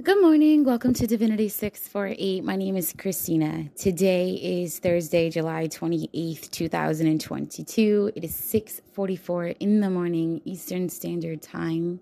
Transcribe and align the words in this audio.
Good 0.00 0.22
morning. 0.22 0.62
Welcome 0.62 0.94
to 0.94 1.08
Divinity 1.08 1.48
648. 1.48 2.44
My 2.44 2.54
name 2.54 2.76
is 2.76 2.94
Christina. 2.96 3.68
Today 3.74 4.30
is 4.30 4.78
Thursday, 4.78 5.28
July 5.28 5.66
28th, 5.66 6.52
2022. 6.52 8.12
It 8.14 8.22
is 8.22 8.32
6:44 8.32 9.56
in 9.58 9.80
the 9.80 9.90
morning 9.90 10.40
Eastern 10.44 10.88
Standard 10.88 11.42
Time. 11.42 11.98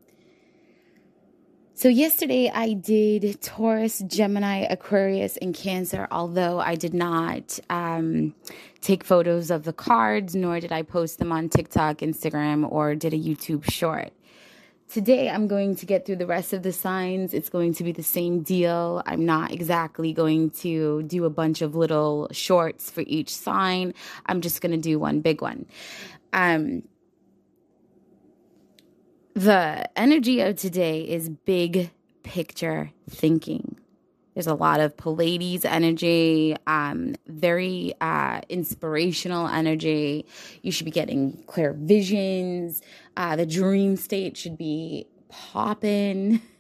So 1.73 1.89
yesterday 1.89 2.51
I 2.53 2.75
did 2.75 3.41
Taurus, 3.41 4.01
Gemini, 4.07 4.67
Aquarius, 4.69 5.39
and 5.39 5.55
Cancer, 5.55 6.07
although 6.11 6.59
I 6.59 6.75
did 6.75 6.93
not 6.93 7.59
um, 7.71 8.35
take 8.83 9.05
photos 9.05 9.51
of 9.51 9.65
the 9.65 9.73
cards, 9.73 10.35
nor 10.35 10.61
did 10.61 10.71
I 10.71 10.83
post 10.83 11.19
them 11.19 11.33
on 11.33 11.49
TikTok, 11.49 12.01
Instagram, 12.01 12.71
or 12.71 12.95
did 12.95 13.15
a 13.15 13.19
YouTube 13.19 13.71
short. 13.71 14.13
Today, 14.89 15.29
I'm 15.29 15.49
going 15.49 15.75
to 15.77 15.87
get 15.87 16.07
through 16.07 16.17
the 16.17 16.27
rest 16.27 16.53
of 16.53 16.63
the 16.63 16.73
signs. 16.73 17.35
It's 17.35 17.49
going 17.49 17.75
to 17.75 17.85
be 17.85 17.91
the 17.91 18.05
same 18.05 18.43
deal. 18.43 19.03
I'm 19.05 19.27
not 19.27 19.51
exactly 19.51 20.13
going 20.13 20.51
to 20.63 21.03
do 21.03 21.25
a 21.25 21.31
bunch 21.31 21.61
of 21.61 21.75
little 21.75 22.29
shorts 22.31 22.89
for 22.89 23.03
each 23.07 23.35
sign. 23.35 23.95
I'm 24.27 24.41
just 24.41 24.61
going 24.61 24.73
to 24.73 24.79
do 24.79 24.99
one 24.99 25.21
big 25.21 25.43
one. 25.43 25.67
Um, 26.33 26.85
the 29.35 29.91
energy 29.99 30.41
of 30.41 30.57
today 30.57 31.01
is 31.01 31.29
big 31.29 31.91
picture 32.23 32.93
thinking. 33.11 33.76
There's 34.37 34.47
a 34.47 34.55
lot 34.55 34.81
of 34.81 34.95
Pleiades 34.99 35.65
energy, 35.65 36.55
um, 36.67 37.15
very 37.27 37.95
uh, 38.03 38.43
inspirational 38.51 39.49
energy. 39.49 40.27
You 40.61 40.71
should 40.71 40.85
be 40.85 40.91
getting 40.91 41.43
clear 41.47 41.73
visions. 41.73 42.83
Uh, 43.17 43.35
the 43.35 43.47
dream 43.47 43.97
state 43.97 44.37
should 44.37 44.59
be 44.59 45.07
popping. 45.29 46.43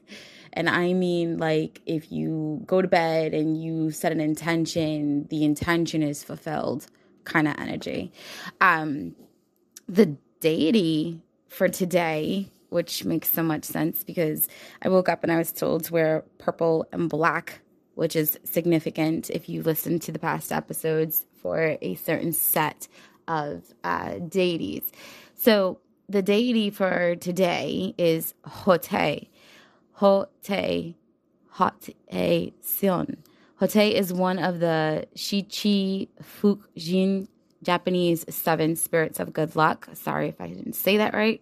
And 0.58 0.70
I 0.70 0.94
mean, 0.94 1.36
like, 1.36 1.82
if 1.84 2.10
you 2.10 2.62
go 2.64 2.80
to 2.80 2.88
bed 2.88 3.34
and 3.34 3.62
you 3.62 3.90
set 3.90 4.10
an 4.10 4.20
intention, 4.20 5.26
the 5.28 5.44
intention 5.44 6.02
is 6.02 6.24
fulfilled 6.24 6.86
kind 7.24 7.46
of 7.46 7.56
energy. 7.58 8.10
Um, 8.58 9.14
the 9.86 10.16
deity 10.40 11.20
for 11.46 11.68
today 11.68 12.48
which 12.70 13.04
makes 13.04 13.30
so 13.30 13.42
much 13.42 13.64
sense 13.64 14.02
because 14.04 14.48
I 14.82 14.88
woke 14.88 15.08
up 15.08 15.22
and 15.22 15.32
I 15.32 15.38
was 15.38 15.52
told 15.52 15.84
to 15.84 15.92
wear 15.92 16.24
purple 16.38 16.86
and 16.92 17.08
black 17.08 17.60
which 17.96 18.14
is 18.14 18.38
significant 18.44 19.30
if 19.30 19.48
you 19.48 19.62
listen 19.62 19.98
to 19.98 20.12
the 20.12 20.18
past 20.18 20.52
episodes 20.52 21.24
for 21.42 21.76
a 21.80 21.94
certain 21.96 22.32
set 22.32 22.88
of 23.26 23.74
uh, 23.82 24.18
deities. 24.28 24.92
So 25.34 25.80
the 26.08 26.22
deity 26.22 26.70
for 26.70 27.16
today 27.16 27.94
is 27.98 28.34
Hotei. 28.46 29.28
Hotei, 29.98 30.94
Hotei 31.54 32.52
Sion. 32.62 33.16
Hotei 33.60 33.92
is 33.92 34.12
one 34.12 34.38
of 34.38 34.60
the 34.60 35.06
Shichi 35.16 36.08
Fukujin 36.22 37.28
Japanese 37.62 38.26
seven 38.28 38.76
spirits 38.76 39.18
of 39.18 39.32
good 39.32 39.56
luck. 39.56 39.88
Sorry 39.94 40.28
if 40.28 40.38
I 40.38 40.48
didn't 40.48 40.74
say 40.74 40.98
that 40.98 41.14
right. 41.14 41.40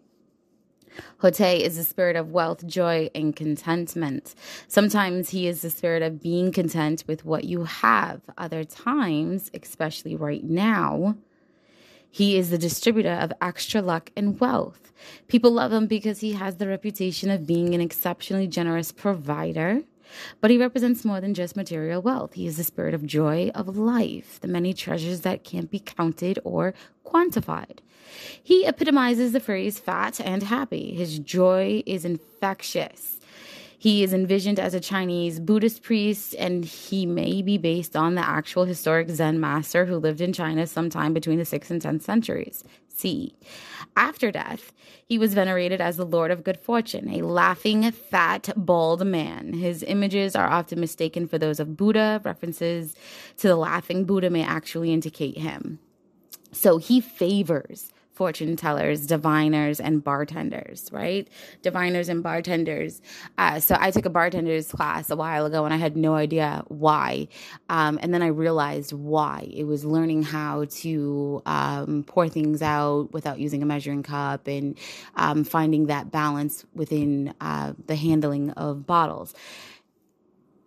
Hotei 1.22 1.60
is 1.60 1.76
the 1.76 1.84
spirit 1.84 2.16
of 2.16 2.32
wealth, 2.32 2.66
joy, 2.66 3.10
and 3.14 3.34
contentment. 3.34 4.34
Sometimes 4.68 5.30
he 5.30 5.46
is 5.46 5.62
the 5.62 5.70
spirit 5.70 6.02
of 6.02 6.22
being 6.22 6.52
content 6.52 7.04
with 7.06 7.24
what 7.24 7.44
you 7.44 7.64
have. 7.64 8.20
Other 8.36 8.64
times, 8.64 9.50
especially 9.54 10.16
right 10.16 10.44
now, 10.44 11.16
he 12.10 12.36
is 12.36 12.50
the 12.50 12.58
distributor 12.58 13.12
of 13.12 13.32
extra 13.40 13.82
luck 13.82 14.10
and 14.16 14.38
wealth. 14.38 14.92
People 15.26 15.50
love 15.50 15.72
him 15.72 15.86
because 15.86 16.20
he 16.20 16.32
has 16.34 16.56
the 16.56 16.68
reputation 16.68 17.28
of 17.30 17.46
being 17.46 17.74
an 17.74 17.80
exceptionally 17.80 18.46
generous 18.46 18.92
provider. 18.92 19.82
But 20.40 20.50
he 20.50 20.58
represents 20.58 21.04
more 21.04 21.20
than 21.20 21.34
just 21.34 21.56
material 21.56 22.02
wealth. 22.02 22.34
He 22.34 22.46
is 22.46 22.56
the 22.56 22.64
spirit 22.64 22.94
of 22.94 23.06
joy 23.06 23.50
of 23.54 23.76
life, 23.76 24.40
the 24.40 24.48
many 24.48 24.74
treasures 24.74 25.22
that 25.22 25.44
can't 25.44 25.70
be 25.70 25.78
counted 25.78 26.38
or 26.44 26.74
quantified. 27.04 27.78
He 28.42 28.66
epitomizes 28.66 29.32
the 29.32 29.40
phrase 29.40 29.78
fat 29.78 30.20
and 30.20 30.42
happy. 30.42 30.94
His 30.94 31.18
joy 31.18 31.82
is 31.86 32.04
infectious. 32.04 33.20
He 33.76 34.02
is 34.02 34.14
envisioned 34.14 34.58
as 34.58 34.72
a 34.72 34.80
Chinese 34.80 35.38
Buddhist 35.38 35.82
priest, 35.82 36.34
and 36.38 36.64
he 36.64 37.04
may 37.04 37.42
be 37.42 37.58
based 37.58 37.94
on 37.94 38.14
the 38.14 38.26
actual 38.26 38.64
historic 38.64 39.10
Zen 39.10 39.38
master 39.38 39.84
who 39.84 39.96
lived 39.96 40.22
in 40.22 40.32
China 40.32 40.66
sometime 40.66 41.12
between 41.12 41.38
the 41.38 41.44
6th 41.44 41.70
and 41.70 41.82
10th 41.82 42.02
centuries 42.02 42.64
C. 42.94 43.34
After 43.96 44.30
death, 44.30 44.72
he 45.06 45.18
was 45.18 45.34
venerated 45.34 45.80
as 45.80 45.96
the 45.96 46.06
Lord 46.06 46.30
of 46.30 46.44
Good 46.44 46.58
Fortune, 46.58 47.08
a 47.10 47.22
laughing, 47.22 47.90
fat, 47.90 48.50
bald 48.56 49.06
man. 49.06 49.52
His 49.52 49.82
images 49.82 50.34
are 50.34 50.48
often 50.48 50.80
mistaken 50.80 51.26
for 51.26 51.38
those 51.38 51.60
of 51.60 51.76
Buddha. 51.76 52.20
References 52.24 52.94
to 53.38 53.48
the 53.48 53.56
laughing 53.56 54.04
Buddha 54.04 54.30
may 54.30 54.44
actually 54.44 54.92
indicate 54.92 55.38
him. 55.38 55.78
So 56.52 56.78
he 56.78 57.00
favors 57.00 57.92
fortune 58.14 58.56
tellers, 58.56 59.06
diviners, 59.06 59.80
and 59.80 60.02
bartenders, 60.02 60.88
right? 60.92 61.28
Diviners 61.62 62.08
and 62.08 62.22
bartenders. 62.22 63.02
Uh, 63.36 63.60
so 63.60 63.76
I 63.78 63.90
took 63.90 64.06
a 64.06 64.10
bartender's 64.10 64.70
class 64.70 65.10
a 65.10 65.16
while 65.16 65.46
ago 65.46 65.64
and 65.64 65.74
I 65.74 65.76
had 65.76 65.96
no 65.96 66.14
idea 66.14 66.62
why. 66.68 67.28
Um, 67.68 67.98
and 68.00 68.14
then 68.14 68.22
I 68.22 68.28
realized 68.28 68.92
why. 68.92 69.48
It 69.52 69.64
was 69.64 69.84
learning 69.84 70.22
how 70.22 70.66
to 70.82 71.42
um, 71.44 72.04
pour 72.06 72.28
things 72.28 72.62
out 72.62 73.12
without 73.12 73.38
using 73.40 73.62
a 73.62 73.66
measuring 73.66 74.04
cup 74.04 74.46
and 74.46 74.78
um, 75.16 75.42
finding 75.44 75.86
that 75.86 76.10
balance 76.10 76.64
within 76.74 77.34
uh, 77.40 77.72
the 77.86 77.96
handling 77.96 78.50
of 78.52 78.86
bottles. 78.86 79.34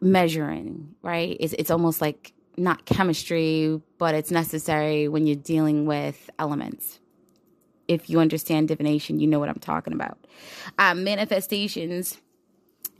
Measuring, 0.01 0.95
right? 1.01 1.37
It's, 1.39 1.53
it's 1.53 1.71
almost 1.71 2.01
like 2.01 2.33
not 2.57 2.85
chemistry, 2.85 3.81
but 3.97 4.15
it's 4.15 4.31
necessary 4.31 5.07
when 5.07 5.27
you're 5.27 5.35
dealing 5.35 5.85
with 5.85 6.29
elements, 6.39 6.99
if 7.87 8.09
you 8.09 8.19
understand 8.19 8.67
divination, 8.67 9.19
you 9.19 9.27
know 9.27 9.39
what 9.39 9.49
I'm 9.49 9.59
talking 9.59 9.93
about. 9.93 10.17
Um, 10.77 11.03
manifestations. 11.03 12.17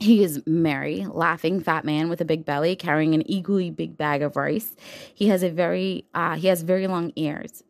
He 0.00 0.22
is 0.22 0.40
merry, 0.46 1.06
laughing, 1.06 1.60
fat 1.60 1.84
man 1.84 2.08
with 2.08 2.20
a 2.20 2.24
big 2.24 2.44
belly, 2.44 2.76
carrying 2.76 3.14
an 3.14 3.28
equally 3.28 3.70
big 3.70 3.96
bag 3.96 4.22
of 4.22 4.36
rice. 4.36 4.76
He 5.12 5.28
has 5.28 5.42
a 5.42 5.50
very, 5.50 6.04
uh, 6.14 6.36
he 6.36 6.46
has 6.46 6.62
very 6.62 6.86
long 6.86 7.12
ears, 7.16 7.64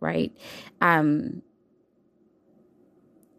right? 0.00 0.36
Um, 0.80 1.42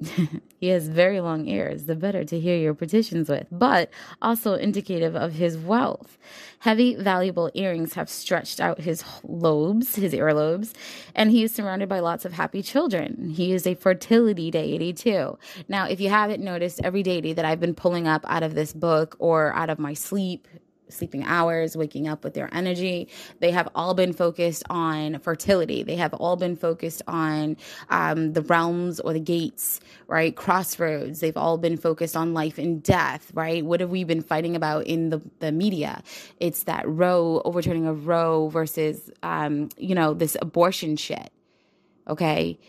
he 0.60 0.68
has 0.68 0.88
very 0.88 1.20
long 1.20 1.48
ears, 1.48 1.86
the 1.86 1.96
better 1.96 2.24
to 2.24 2.40
hear 2.40 2.58
your 2.58 2.74
petitions 2.74 3.30
with, 3.30 3.48
but 3.52 3.90
also 4.22 4.54
indicative 4.54 5.16
of 5.16 5.34
his 5.34 5.58
wealth. 5.58 6.18
Heavy, 6.60 6.96
valuable 6.96 7.52
earrings 7.54 7.94
have 7.94 8.10
stretched 8.10 8.62
out 8.62 8.82
his 8.82 9.04
lobes, 9.24 9.96
his 9.96 10.14
earlobes, 10.14 10.74
and 11.14 11.32
he 11.32 11.44
is 11.44 11.54
surrounded 11.54 11.90
by 11.90 12.00
lots 12.00 12.26
of 12.26 12.34
happy 12.34 12.62
children. 12.62 13.30
He 13.30 13.52
is 13.52 13.68
a 13.68 13.76
fertility 13.76 14.50
deity 14.50 14.94
too. 14.94 15.38
Now, 15.68 15.88
if 15.88 16.00
you 16.00 16.10
haven't 16.10 16.44
noticed, 16.44 16.82
every 16.84 17.04
deity 17.04 17.34
that 17.34 17.46
I've 17.46 17.60
been 17.60 17.76
pulling 17.76 18.08
up 18.08 18.24
out 18.28 18.44
of 18.44 18.56
this 18.56 18.74
book 18.74 19.16
or 19.20 19.54
out 19.54 19.70
of 19.70 19.80
my 19.80 19.94
sleep 19.94 20.48
sleeping 20.94 21.24
hours, 21.24 21.76
waking 21.76 22.08
up 22.08 22.24
with 22.24 22.34
their 22.34 22.50
energy. 22.54 23.10
They 23.40 23.52
have 23.52 23.70
all 23.76 23.94
been 23.94 24.14
focused 24.14 24.64
on 24.70 25.20
fertility. 25.20 25.84
They 25.84 25.96
have 25.98 26.14
all 26.14 26.36
been 26.36 26.56
focused 26.56 27.02
on 27.08 27.58
um, 27.90 28.34
the 28.34 28.42
realms 28.42 29.00
or 29.00 29.14
the 29.14 29.20
gates, 29.20 29.80
right? 30.08 30.36
Crossroads. 30.36 31.20
They've 31.20 31.38
all 31.38 31.58
been 31.58 31.78
focused 31.78 32.16
on 32.16 32.34
life 32.34 32.58
and 32.58 32.82
death, 32.82 33.32
right? 33.34 33.66
What 33.66 33.80
have 33.80 33.90
we 33.90 34.04
been 34.04 34.22
fighting 34.22 34.56
about 34.56 34.86
in 34.88 35.10
the, 35.10 35.22
the 35.40 35.52
media? 35.52 36.04
It's 36.40 36.64
that 36.64 36.88
Roe, 36.88 37.42
overturning 37.46 37.88
of 37.88 38.08
Roe 38.08 38.50
versus, 38.50 39.12
um, 39.24 39.70
you 39.78 39.96
know, 39.96 40.14
this 40.14 40.38
abortion 40.42 40.96
shit. 40.96 41.32
Okay. 42.08 42.60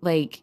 Like, 0.00 0.42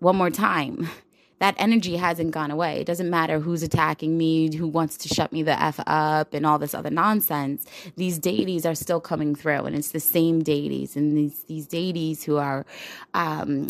one 0.00 0.16
more 0.16 0.30
time. 0.30 0.88
that 1.38 1.54
energy 1.58 1.96
hasn't 1.96 2.32
gone 2.32 2.50
away. 2.50 2.80
It 2.80 2.86
doesn't 2.86 3.10
matter 3.10 3.38
who's 3.38 3.62
attacking 3.62 4.16
me, 4.16 4.54
who 4.54 4.66
wants 4.66 4.96
to 4.98 5.08
shut 5.08 5.32
me 5.32 5.42
the 5.42 5.60
F 5.60 5.80
up, 5.86 6.34
and 6.34 6.44
all 6.44 6.58
this 6.58 6.74
other 6.74 6.90
nonsense. 6.90 7.64
These 7.96 8.18
deities 8.18 8.66
are 8.66 8.74
still 8.74 9.00
coming 9.00 9.34
through, 9.34 9.64
and 9.64 9.76
it's 9.76 9.92
the 9.92 10.00
same 10.00 10.42
deities, 10.42 10.96
and 10.96 11.16
these, 11.16 11.44
these 11.44 11.66
deities 11.66 12.24
who 12.24 12.36
are. 12.36 12.66
Um, 13.14 13.68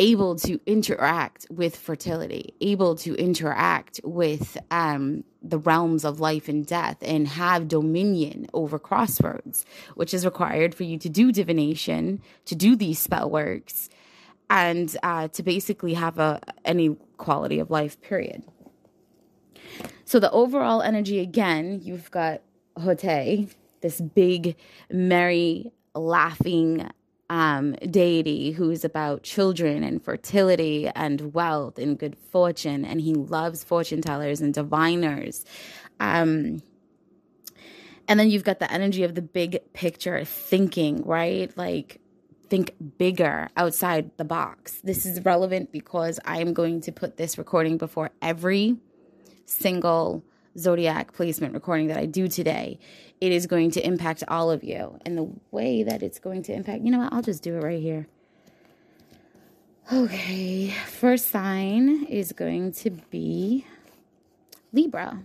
able 0.00 0.36
to 0.36 0.60
interact 0.64 1.44
with 1.50 1.74
fertility, 1.76 2.54
able 2.60 2.94
to 2.94 3.14
interact 3.16 4.00
with 4.04 4.56
um, 4.70 5.24
the 5.42 5.58
realms 5.58 6.04
of 6.04 6.20
life 6.20 6.48
and 6.48 6.64
death, 6.64 6.96
and 7.02 7.26
have 7.26 7.66
dominion 7.66 8.46
over 8.54 8.78
crossroads, 8.78 9.66
which 9.96 10.14
is 10.14 10.24
required 10.24 10.72
for 10.72 10.84
you 10.84 10.98
to 10.98 11.08
do 11.08 11.32
divination, 11.32 12.22
to 12.44 12.54
do 12.54 12.76
these 12.76 12.98
spell 12.98 13.28
works, 13.28 13.90
and 14.50 14.96
uh, 15.02 15.28
to 15.28 15.42
basically 15.42 15.94
have 15.94 16.18
a 16.18 16.40
any 16.64 16.96
quality 17.16 17.58
of 17.58 17.70
life 17.70 18.00
period 18.00 18.42
so 20.04 20.18
the 20.18 20.30
overall 20.30 20.82
energy 20.82 21.18
again 21.18 21.80
you've 21.82 22.10
got 22.10 22.42
Hotei 22.78 23.50
this 23.80 24.00
big 24.00 24.56
merry 24.90 25.72
laughing 25.94 26.88
um, 27.30 27.72
deity 27.90 28.52
who's 28.52 28.84
about 28.84 29.22
children 29.22 29.84
and 29.84 30.02
fertility 30.02 30.88
and 30.94 31.34
wealth 31.34 31.78
and 31.78 31.98
good 31.98 32.16
fortune. 32.16 32.84
And 32.84 33.00
he 33.00 33.14
loves 33.14 33.64
fortune 33.64 34.00
tellers 34.00 34.40
and 34.40 34.54
diviners. 34.54 35.44
Um, 36.00 36.62
and 38.06 38.18
then 38.18 38.30
you've 38.30 38.44
got 38.44 38.58
the 38.58 38.72
energy 38.72 39.04
of 39.04 39.14
the 39.14 39.22
big 39.22 39.60
picture 39.74 40.24
thinking, 40.24 41.02
right? 41.04 41.54
Like, 41.56 42.00
think 42.48 42.74
bigger 42.98 43.48
outside 43.56 44.10
the 44.16 44.24
box. 44.24 44.80
This 44.82 45.06
is 45.06 45.24
relevant 45.24 45.72
because 45.72 46.18
I 46.24 46.40
am 46.40 46.52
going 46.54 46.80
to 46.82 46.92
put 46.92 47.16
this 47.16 47.38
recording 47.38 47.78
before 47.78 48.10
every 48.22 48.76
single 49.46 50.24
zodiac 50.56 51.12
placement 51.12 51.54
recording 51.54 51.88
that 51.88 51.96
I 51.96 52.06
do 52.06 52.28
today. 52.28 52.78
It 53.20 53.32
is 53.32 53.46
going 53.46 53.70
to 53.72 53.86
impact 53.86 54.24
all 54.28 54.50
of 54.50 54.64
you. 54.64 54.98
And 55.04 55.16
the 55.16 55.30
way 55.50 55.82
that 55.82 56.02
it's 56.02 56.18
going 56.18 56.42
to 56.44 56.52
impact, 56.52 56.84
you 56.84 56.90
know 56.90 56.98
what? 56.98 57.12
I'll 57.12 57.22
just 57.22 57.42
do 57.42 57.56
it 57.56 57.62
right 57.62 57.80
here. 57.80 58.06
Okay, 59.90 60.70
first 60.86 61.30
sign 61.30 62.04
is 62.04 62.32
going 62.32 62.72
to 62.72 62.90
be 62.90 63.64
Libra. 64.72 65.22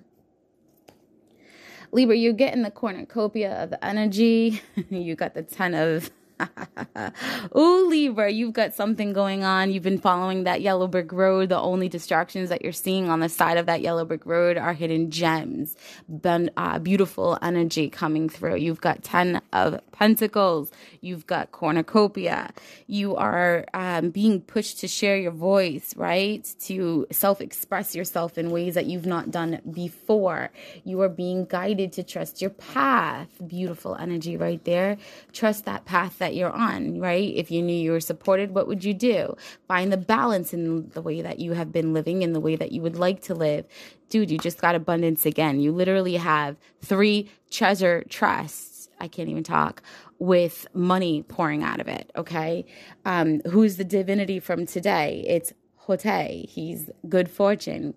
Libra, 1.92 2.16
you're 2.16 2.34
getting 2.34 2.64
the 2.64 2.72
cornucopia 2.72 3.62
of 3.62 3.70
the 3.72 3.86
energy. 3.86 4.62
you 4.90 5.16
got 5.16 5.34
the 5.34 5.44
ton 5.44 5.74
of 5.74 6.10
Ooh, 7.58 7.90
Libra, 7.90 8.32
you've 8.32 8.54
got 8.54 8.74
something 8.74 9.14
going 9.14 9.44
on. 9.44 9.72
You've 9.72 9.84
been 9.84 10.00
following 10.00 10.44
that 10.44 10.62
yellow 10.62 10.88
brick 10.88 11.12
road. 11.12 11.50
The 11.50 11.60
only 11.60 11.90
distractions 11.90 12.50
that 12.50 12.62
you're 12.62 12.72
seeing 12.72 13.10
on 13.10 13.20
the 13.20 13.30
side 13.30 13.58
of 13.58 13.66
that 13.68 13.82
yellow 13.82 14.06
brick 14.06 14.26
road 14.26 14.58
are 14.58 14.74
hidden 14.74 15.12
gems, 15.12 15.76
ben, 16.08 16.50
uh, 16.58 16.80
beautiful 16.80 17.38
energy 17.42 17.90
coming 17.90 18.30
through. 18.30 18.58
You've 18.58 18.82
got 18.82 19.04
10 19.04 19.42
of 19.52 19.80
pentacles. 19.92 20.72
You've 21.02 21.28
got 21.28 21.52
cornucopia. 21.52 22.52
You 22.88 23.16
are 23.16 23.66
um, 23.74 24.10
being 24.10 24.42
pushed 24.42 24.80
to 24.80 24.88
share 24.88 25.18
your 25.18 25.32
voice, 25.32 25.96
right? 25.96 26.48
To 26.66 27.08
self 27.12 27.42
express 27.42 27.96
yourself 27.96 28.38
in 28.38 28.52
ways 28.52 28.76
that 28.76 28.86
you've 28.86 29.06
not 29.06 29.32
done 29.32 29.62
before. 29.72 30.52
You 30.84 31.02
are 31.02 31.10
being 31.10 31.46
guided 31.46 31.94
to 31.94 32.04
trust 32.04 32.42
your 32.42 32.52
path. 32.52 33.30
Beautiful 33.46 33.96
energy 33.96 34.38
right 34.38 34.64
there. 34.64 34.98
Trust 35.32 35.66
that 35.66 35.86
path 35.86 36.14
that 36.24 36.36
you're 36.36 36.52
on, 36.52 37.00
right? 37.00 37.34
If 37.36 37.52
you 37.52 37.62
knew 37.62 37.76
you 37.76 37.92
were 37.92 38.00
supported, 38.00 38.56
what 38.56 38.66
would 38.66 38.86
you 38.86 38.94
do? 38.94 39.36
Find 39.68 39.92
the 39.92 39.98
balance 39.98 40.54
in 40.54 40.90
the 40.92 41.02
way 41.02 41.22
that 41.22 41.40
you 41.40 41.52
have 41.52 41.74
been 41.74 41.92
living, 41.92 42.22
in 42.22 42.32
the 42.32 42.40
way 42.40 42.56
that 42.56 42.72
you 42.72 42.82
would 42.82 42.96
like 42.96 43.22
to 43.24 43.36
live. 43.36 43.66
Dude, 44.08 44.32
you 44.32 44.38
just 44.38 44.62
got 44.62 44.74
abundance 44.74 45.26
again. 45.26 45.60
You 45.60 45.74
literally 45.74 46.16
have 46.16 46.56
three 46.82 47.30
treasure 47.52 48.06
trusts. 48.08 48.88
I 49.02 49.10
can't 49.10 49.28
even 49.28 49.44
talk 49.44 49.84
with 50.18 50.66
money 50.74 51.24
pouring 51.24 51.62
out 51.62 51.82
of 51.82 51.90
it. 51.90 52.10
Okay. 52.16 52.66
Um, 53.04 53.42
who's 53.42 53.76
the 53.76 53.84
divinity 53.84 54.40
from 54.40 54.66
today? 54.66 55.26
It's 55.28 55.52
Hotei. 55.88 56.48
He's 56.48 56.90
good 57.10 57.30
fortune, 57.30 57.96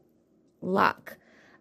luck 0.60 1.16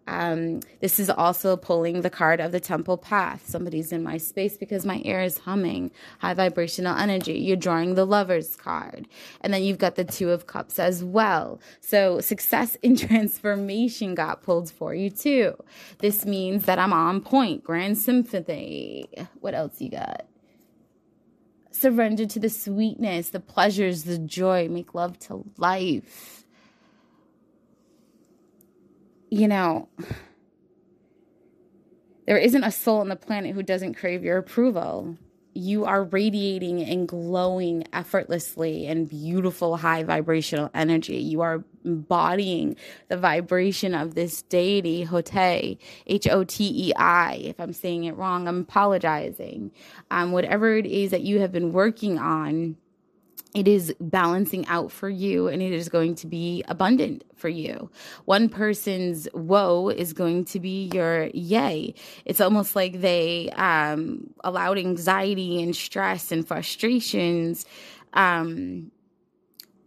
um, 0.07 0.59
this 0.81 0.99
is 0.99 1.09
also 1.09 1.57
pulling 1.57 2.01
the 2.01 2.09
card 2.09 2.39
of 2.39 2.51
the 2.51 2.59
temple 2.59 2.97
path. 2.97 3.47
Somebody's 3.47 3.91
in 3.91 4.03
my 4.03 4.17
space 4.17 4.55
because 4.55 4.85
my 4.85 5.01
air 5.03 5.21
is 5.21 5.39
humming. 5.39 5.91
High 6.19 6.35
vibrational 6.35 6.95
energy. 6.95 7.33
You're 7.33 7.57
drawing 7.57 7.95
the 7.95 8.05
lover's 8.05 8.55
card. 8.55 9.07
And 9.41 9.53
then 9.53 9.63
you've 9.63 9.79
got 9.79 9.95
the 9.95 10.03
two 10.03 10.29
of 10.29 10.45
cups 10.45 10.77
as 10.77 11.03
well. 11.03 11.59
So 11.81 12.21
success 12.21 12.75
in 12.83 12.95
transformation 12.95 14.13
got 14.15 14.43
pulled 14.43 14.71
for 14.71 14.93
you 14.93 15.09
too. 15.09 15.55
This 15.99 16.25
means 16.25 16.65
that 16.65 16.77
I'm 16.77 16.93
on 16.93 17.21
point. 17.21 17.63
Grand 17.63 17.97
symphony. 17.97 19.09
What 19.39 19.55
else 19.55 19.81
you 19.81 19.89
got? 19.89 20.27
Surrender 21.71 22.25
to 22.25 22.39
the 22.39 22.49
sweetness, 22.49 23.29
the 23.29 23.39
pleasures, 23.39 24.03
the 24.03 24.17
joy. 24.17 24.69
Make 24.69 24.93
love 24.93 25.19
to 25.19 25.43
life 25.57 26.44
you 29.29 29.47
know, 29.47 29.89
there 32.27 32.37
isn't 32.37 32.63
a 32.63 32.71
soul 32.71 32.99
on 32.99 33.09
the 33.09 33.15
planet 33.15 33.53
who 33.53 33.63
doesn't 33.63 33.95
crave 33.95 34.23
your 34.23 34.37
approval. 34.37 35.17
You 35.53 35.85
are 35.85 36.03
radiating 36.03 36.81
and 36.81 37.07
glowing 37.07 37.85
effortlessly 37.93 38.87
and 38.87 39.07
beautiful 39.07 39.77
high 39.77 40.03
vibrational 40.03 40.69
energy. 40.73 41.17
You 41.17 41.41
are 41.41 41.63
embodying 41.85 42.75
the 43.07 43.17
vibration 43.17 43.93
of 43.93 44.15
this 44.15 44.41
deity, 44.41 45.05
Hotei, 45.05 45.77
H 46.07 46.27
O 46.27 46.43
T 46.43 46.89
E 46.89 46.93
I. 46.97 47.35
If 47.43 47.59
I'm 47.59 47.71
saying 47.71 48.03
it 48.03 48.17
wrong, 48.17 48.47
I'm 48.47 48.61
apologizing. 48.61 49.71
Um, 50.11 50.33
whatever 50.33 50.75
it 50.75 50.85
is 50.85 51.11
that 51.11 51.21
you 51.21 51.39
have 51.39 51.53
been 51.53 51.71
working 51.71 52.19
on 52.19 52.75
it 53.55 53.69
is 53.69 53.95
balancing 54.01 54.67
out 54.67 54.91
for 54.91 55.09
you 55.09 55.47
and 55.47 55.61
it 55.61 55.71
is 55.71 55.87
going 55.87 56.13
to 56.15 56.27
be 56.27 56.63
abundant 56.67 57.23
for 57.35 57.47
you. 57.47 57.89
One 58.25 58.49
person's 58.49 59.29
woe 59.33 59.89
is 59.89 60.11
going 60.11 60.45
to 60.45 60.59
be 60.59 60.91
your 60.93 61.29
yay. 61.33 61.95
It's 62.25 62.41
almost 62.41 62.75
like 62.75 62.99
they 62.99 63.49
um, 63.51 64.29
allowed 64.43 64.77
anxiety 64.77 65.63
and 65.63 65.73
stress 65.73 66.33
and 66.33 66.45
frustrations 66.45 67.65
um, 68.13 68.91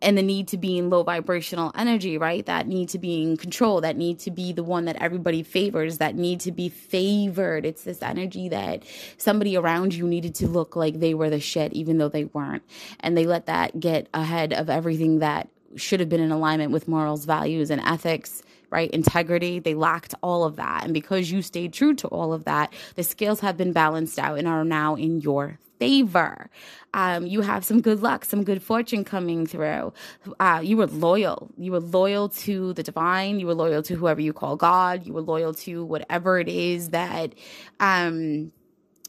and 0.00 0.16
the 0.16 0.22
need 0.22 0.48
to 0.48 0.56
be 0.56 0.78
in 0.78 0.90
low 0.90 1.02
vibrational 1.02 1.72
energy, 1.74 2.18
right? 2.18 2.44
That 2.46 2.66
need 2.66 2.88
to 2.90 2.98
be 2.98 3.22
in 3.22 3.36
control, 3.36 3.80
that 3.80 3.96
need 3.96 4.18
to 4.20 4.30
be 4.30 4.52
the 4.52 4.62
one 4.62 4.84
that 4.84 4.96
everybody 4.96 5.42
favors, 5.42 5.98
that 5.98 6.14
need 6.14 6.40
to 6.40 6.52
be 6.52 6.68
favored. 6.68 7.66
It's 7.66 7.84
this 7.84 8.02
energy 8.02 8.48
that 8.50 8.84
somebody 9.16 9.56
around 9.56 9.94
you 9.94 10.06
needed 10.06 10.34
to 10.36 10.48
look 10.48 10.76
like 10.76 11.00
they 11.00 11.14
were 11.14 11.30
the 11.30 11.40
shit, 11.40 11.72
even 11.72 11.98
though 11.98 12.08
they 12.08 12.24
weren't. 12.24 12.62
And 13.00 13.16
they 13.16 13.26
let 13.26 13.46
that 13.46 13.80
get 13.80 14.08
ahead 14.14 14.52
of 14.52 14.70
everything 14.70 15.18
that 15.18 15.48
should 15.76 16.00
have 16.00 16.08
been 16.08 16.20
in 16.20 16.32
alignment 16.32 16.72
with 16.72 16.88
morals, 16.88 17.24
values, 17.24 17.70
and 17.70 17.80
ethics 17.82 18.42
right? 18.70 18.90
Integrity, 18.90 19.58
they 19.58 19.74
lacked 19.74 20.14
all 20.22 20.44
of 20.44 20.56
that. 20.56 20.84
And 20.84 20.92
because 20.92 21.30
you 21.30 21.40
stayed 21.40 21.72
true 21.72 21.94
to 21.94 22.08
all 22.08 22.34
of 22.34 22.44
that, 22.44 22.72
the 22.96 23.02
scales 23.02 23.40
have 23.40 23.56
been 23.56 23.72
balanced 23.72 24.18
out 24.18 24.38
and 24.38 24.46
are 24.46 24.62
now 24.62 24.94
in 24.94 25.22
your 25.22 25.58
favor. 25.78 26.50
Um, 26.94 27.26
you 27.26 27.42
have 27.42 27.64
some 27.64 27.80
good 27.80 28.02
luck, 28.02 28.24
some 28.24 28.44
good 28.44 28.62
fortune 28.62 29.04
coming 29.04 29.46
through. 29.46 29.92
Uh, 30.40 30.60
you 30.62 30.76
were 30.76 30.86
loyal. 30.86 31.50
You 31.58 31.72
were 31.72 31.80
loyal 31.80 32.28
to 32.30 32.72
the 32.74 32.82
divine. 32.82 33.40
You 33.40 33.46
were 33.46 33.54
loyal 33.54 33.82
to 33.82 33.94
whoever 33.94 34.20
you 34.20 34.32
call 34.32 34.56
God. 34.56 35.06
You 35.06 35.12
were 35.12 35.20
loyal 35.20 35.54
to 35.54 35.84
whatever 35.84 36.38
it 36.38 36.48
is 36.48 36.90
that 36.90 37.34
um, 37.80 38.52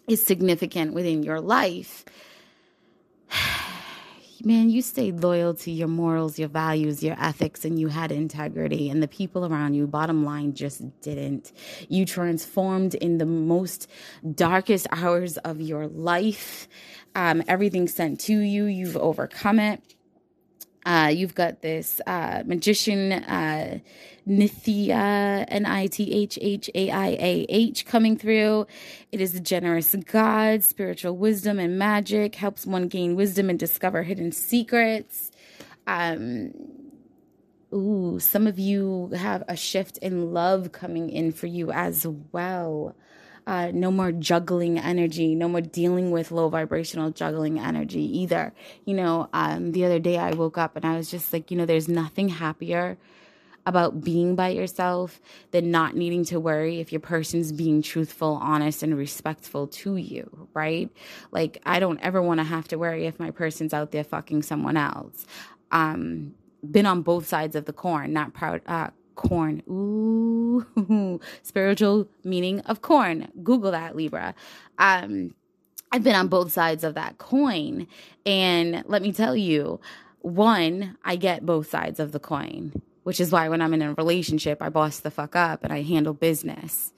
is 0.08 0.26
significant 0.26 0.94
within 0.94 1.24
your 1.24 1.40
life. 1.40 2.06
Man, 4.46 4.70
you 4.70 4.82
stayed 4.82 5.22
loyal 5.22 5.54
to 5.56 5.72
your 5.72 5.88
morals, 5.88 6.40
your 6.40 6.50
values, 6.50 7.04
your 7.04 7.16
ethics, 7.20 7.66
and 7.66 7.80
you 7.80 7.88
had 7.88 8.12
integrity. 8.12 8.90
And 8.90 9.02
the 9.02 9.08
people 9.08 9.46
around 9.46 9.74
you, 9.74 9.88
bottom 9.88 10.24
line, 10.24 10.54
just 10.54 10.82
didn't. 11.02 11.52
You 11.88 12.06
transformed 12.06 12.96
in 12.96 13.18
the 13.18 13.26
most 13.26 13.90
darkest 14.36 14.88
hours 14.92 15.38
of 15.38 15.62
your 15.62 15.88
life. 15.88 16.68
Um, 17.16 17.44
everything 17.48 17.88
sent 17.88 18.20
to 18.22 18.40
you, 18.40 18.66
you've 18.66 18.98
overcome 18.98 19.60
it. 19.60 19.82
Uh, 20.86 21.12
you've 21.14 21.36
got 21.36 21.62
this 21.62 22.00
uh, 22.08 22.44
magician, 22.46 23.12
uh, 23.12 23.80
Nith-Haiah, 24.26 25.46
N 25.48 25.66
I 25.66 25.88
T 25.88 26.12
H 26.14 26.40
H 26.42 26.70
A 26.74 26.90
I 26.90 27.08
A 27.08 27.46
H, 27.50 27.86
coming 27.86 28.18
through. 28.18 28.66
It 29.12 29.20
is 29.20 29.36
a 29.36 29.40
generous 29.40 29.94
God, 29.96 30.64
spiritual 30.64 31.18
wisdom 31.18 31.60
and 31.60 31.78
magic, 31.78 32.36
helps 32.36 32.66
one 32.66 32.88
gain 32.88 33.16
wisdom 33.16 33.50
and 33.50 33.60
discover 33.60 34.04
hidden 34.04 34.32
secrets. 34.32 35.32
Um, 35.86 36.54
ooh, 37.74 38.20
some 38.20 38.48
of 38.48 38.58
you 38.58 39.12
have 39.16 39.44
a 39.48 39.56
shift 39.56 39.98
in 39.98 40.34
love 40.34 40.72
coming 40.72 41.10
in 41.10 41.32
for 41.32 41.48
you 41.48 41.72
as 41.72 42.08
well 42.32 42.96
uh, 43.50 43.72
no 43.74 43.90
more 43.90 44.12
juggling 44.12 44.78
energy, 44.78 45.34
no 45.34 45.50
more 45.50 45.60
dealing 45.60 46.12
with 46.12 46.30
low 46.30 46.50
vibrational 46.50 47.10
juggling 47.10 47.58
energy 47.60 48.20
either. 48.20 48.54
You 48.86 48.94
know, 48.94 49.28
um, 49.34 49.72
the 49.72 49.86
other 49.86 49.98
day 49.98 50.20
I 50.20 50.34
woke 50.34 50.60
up 50.60 50.76
and 50.76 50.86
I 50.86 50.96
was 50.96 51.10
just 51.10 51.34
like, 51.34 51.50
you 51.50 51.58
know, 51.58 51.66
there's 51.66 51.88
nothing 51.88 52.30
happier 52.30 53.00
about 53.66 54.04
being 54.04 54.36
by 54.36 54.50
yourself 54.50 55.20
than 55.50 55.72
not 55.72 55.96
needing 55.96 56.26
to 56.26 56.40
worry 56.40 56.80
if 56.80 56.92
your 56.92 57.02
person's 57.02 57.52
being 57.52 57.82
truthful, 57.82 58.38
honest, 58.40 58.84
and 58.84 58.96
respectful 58.96 59.66
to 59.66 59.96
you, 59.96 60.48
right? 60.54 60.92
Like, 61.32 61.60
I 61.66 61.80
don't 61.80 62.00
ever 62.02 62.22
want 62.22 62.40
to 62.42 62.44
have 62.44 62.68
to 62.68 62.78
worry 62.78 63.08
if 63.08 63.20
my 63.20 63.32
person's 63.32 63.74
out 63.74 63.90
there 63.90 64.04
fucking 64.04 64.44
someone 64.44 64.78
else. 64.78 65.26
Um, 65.72 66.36
been 66.70 66.86
on 66.86 67.02
both 67.02 67.28
sides 67.28 67.56
of 67.56 67.66
the 67.66 67.74
corn, 67.74 68.14
not 68.14 68.36
proud, 68.36 68.62
uh, 68.68 68.92
corn. 69.20 69.62
Ooh, 69.70 71.20
spiritual 71.44 72.08
meaning 72.24 72.62
of 72.62 72.82
corn. 72.82 73.28
Google 73.44 73.72
that, 73.72 73.94
Libra. 73.94 74.34
Um, 74.78 75.36
I've 75.92 76.04
been 76.04 76.16
on 76.16 76.30
both 76.30 76.54
sides 76.54 76.86
of 76.86 76.94
that 76.96 77.18
coin. 77.18 77.86
And 78.26 78.82
let 78.88 79.02
me 79.02 79.12
tell 79.12 79.36
you, 79.36 79.82
one, 80.22 80.98
I 81.04 81.18
get 81.18 81.46
both 81.46 81.70
sides 81.70 82.00
of 82.00 82.14
the 82.14 82.20
coin, 82.20 82.82
which 83.04 83.20
is 83.20 83.30
why 83.30 83.50
when 83.50 83.62
I'm 83.62 83.74
in 83.74 83.82
a 83.82 83.94
relationship, 83.94 84.62
I 84.62 84.70
boss 84.70 85.02
the 85.02 85.12
fuck 85.12 85.36
up 85.36 85.66
and 85.66 85.74
I 85.74 85.82
handle 85.82 86.14
business, 86.14 86.94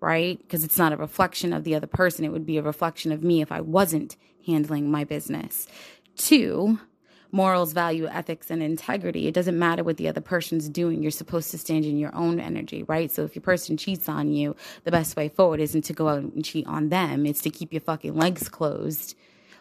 right? 0.00 0.38
Because 0.38 0.64
it's 0.64 0.78
not 0.78 0.92
a 0.92 0.96
reflection 0.96 1.52
of 1.52 1.62
the 1.62 1.76
other 1.76 1.86
person. 1.86 2.24
It 2.24 2.32
would 2.32 2.46
be 2.46 2.58
a 2.58 2.62
reflection 2.62 3.12
of 3.12 3.22
me 3.22 3.42
if 3.42 3.52
I 3.52 3.60
wasn't 3.60 4.16
handling 4.44 4.90
my 4.90 5.04
business. 5.04 5.68
Two, 6.16 6.80
morals, 7.32 7.72
value, 7.72 8.06
ethics, 8.06 8.50
and 8.50 8.62
integrity. 8.62 9.26
It 9.26 9.34
doesn't 9.34 9.58
matter 9.58 9.84
what 9.84 9.96
the 9.96 10.08
other 10.08 10.20
person's 10.20 10.68
doing. 10.68 11.02
You're 11.02 11.10
supposed 11.10 11.50
to 11.52 11.58
stand 11.58 11.84
in 11.84 11.98
your 11.98 12.14
own 12.14 12.40
energy, 12.40 12.82
right? 12.84 13.10
So 13.10 13.24
if 13.24 13.34
your 13.34 13.42
person 13.42 13.76
cheats 13.76 14.08
on 14.08 14.32
you, 14.32 14.56
the 14.84 14.90
best 14.90 15.16
way 15.16 15.28
forward 15.28 15.60
isn't 15.60 15.82
to 15.82 15.92
go 15.92 16.08
out 16.08 16.22
and 16.22 16.44
cheat 16.44 16.66
on 16.66 16.88
them. 16.88 17.26
It's 17.26 17.42
to 17.42 17.50
keep 17.50 17.72
your 17.72 17.80
fucking 17.80 18.14
legs 18.14 18.48
closed, 18.48 19.16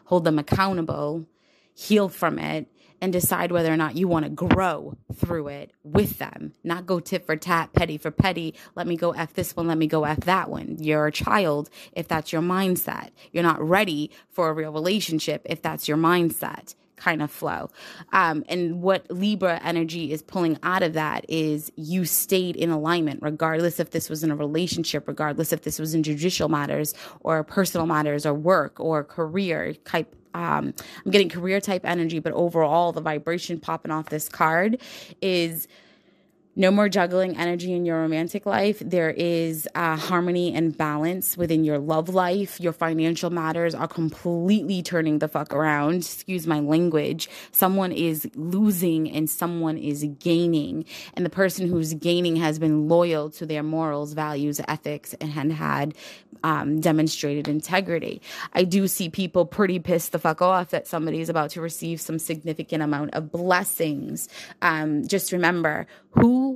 hold 0.06 0.24
them 0.24 0.40
accountable, 0.40 1.26
heal 1.74 2.10
from 2.10 2.40
it, 2.40 2.68
and 3.02 3.14
decide 3.14 3.52
whether 3.52 3.72
or 3.72 3.78
not 3.78 3.96
you 3.96 4.08
want 4.08 4.26
to 4.26 4.30
grow 4.30 4.98
through 5.14 5.48
it 5.48 5.72
with 5.84 6.18
them, 6.18 6.54
not 6.64 6.86
go 6.86 7.00
tit 7.00 7.26
for 7.26 7.36
tat, 7.36 7.72
petty 7.74 7.98
for 7.98 8.12
petty. 8.12 8.54
Let 8.76 8.88
me 8.88 8.98
go 8.98 9.12
F 9.12 9.34
this 9.34 9.56
one, 9.56 9.68
let 9.68 9.78
me 9.78 9.88
go 9.88 10.04
F 10.04 10.22
that 10.22 10.50
one. 10.50 10.78
You're 10.80 11.08
a 11.08 11.12
child 11.12 11.70
if 11.94 12.08
that's 12.08 12.34
your 12.34 12.42
mindset. 12.42 13.12
You're 13.32 13.44
not 13.44 13.62
ready 13.62 14.12
for 14.30 14.50
a 14.50 14.54
real 14.54 14.74
relationship 14.74 15.44
if 15.46 15.62
that's 15.62 15.88
your 15.88 15.98
mindset 15.98 16.76
kind 17.00 17.22
of 17.22 17.32
flow. 17.32 17.70
Um, 18.13 18.44
and 18.48 18.82
what 18.82 19.10
Libra 19.10 19.60
energy 19.63 20.12
is 20.12 20.22
pulling 20.22 20.58
out 20.63 20.84
of 20.84 20.94
that 20.94 21.25
is 21.29 21.72
you 21.75 22.06
stayed 22.06 22.56
in 22.56 22.70
alignment, 22.70 23.22
regardless 23.22 23.79
if 23.79 23.91
this 23.91 24.10
was 24.10 24.24
in 24.24 24.32
a 24.32 24.36
relationship, 24.36 25.08
regardless 25.08 25.51
if 25.51 25.63
this 25.63 25.79
was 25.79 25.96
in 25.96 26.03
judicial 26.03 26.50
matters 26.50 26.94
or 27.22 27.44
personal 27.44 27.88
matters 27.88 28.25
or 28.25 28.34
work 28.34 28.79
or 28.79 29.03
career 29.03 29.74
type. 29.86 30.15
Um, 30.36 30.75
I'm 31.03 31.12
getting 31.12 31.29
career 31.29 31.60
type 31.60 31.82
energy, 31.86 32.20
but 32.20 32.34
overall, 32.34 32.91
the 32.91 33.01
vibration 33.01 33.60
popping 33.60 33.91
off 33.91 34.10
this 34.10 34.29
card 34.29 34.79
is 35.22 35.68
no 36.60 36.72
more 36.72 36.89
juggling 36.89 37.38
energy 37.38 37.72
in 37.72 37.86
your 37.86 38.01
romantic 38.01 38.46
life. 38.46 38.80
There 38.80 39.12
is 39.12 39.66
uh, 39.75 39.96
harmony 39.96 40.54
and 40.54 40.78
balance 40.78 41.38
within 41.38 41.63
your 41.63 41.80
love 41.80 42.10
life. 42.10 42.60
Your 42.60 42.74
financial 42.74 43.30
matters 43.30 43.74
are 43.74 43.88
completely 43.88 44.84
turning 44.84 45.20
the 45.20 45.30
fuck 45.30 45.54
around. 45.54 46.01
Excuse 46.01 46.46
my 46.46 46.60
language. 46.60 47.30
Someone 47.54 47.94
is 47.94 48.30
losing 48.36 49.10
and 49.10 49.30
someone 49.30 49.78
is 49.78 50.04
gaining. 50.20 50.84
And 51.13 51.25
the 51.25 51.30
person 51.30 51.70
who's 51.70 51.94
gaining 51.94 52.36
has 52.36 52.60
been 52.60 52.89
loyal 52.89 53.30
to 53.32 53.46
their 53.46 53.63
morals, 53.63 54.12
values, 54.12 54.60
ethics, 54.68 55.16
and 55.22 55.54
had 55.54 55.94
um, 56.44 56.82
demonstrated 56.82 57.48
integrity. 57.48 58.22
I 58.54 58.66
do 58.66 58.88
see 58.88 59.10
people 59.10 59.46
pretty 59.46 59.80
pissed 59.80 60.12
the 60.12 60.20
fuck 60.20 60.42
off 60.42 60.72
that 60.72 60.88
somebody 60.88 61.22
is 61.22 61.30
about 61.30 61.51
to 61.51 61.62
receive 61.62 62.01
some 62.01 62.20
significant 62.20 62.84
amount 62.84 63.13
of 63.13 63.32
blessings. 63.32 64.28
Um, 64.62 65.08
just 65.08 65.32
remember 65.32 65.88
who 66.12 66.49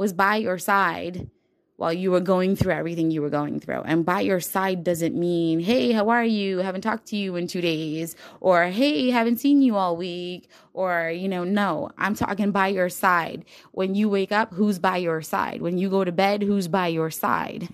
was 0.00 0.14
by 0.14 0.36
your 0.36 0.56
side 0.56 1.28
while 1.76 1.92
you 1.92 2.10
were 2.10 2.20
going 2.20 2.56
through 2.56 2.72
everything 2.72 3.10
you 3.10 3.20
were 3.20 3.28
going 3.28 3.60
through. 3.60 3.82
And 3.82 4.02
by 4.02 4.22
your 4.22 4.40
side 4.40 4.82
doesn't 4.82 5.14
mean, 5.14 5.60
hey, 5.60 5.92
how 5.92 6.08
are 6.08 6.24
you? 6.24 6.58
Haven't 6.58 6.80
talked 6.80 7.04
to 7.08 7.16
you 7.16 7.36
in 7.36 7.46
two 7.46 7.60
days. 7.60 8.16
Or, 8.40 8.64
hey, 8.64 9.10
haven't 9.10 9.40
seen 9.40 9.60
you 9.60 9.76
all 9.76 9.98
week. 9.98 10.48
Or, 10.72 11.10
you 11.10 11.28
know, 11.28 11.44
no, 11.44 11.90
I'm 11.98 12.14
talking 12.14 12.50
by 12.50 12.68
your 12.68 12.88
side. 12.88 13.44
When 13.72 13.94
you 13.94 14.08
wake 14.08 14.32
up, 14.32 14.54
who's 14.54 14.78
by 14.78 14.96
your 14.96 15.20
side? 15.20 15.60
When 15.60 15.76
you 15.76 15.90
go 15.90 16.02
to 16.02 16.12
bed, 16.12 16.42
who's 16.42 16.66
by 16.66 16.86
your 16.86 17.10
side? 17.10 17.68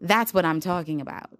That's 0.00 0.34
what 0.34 0.44
I'm 0.44 0.58
talking 0.58 1.00
about. 1.00 1.30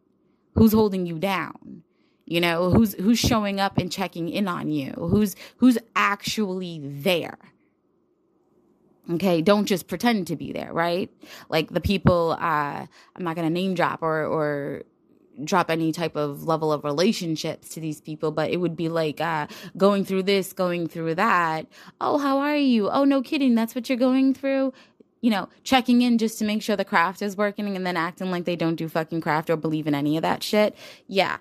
Who's 0.54 0.72
holding 0.72 1.06
you 1.06 1.18
down? 1.18 1.82
You 2.24 2.40
know, 2.40 2.70
who's 2.70 2.94
who's 2.94 3.18
showing 3.18 3.58
up 3.58 3.78
and 3.78 3.90
checking 3.90 4.28
in 4.28 4.46
on 4.46 4.70
you? 4.70 4.92
Who's 4.92 5.34
who's 5.56 5.76
actually 5.96 6.80
there? 6.84 7.36
Okay 9.10 9.42
don't 9.42 9.66
just 9.66 9.86
pretend 9.86 10.26
to 10.26 10.36
be 10.36 10.52
there 10.52 10.72
right? 10.72 11.10
Like 11.48 11.70
the 11.70 11.80
people 11.80 12.36
uh 12.40 12.86
i'm 13.16 13.24
not 13.24 13.36
to 13.36 13.50
name 13.50 13.74
drop 13.74 14.02
or 14.02 14.24
or 14.24 14.82
drop 15.42 15.68
any 15.68 15.90
type 15.90 16.14
of 16.14 16.44
level 16.44 16.72
of 16.72 16.84
relationships 16.84 17.68
to 17.70 17.80
these 17.80 18.00
people 18.00 18.30
but 18.30 18.50
it 18.50 18.58
would 18.58 18.76
be 18.76 18.88
like 18.88 19.20
uh 19.20 19.46
going 19.76 20.04
through 20.04 20.22
this 20.22 20.52
going 20.52 20.86
through 20.86 21.14
that. 21.14 21.66
Oh 22.00 22.18
how 22.18 22.38
are 22.38 22.56
you? 22.56 22.90
Oh 22.90 23.04
no 23.04 23.22
kidding 23.22 23.54
that's 23.54 23.74
what 23.74 23.88
you're 23.88 23.98
going 23.98 24.34
through? 24.34 24.72
You 25.20 25.30
know, 25.30 25.48
checking 25.62 26.02
in 26.02 26.18
just 26.18 26.38
to 26.40 26.44
make 26.44 26.62
sure 26.62 26.76
the 26.76 26.84
craft 26.84 27.22
is 27.22 27.34
working 27.34 27.74
and 27.76 27.86
then 27.86 27.96
acting 27.96 28.30
like 28.30 28.44
they 28.44 28.56
don't 28.56 28.74
do 28.76 28.88
fucking 28.88 29.22
craft 29.22 29.48
or 29.48 29.56
believe 29.56 29.86
in 29.86 29.94
any 29.94 30.16
of 30.18 30.22
that 30.22 30.42
shit. 30.42 30.76
Yeah, 31.06 31.38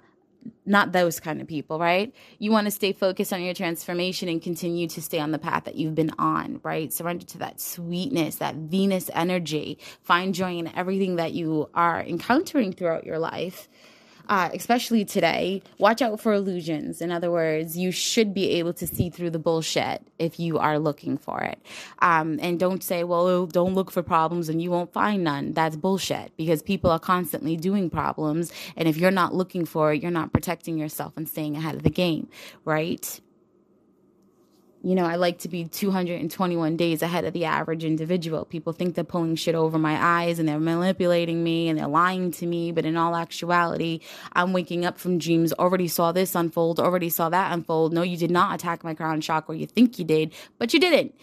not 0.66 0.92
those 0.92 1.20
kind 1.20 1.42
of 1.42 1.48
people, 1.48 1.80
right? 1.80 2.14
You 2.40 2.52
want 2.52 2.66
to 2.66 2.72
stay 2.72 2.94
focused 2.94 3.34
on 3.34 3.42
your 3.42 3.54
transformation 3.54 4.30
and 4.30 4.42
continue 4.42 4.88
to 4.88 5.02
stay 5.02 5.20
on 5.20 5.32
the 5.32 5.40
path 5.40 5.66
that 5.66 5.76
you've 5.76 5.96
been 5.96 6.12
on, 6.18 6.60
right? 6.64 6.92
Surrender 6.92 7.26
to 7.26 7.38
that 7.40 7.60
sweetness, 7.60 8.38
that 8.38 8.56
Venus 8.56 9.10
energy. 9.14 9.78
Find 10.02 10.34
joy 10.34 10.58
in 10.58 10.68
everything 10.76 11.18
that 11.18 11.34
you 11.34 11.70
are 11.74 12.02
encountering 12.02 12.74
throughout 12.74 13.06
your 13.06 13.20
life 13.20 13.68
uh, 14.30 14.50
especially 14.54 15.06
today, 15.06 15.62
watch 15.78 16.02
out 16.02 16.20
for 16.20 16.34
illusions. 16.34 17.02
In 17.02 17.12
other 17.12 17.32
words, 17.32 17.78
you 17.78 17.92
should 17.92 18.34
be 18.34 18.52
able 18.52 18.74
to 18.74 18.88
see 18.88 19.10
through 19.10 19.32
the 19.32 19.40
bullshit 19.40 20.02
if 20.20 20.40
you 20.40 20.58
are 20.58 20.80
looking 20.80 21.18
for 21.18 21.42
it. 21.42 21.60
Um, 22.00 22.40
and 22.42 22.60
don't 22.60 22.84
say, 22.84 23.04
well, 23.04 23.46
don't 23.46 23.74
look 23.74 23.92
for 23.92 24.04
problems 24.04 24.50
and 24.50 24.62
you 24.62 24.72
won't 24.72 24.94
find 24.94 25.24
none. 25.24 25.54
That's 25.54 25.76
bullshit 25.76 26.32
because 26.38 26.62
people 26.62 26.90
are 26.92 27.00
constantly 27.00 27.58
doing 27.58 27.90
problems. 27.90 28.52
And 28.76 28.88
if 28.88 28.98
you're 28.98 29.12
not 29.12 29.34
looking 29.34 29.66
for 29.66 29.94
it, 29.94 30.02
you're 30.02 30.12
not 30.12 30.34
protecting 30.34 30.78
yourself 30.78 31.14
and 31.18 31.28
staying 31.28 31.56
ahead 31.56 31.76
of 31.76 31.84
the 31.84 31.90
game, 31.90 32.30
right? 32.66 33.20
You 34.86 34.96
know, 34.96 35.06
I 35.06 35.16
like 35.16 35.40
to 35.40 35.48
be 35.48 35.64
221 35.64 36.76
days 36.76 37.02
ahead 37.02 37.24
of 37.24 37.32
the 37.32 37.46
average 37.46 37.86
individual. 37.86 38.44
People 38.44 38.74
think 38.74 38.96
they're 38.96 39.06
pulling 39.06 39.38
shit 39.38 39.56
over 39.56 39.80
my 39.80 39.98
eyes 39.98 40.40
and 40.40 40.48
they're 40.48 40.60
manipulating 40.60 41.42
me 41.42 41.70
and 41.70 41.80
they're 41.80 41.88
lying 41.88 42.32
to 42.32 42.46
me. 42.46 42.74
But 42.74 42.86
in 42.86 42.98
all 42.98 43.16
actuality, 43.16 44.02
I'm 44.34 44.52
waking 44.52 44.86
up 44.86 44.98
from 44.98 45.20
dreams, 45.20 45.54
already 45.54 45.88
saw 45.88 46.12
this 46.12 46.36
unfold, 46.36 46.82
already 46.82 47.10
saw 47.10 47.30
that 47.30 47.54
unfold. 47.54 47.94
No, 47.94 48.02
you 48.02 48.18
did 48.18 48.30
not 48.30 48.56
attack 48.56 48.84
my 48.84 48.94
crown 48.94 49.22
chakra. 49.22 49.56
You 49.56 49.68
think 49.68 49.98
you 50.00 50.04
did, 50.04 50.34
but 50.60 50.74
you 50.74 50.82
didn't. 50.82 51.16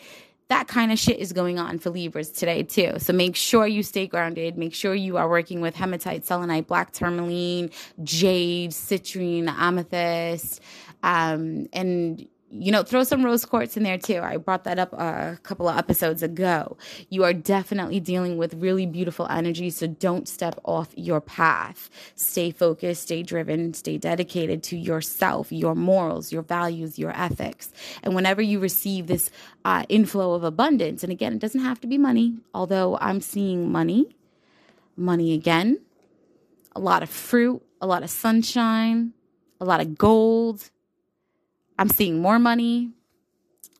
That 0.48 0.66
kind 0.66 0.90
of 0.90 0.98
shit 0.98 1.18
is 1.18 1.34
going 1.34 1.58
on 1.58 1.78
for 1.78 1.90
Libras 1.90 2.30
today, 2.30 2.62
too. 2.62 2.94
So 2.98 3.12
make 3.12 3.36
sure 3.36 3.66
you 3.66 3.82
stay 3.82 4.06
grounded. 4.06 4.56
Make 4.56 4.74
sure 4.74 4.94
you 4.94 5.18
are 5.18 5.28
working 5.28 5.60
with 5.60 5.76
hematite, 5.76 6.24
selenite, 6.24 6.66
black 6.66 6.92
tourmaline, 6.92 7.70
jade, 8.02 8.70
citrine, 8.70 9.48
amethyst, 9.48 10.60
um, 11.02 11.68
and 11.72 12.26
you 12.52 12.72
know, 12.72 12.82
throw 12.82 13.04
some 13.04 13.24
rose 13.24 13.44
quartz 13.44 13.76
in 13.76 13.84
there 13.84 13.98
too. 13.98 14.18
I 14.18 14.36
brought 14.36 14.64
that 14.64 14.78
up 14.78 14.92
a 14.92 15.38
couple 15.42 15.68
of 15.68 15.78
episodes 15.78 16.22
ago. 16.22 16.76
You 17.08 17.22
are 17.22 17.32
definitely 17.32 18.00
dealing 18.00 18.38
with 18.38 18.54
really 18.54 18.86
beautiful 18.86 19.26
energy, 19.28 19.70
so 19.70 19.86
don't 19.86 20.26
step 20.26 20.58
off 20.64 20.88
your 20.96 21.20
path. 21.20 21.88
Stay 22.16 22.50
focused, 22.50 23.02
stay 23.02 23.22
driven, 23.22 23.72
stay 23.74 23.98
dedicated 23.98 24.64
to 24.64 24.76
yourself, 24.76 25.52
your 25.52 25.76
morals, 25.76 26.32
your 26.32 26.42
values, 26.42 26.98
your 26.98 27.16
ethics. 27.16 27.72
And 28.02 28.14
whenever 28.16 28.42
you 28.42 28.58
receive 28.58 29.06
this 29.06 29.30
uh, 29.64 29.84
inflow 29.88 30.34
of 30.34 30.42
abundance, 30.42 31.04
and 31.04 31.12
again, 31.12 31.34
it 31.34 31.38
doesn't 31.38 31.60
have 31.60 31.80
to 31.82 31.86
be 31.86 31.98
money, 31.98 32.38
although 32.52 32.98
I'm 33.00 33.20
seeing 33.20 33.70
money, 33.70 34.16
money 34.96 35.34
again, 35.34 35.80
a 36.74 36.80
lot 36.80 37.04
of 37.04 37.10
fruit, 37.10 37.62
a 37.80 37.86
lot 37.86 38.02
of 38.02 38.10
sunshine, 38.10 39.12
a 39.60 39.64
lot 39.64 39.80
of 39.80 39.96
gold 39.96 40.70
I'm 41.80 41.88
seeing 41.88 42.20
more 42.20 42.38
money. 42.38 42.90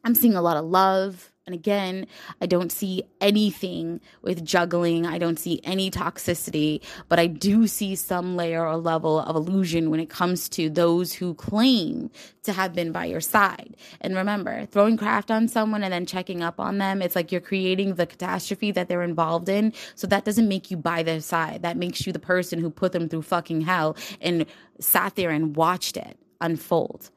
I'm 0.05 0.15
seeing 0.15 0.35
a 0.35 0.41
lot 0.41 0.57
of 0.57 0.65
love. 0.65 1.31
And 1.45 1.55
again, 1.55 2.07
I 2.41 2.47
don't 2.47 2.73
see 2.73 3.03
anything 3.21 4.01
with 4.23 4.43
juggling. 4.43 5.05
I 5.05 5.19
don't 5.19 5.39
see 5.39 5.61
any 5.65 5.91
toxicity, 5.91 6.83
but 7.11 7.19
I 7.19 7.27
do 7.27 7.67
see 7.67 7.95
some 7.97 8.37
layer 8.37 8.67
or 8.67 8.79
level 8.79 9.19
of 9.19 9.37
illusion 9.37 9.91
when 9.91 10.01
it 10.01 10.09
comes 10.09 10.49
to 10.51 10.71
those 10.71 11.13
who 11.13 11.35
claim 11.35 12.11
to 12.45 12.55
have 12.55 12.73
been 12.73 12.91
by 12.91 13.05
your 13.05 13.21
side. 13.21 13.77
And 14.01 14.17
remember, 14.17 14.65
throwing 14.65 14.97
craft 14.97 15.31
on 15.31 15.47
someone 15.47 15.83
and 15.83 15.93
then 15.93 16.07
checking 16.07 16.43
up 16.43 16.59
on 16.59 16.79
them, 16.79 17.03
it's 17.03 17.15
like 17.15 17.31
you're 17.31 17.43
creating 17.43 17.97
the 17.97 18.07
catastrophe 18.07 18.71
that 18.71 18.89
they're 18.89 19.03
involved 19.03 19.51
in. 19.51 19.75
So 19.95 20.07
that 20.07 20.25
doesn't 20.25 20.49
make 20.49 20.71
you 20.71 20.79
by 20.79 21.03
their 21.03 21.21
side. 21.21 21.61
That 21.61 21.77
makes 21.77 22.07
you 22.07 22.15
the 22.15 22.19
person 22.19 22.61
who 22.61 22.71
put 22.71 22.93
them 22.93 23.11
through 23.11 23.23
fucking 23.23 23.61
hell 23.61 23.95
and 24.23 24.47
sat 24.79 25.17
there 25.17 25.31
and 25.31 25.55
watched 25.55 25.99
it 25.99 26.17
unfold 26.41 27.11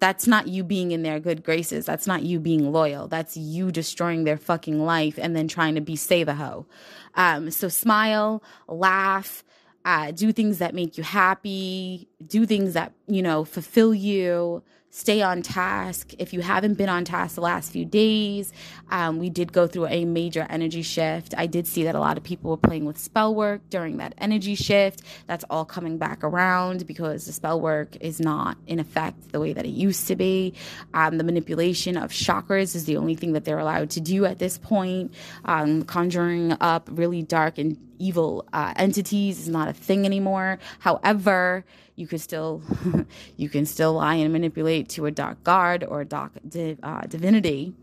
that's 0.00 0.26
not 0.26 0.48
you 0.48 0.64
being 0.64 0.90
in 0.92 1.02
their 1.02 1.20
good 1.20 1.42
graces. 1.42 1.86
That's 1.86 2.06
not 2.06 2.22
you 2.22 2.38
being 2.38 2.72
loyal. 2.72 3.08
That's 3.08 3.36
you 3.36 3.70
destroying 3.70 4.24
their 4.24 4.36
fucking 4.36 4.84
life 4.84 5.18
and 5.18 5.34
then 5.34 5.48
trying 5.48 5.74
to 5.74 5.80
be 5.80 5.96
save 5.96 6.28
a 6.28 6.34
hoe. 6.34 6.66
Um, 7.14 7.50
so 7.50 7.68
smile, 7.68 8.42
laugh, 8.68 9.44
uh, 9.84 10.10
do 10.10 10.32
things 10.32 10.58
that 10.58 10.74
make 10.74 10.98
you 10.98 11.04
happy, 11.04 12.08
do 12.26 12.46
things 12.46 12.74
that, 12.74 12.92
you 13.06 13.22
know, 13.22 13.44
fulfill 13.44 13.94
you 13.94 14.62
stay 14.90 15.22
on 15.22 15.42
task. 15.42 16.14
If 16.18 16.32
you 16.32 16.40
haven't 16.40 16.74
been 16.74 16.88
on 16.88 17.04
task 17.04 17.34
the 17.34 17.40
last 17.40 17.70
few 17.70 17.84
days, 17.84 18.52
um, 18.90 19.18
we 19.18 19.30
did 19.30 19.52
go 19.52 19.66
through 19.66 19.86
a 19.86 20.04
major 20.04 20.46
energy 20.48 20.82
shift. 20.82 21.34
I 21.36 21.46
did 21.46 21.66
see 21.66 21.84
that 21.84 21.94
a 21.94 22.00
lot 22.00 22.16
of 22.16 22.24
people 22.24 22.50
were 22.50 22.56
playing 22.56 22.84
with 22.84 22.98
spell 22.98 23.34
work 23.34 23.60
during 23.70 23.98
that 23.98 24.14
energy 24.18 24.54
shift. 24.54 25.02
That's 25.26 25.44
all 25.50 25.64
coming 25.64 25.98
back 25.98 26.24
around 26.24 26.86
because 26.86 27.26
the 27.26 27.32
spell 27.32 27.60
work 27.60 27.96
is 28.00 28.20
not 28.20 28.56
in 28.66 28.78
effect 28.78 29.32
the 29.32 29.40
way 29.40 29.52
that 29.52 29.64
it 29.64 29.70
used 29.70 30.08
to 30.08 30.16
be. 30.16 30.54
Um, 30.94 31.18
the 31.18 31.24
manipulation 31.24 31.96
of 31.96 32.10
chakras 32.10 32.74
is 32.74 32.86
the 32.86 32.96
only 32.96 33.14
thing 33.14 33.32
that 33.32 33.44
they're 33.44 33.58
allowed 33.58 33.90
to 33.90 34.00
do 34.00 34.24
at 34.24 34.38
this 34.38 34.58
point. 34.58 35.12
Um, 35.44 35.82
conjuring 35.82 36.56
up 36.60 36.88
really 36.90 37.22
dark 37.22 37.58
and 37.58 37.76
evil 37.98 38.46
uh, 38.52 38.72
entities 38.76 39.38
is 39.40 39.48
not 39.48 39.68
a 39.68 39.72
thing 39.72 40.04
anymore. 40.04 40.58
However, 40.80 41.64
you 41.96 42.06
can 42.06 42.18
still 42.18 42.62
you 43.36 43.48
can 43.48 43.66
still 43.66 43.94
lie 43.94 44.14
and 44.14 44.32
manipulate 44.32 44.88
to 44.90 45.06
a 45.06 45.10
dark 45.10 45.42
guard 45.44 45.84
or 45.84 46.00
a 46.00 46.04
dark 46.04 46.32
div, 46.48 46.78
uh, 46.82 47.02
divinity. 47.02 47.74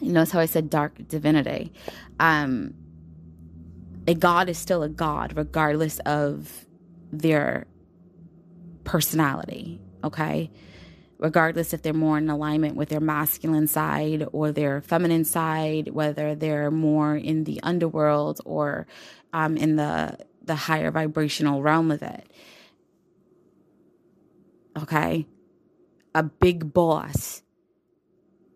You 0.00 0.12
notice 0.12 0.32
how 0.32 0.40
I 0.40 0.46
said 0.46 0.68
dark 0.68 1.08
divinity. 1.08 1.72
Um, 2.20 2.74
a 4.06 4.14
god 4.14 4.48
is 4.48 4.58
still 4.58 4.82
a 4.82 4.88
god, 4.88 5.36
regardless 5.36 5.98
of 6.00 6.66
their 7.12 7.66
personality. 8.84 9.80
Okay 10.04 10.50
regardless 11.18 11.72
if 11.72 11.82
they're 11.82 11.92
more 11.92 12.18
in 12.18 12.28
alignment 12.28 12.76
with 12.76 12.88
their 12.88 13.00
masculine 13.00 13.66
side 13.66 14.26
or 14.32 14.52
their 14.52 14.80
feminine 14.80 15.24
side, 15.24 15.88
whether 15.88 16.34
they're 16.34 16.70
more 16.70 17.16
in 17.16 17.44
the 17.44 17.60
underworld 17.62 18.40
or 18.44 18.86
um, 19.32 19.56
in 19.56 19.76
the 19.76 20.18
the 20.42 20.54
higher 20.54 20.90
vibrational 20.90 21.62
realm 21.62 21.90
of 21.90 22.02
it. 22.02 22.28
Okay, 24.80 25.26
a 26.14 26.22
big 26.22 26.72
boss 26.72 27.42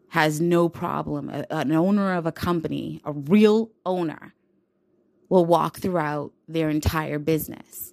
has 0.08 0.40
no 0.40 0.68
problem. 0.68 1.30
A, 1.30 1.46
an 1.50 1.72
owner 1.72 2.14
of 2.14 2.26
a 2.26 2.32
company, 2.32 3.00
a 3.04 3.12
real 3.12 3.70
owner, 3.84 4.34
will 5.28 5.46
walk 5.46 5.78
throughout 5.78 6.32
their 6.46 6.68
entire 6.68 7.18
business 7.18 7.92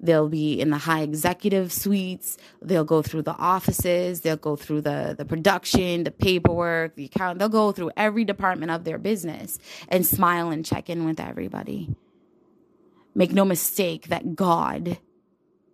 They'll 0.00 0.28
be 0.28 0.60
in 0.60 0.70
the 0.70 0.78
high 0.78 1.02
executive 1.02 1.72
suites. 1.72 2.38
They'll 2.62 2.84
go 2.84 3.02
through 3.02 3.22
the 3.22 3.34
offices. 3.34 4.20
They'll 4.20 4.36
go 4.36 4.54
through 4.54 4.82
the, 4.82 5.14
the 5.18 5.24
production, 5.24 6.04
the 6.04 6.12
paperwork, 6.12 6.94
the 6.94 7.06
account. 7.06 7.38
They'll 7.38 7.48
go 7.48 7.72
through 7.72 7.90
every 7.96 8.24
department 8.24 8.70
of 8.70 8.84
their 8.84 8.98
business 8.98 9.58
and 9.88 10.06
smile 10.06 10.50
and 10.50 10.64
check 10.64 10.88
in 10.88 11.04
with 11.04 11.18
everybody. 11.18 11.88
Make 13.14 13.32
no 13.32 13.44
mistake 13.44 14.08
that 14.08 14.36
God, 14.36 14.98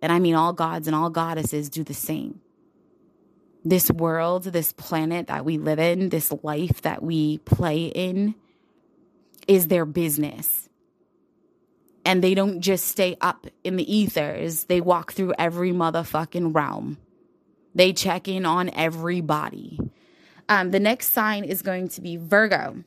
and 0.01 0.11
I 0.11 0.17
mean 0.17 0.33
all 0.33 0.53
gods 0.53 0.87
and 0.87 0.95
all 0.95 1.11
goddesses, 1.11 1.69
do 1.69 1.83
the 1.83 1.93
same. 1.93 2.41
This 3.63 3.91
world, 3.91 4.45
this 4.45 4.73
planet 4.73 5.27
that 5.27 5.45
we 5.45 5.59
live 5.59 5.79
in, 5.79 6.09
this 6.09 6.31
life 6.43 6.81
that 6.81 7.03
we 7.03 7.39
play 7.39 7.85
in, 7.85 8.33
is 9.47 9.67
their 9.67 9.85
business 9.85 10.64
and 12.05 12.23
they 12.23 12.35
don't 12.35 12.61
just 12.61 12.85
stay 12.85 13.17
up 13.19 13.47
in 13.63 13.75
the 13.75 13.95
ethers. 13.95 14.65
They 14.65 14.79
walk 14.79 15.13
through 15.13 15.33
every 15.37 15.71
motherfucking 15.71 16.55
realm. 16.55 16.97
They 17.73 17.91
check 17.91 18.27
in 18.27 18.45
on 18.45 18.69
everybody. 18.69 19.79
Um, 20.47 20.71
the 20.71 20.79
next 20.79 21.11
sign 21.11 21.43
is 21.43 21.61
going 21.61 21.89
to 21.89 22.01
be 22.01 22.15
Virgo. 22.15 22.83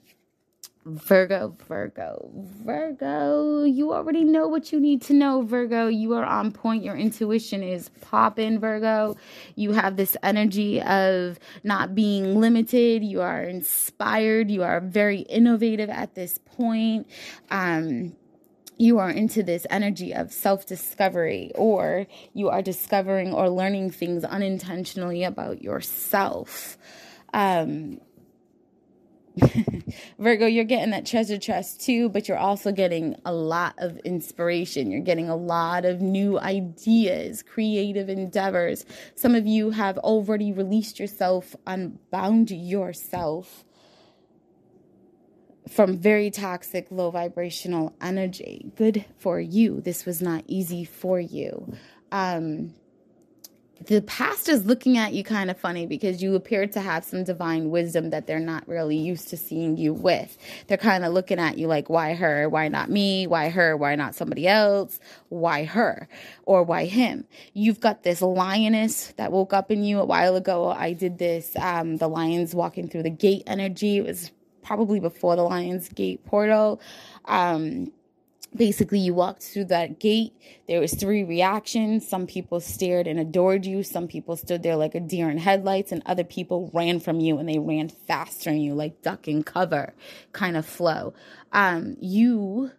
Virgo, 0.87 1.55
Virgo, 1.69 2.31
Virgo. 2.35 3.65
You 3.65 3.93
already 3.93 4.25
know 4.25 4.49
what 4.49 4.73
you 4.73 4.81
need 4.81 5.03
to 5.03 5.13
know, 5.13 5.43
Virgo. 5.43 5.89
You 5.89 6.15
are 6.15 6.25
on 6.25 6.51
point. 6.51 6.83
Your 6.83 6.97
intuition 6.97 7.63
is 7.63 7.91
popping, 8.01 8.59
Virgo. 8.59 9.17
You 9.55 9.73
have 9.73 9.97
this 9.97 10.17
energy 10.23 10.81
of 10.81 11.39
not 11.63 11.95
being 11.95 12.41
limited. 12.41 13.05
You 13.05 13.21
are 13.21 13.43
inspired. 13.43 14.51
You 14.51 14.63
are 14.63 14.81
very 14.81 15.21
innovative 15.21 15.91
at 15.91 16.15
this 16.15 16.39
point. 16.39 17.07
Um, 17.51 18.15
you 18.79 18.99
are 18.99 19.11
into 19.11 19.43
this 19.43 19.67
energy 19.71 20.15
of 20.15 20.33
self 20.33 20.65
discovery, 20.67 21.53
or 21.55 22.07
you 22.33 22.49
are 22.49 22.63
discovering 22.63 23.33
or 23.33 23.51
learning 23.51 23.91
things 23.91 24.25
unintentionally 24.25 25.25
about 25.25 25.63
yourself. 25.63 26.79
Um, 27.35 28.01
Virgo, 30.19 30.47
you're 30.47 30.65
getting 30.65 30.91
that 30.91 31.07
treasure 31.07 31.39
chest 31.39 31.81
too, 31.81 32.09
but 32.09 32.29
you're 32.29 32.39
also 32.39 32.73
getting 32.73 33.17
a 33.25 33.33
lot 33.33 33.75
of 33.79 33.99
inspiration. 33.99 34.91
You're 34.91 35.01
getting 35.01 35.29
a 35.29 35.37
lot 35.37 35.85
of 35.85 36.01
new 36.01 36.39
ideas, 36.39 37.43
creative 37.43 38.09
endeavors. 38.09 38.85
Some 39.15 39.35
of 39.35 39.47
you 39.47 39.71
have 39.71 39.99
already 39.99 40.53
released 40.53 40.99
yourself, 40.99 41.55
unbound 41.67 42.51
yourself 42.51 43.65
from 45.71 45.99
very 45.99 46.31
toxic, 46.31 46.87
low 46.91 47.11
vibrational 47.11 47.95
energy. 48.01 48.73
Good 48.77 49.05
for 49.19 49.41
you. 49.41 49.81
This 49.81 50.07
was 50.07 50.21
not 50.23 50.45
easy 50.47 50.85
for 50.85 51.21
you. 51.21 51.75
Um, 52.13 52.75
the 53.87 54.03
past 54.03 54.49
is 54.49 54.65
looking 54.67 54.99
at 54.99 55.13
you 55.13 55.23
kind 55.23 55.51
of 55.51 55.59
funny 55.59 55.87
because 55.87 56.21
you 56.21 56.35
appear 56.35 56.67
to 56.67 56.81
have 56.81 57.05
some 57.05 57.23
divine 57.23 57.71
wisdom 57.71 58.11
that 58.11 58.27
they're 58.27 58.41
not 58.41 58.67
really 58.67 58.97
used 58.97 59.29
to 59.29 59.37
seeing 59.37 59.77
you 59.77 59.93
with. 59.93 60.37
They're 60.67 60.77
kind 60.77 61.05
of 61.05 61.13
looking 61.13 61.39
at 61.39 61.59
you 61.59 61.69
like, 61.69 61.89
why 61.89 62.15
her? 62.15 62.49
Why 62.49 62.69
not 62.69 62.91
me? 62.91 63.27
Why 63.27 63.51
her? 63.51 63.77
Why 63.77 63.95
not 63.95 64.17
somebody 64.17 64.49
else? 64.49 64.99
Why 65.29 65.65
her? 65.65 66.09
Or 66.45 66.65
why 66.65 66.87
him? 66.87 67.25
You've 67.53 67.81
got 67.81 68.03
this 68.03 68.21
lioness 68.21 69.13
that 69.17 69.31
woke 69.31 69.53
up 69.53 69.71
in 69.71 69.85
you 69.85 70.01
a 70.01 70.05
while 70.05 70.35
ago. 70.35 70.69
I 70.69 70.93
did 70.93 71.19
this, 71.19 71.55
um, 71.57 71.99
the 71.99 72.09
lions 72.09 72.55
walking 72.55 72.89
through 72.89 73.05
the 73.05 73.11
gate 73.11 73.45
energy. 73.47 73.99
It 73.99 74.05
was 74.05 74.33
probably 74.69 75.01
before 75.01 75.35
the 75.35 75.43
Lions 75.43 75.89
Gate 75.89 76.23
portal. 76.27 76.79
Um, 77.25 77.91
basically 78.55 78.99
you 78.99 79.15
walked 79.15 79.43
through 79.43 79.65
that 79.65 79.99
gate. 79.99 80.35
There 80.69 80.79
was 80.79 80.93
three 80.93 81.25
reactions. 81.25 82.07
Some 82.07 82.27
people 82.27 82.61
stared 82.61 83.07
and 83.07 83.19
adored 83.19 83.65
you. 83.65 83.83
Some 83.83 84.07
people 84.07 84.37
stood 84.37 84.63
there 84.63 84.77
like 84.77 84.95
a 84.95 85.01
deer 85.01 85.31
in 85.31 85.39
headlights 85.39 85.91
and 85.91 86.03
other 86.05 86.23
people 86.23 86.71
ran 86.75 87.01
from 87.01 87.19
you 87.19 87.39
and 87.39 87.49
they 87.49 87.59
ran 87.59 87.89
faster 87.89 88.51
than 88.51 88.61
you 88.61 88.75
like 88.75 89.01
duck 89.01 89.27
and 89.27 89.45
cover 89.45 89.95
kind 90.33 90.55
of 90.55 90.67
flow. 90.67 91.15
Um, 91.53 91.97
you 91.99 92.71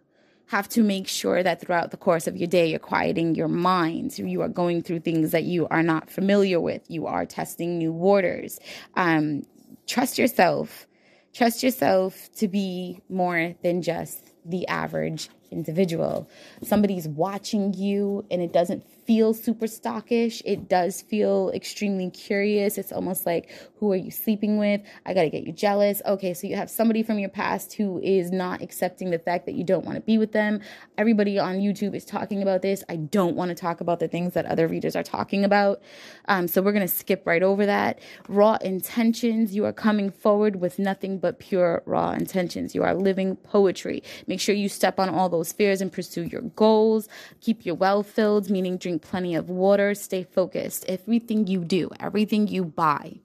have 0.46 0.68
to 0.68 0.84
make 0.84 1.08
sure 1.08 1.42
that 1.42 1.60
throughout 1.60 1.90
the 1.90 1.96
course 1.96 2.28
of 2.28 2.36
your 2.36 2.48
day 2.48 2.68
you're 2.70 2.78
quieting 2.78 3.34
your 3.34 3.48
mind 3.48 4.16
you 4.16 4.42
are 4.42 4.48
going 4.48 4.82
through 4.82 5.00
things 5.00 5.32
that 5.32 5.42
you 5.42 5.66
are 5.72 5.82
not 5.82 6.08
familiar 6.08 6.60
with. 6.60 6.82
You 6.88 7.08
are 7.08 7.26
testing 7.26 7.78
new 7.78 7.92
waters. 7.92 8.60
Um, 8.94 9.42
trust 9.88 10.18
yourself 10.18 10.86
Trust 11.32 11.62
yourself 11.62 12.28
to 12.36 12.48
be 12.48 13.00
more 13.08 13.54
than 13.62 13.82
just 13.82 14.32
the 14.44 14.66
average 14.66 15.28
individual. 15.50 16.28
Somebody's 16.62 17.08
watching 17.08 17.74
you 17.74 18.24
and 18.30 18.42
it 18.42 18.52
doesn't 18.52 18.84
feel 19.06 19.34
super 19.34 19.66
stockish. 19.66 20.40
It 20.44 20.68
does 20.68 21.02
feel 21.02 21.50
extremely 21.50 22.10
curious. 22.10 22.78
It's 22.78 22.92
almost 22.92 23.26
like, 23.26 23.50
who 23.78 23.90
are 23.92 23.96
you 23.96 24.10
sleeping 24.10 24.58
with? 24.58 24.82
I 25.06 25.14
got 25.14 25.22
to 25.22 25.30
get 25.30 25.44
you 25.44 25.52
jealous. 25.52 26.02
Okay, 26.06 26.34
so 26.34 26.46
you 26.46 26.54
have 26.56 26.70
somebody 26.70 27.02
from 27.02 27.18
your 27.18 27.30
past 27.30 27.72
who 27.72 27.98
is 28.00 28.30
not 28.30 28.62
accepting 28.62 29.10
the 29.10 29.18
fact 29.18 29.46
that 29.46 29.54
you 29.54 29.64
don't 29.64 29.84
want 29.84 29.96
to 29.96 30.02
be 30.02 30.18
with 30.18 30.32
them. 30.32 30.60
Everybody 30.98 31.38
on 31.38 31.56
YouTube 31.56 31.94
is 31.94 32.04
talking 32.04 32.42
about 32.42 32.62
this. 32.62 32.84
I 32.88 32.96
don't 32.96 33.36
want 33.36 33.48
to 33.48 33.54
talk 33.54 33.80
about 33.80 33.98
the 33.98 34.08
things 34.08 34.34
that 34.34 34.46
other 34.46 34.68
readers 34.68 34.94
are 34.94 35.02
talking 35.02 35.44
about. 35.44 35.82
Um, 36.28 36.46
so 36.46 36.60
we're 36.62 36.72
going 36.72 36.86
to 36.86 36.94
skip 36.94 37.26
right 37.26 37.42
over 37.42 37.66
that. 37.66 37.98
Raw 38.28 38.56
intentions. 38.56 39.54
You 39.54 39.64
are 39.64 39.72
coming 39.72 40.10
forward 40.10 40.56
with 40.56 40.78
nothing 40.78 41.18
but 41.18 41.38
pure 41.38 41.82
raw 41.86 42.12
intentions. 42.12 42.74
You 42.74 42.82
are 42.82 42.94
living 42.94 43.36
poetry. 43.36 44.02
Make 44.26 44.40
sure 44.40 44.54
you 44.54 44.68
step 44.68 45.00
on 45.00 45.08
all 45.08 45.28
those 45.28 45.39
fears 45.44 45.80
and 45.80 45.92
pursue 45.92 46.22
your 46.22 46.42
goals. 46.42 47.08
Keep 47.40 47.66
your 47.66 47.74
well 47.74 48.02
filled, 48.02 48.50
meaning 48.50 48.76
drink 48.76 49.02
plenty 49.02 49.34
of 49.34 49.48
water, 49.48 49.94
stay 49.94 50.22
focused. 50.22 50.84
Everything 50.88 51.46
you 51.46 51.64
do, 51.64 51.90
everything 52.00 52.48
you 52.48 52.64
buy, 52.64 53.20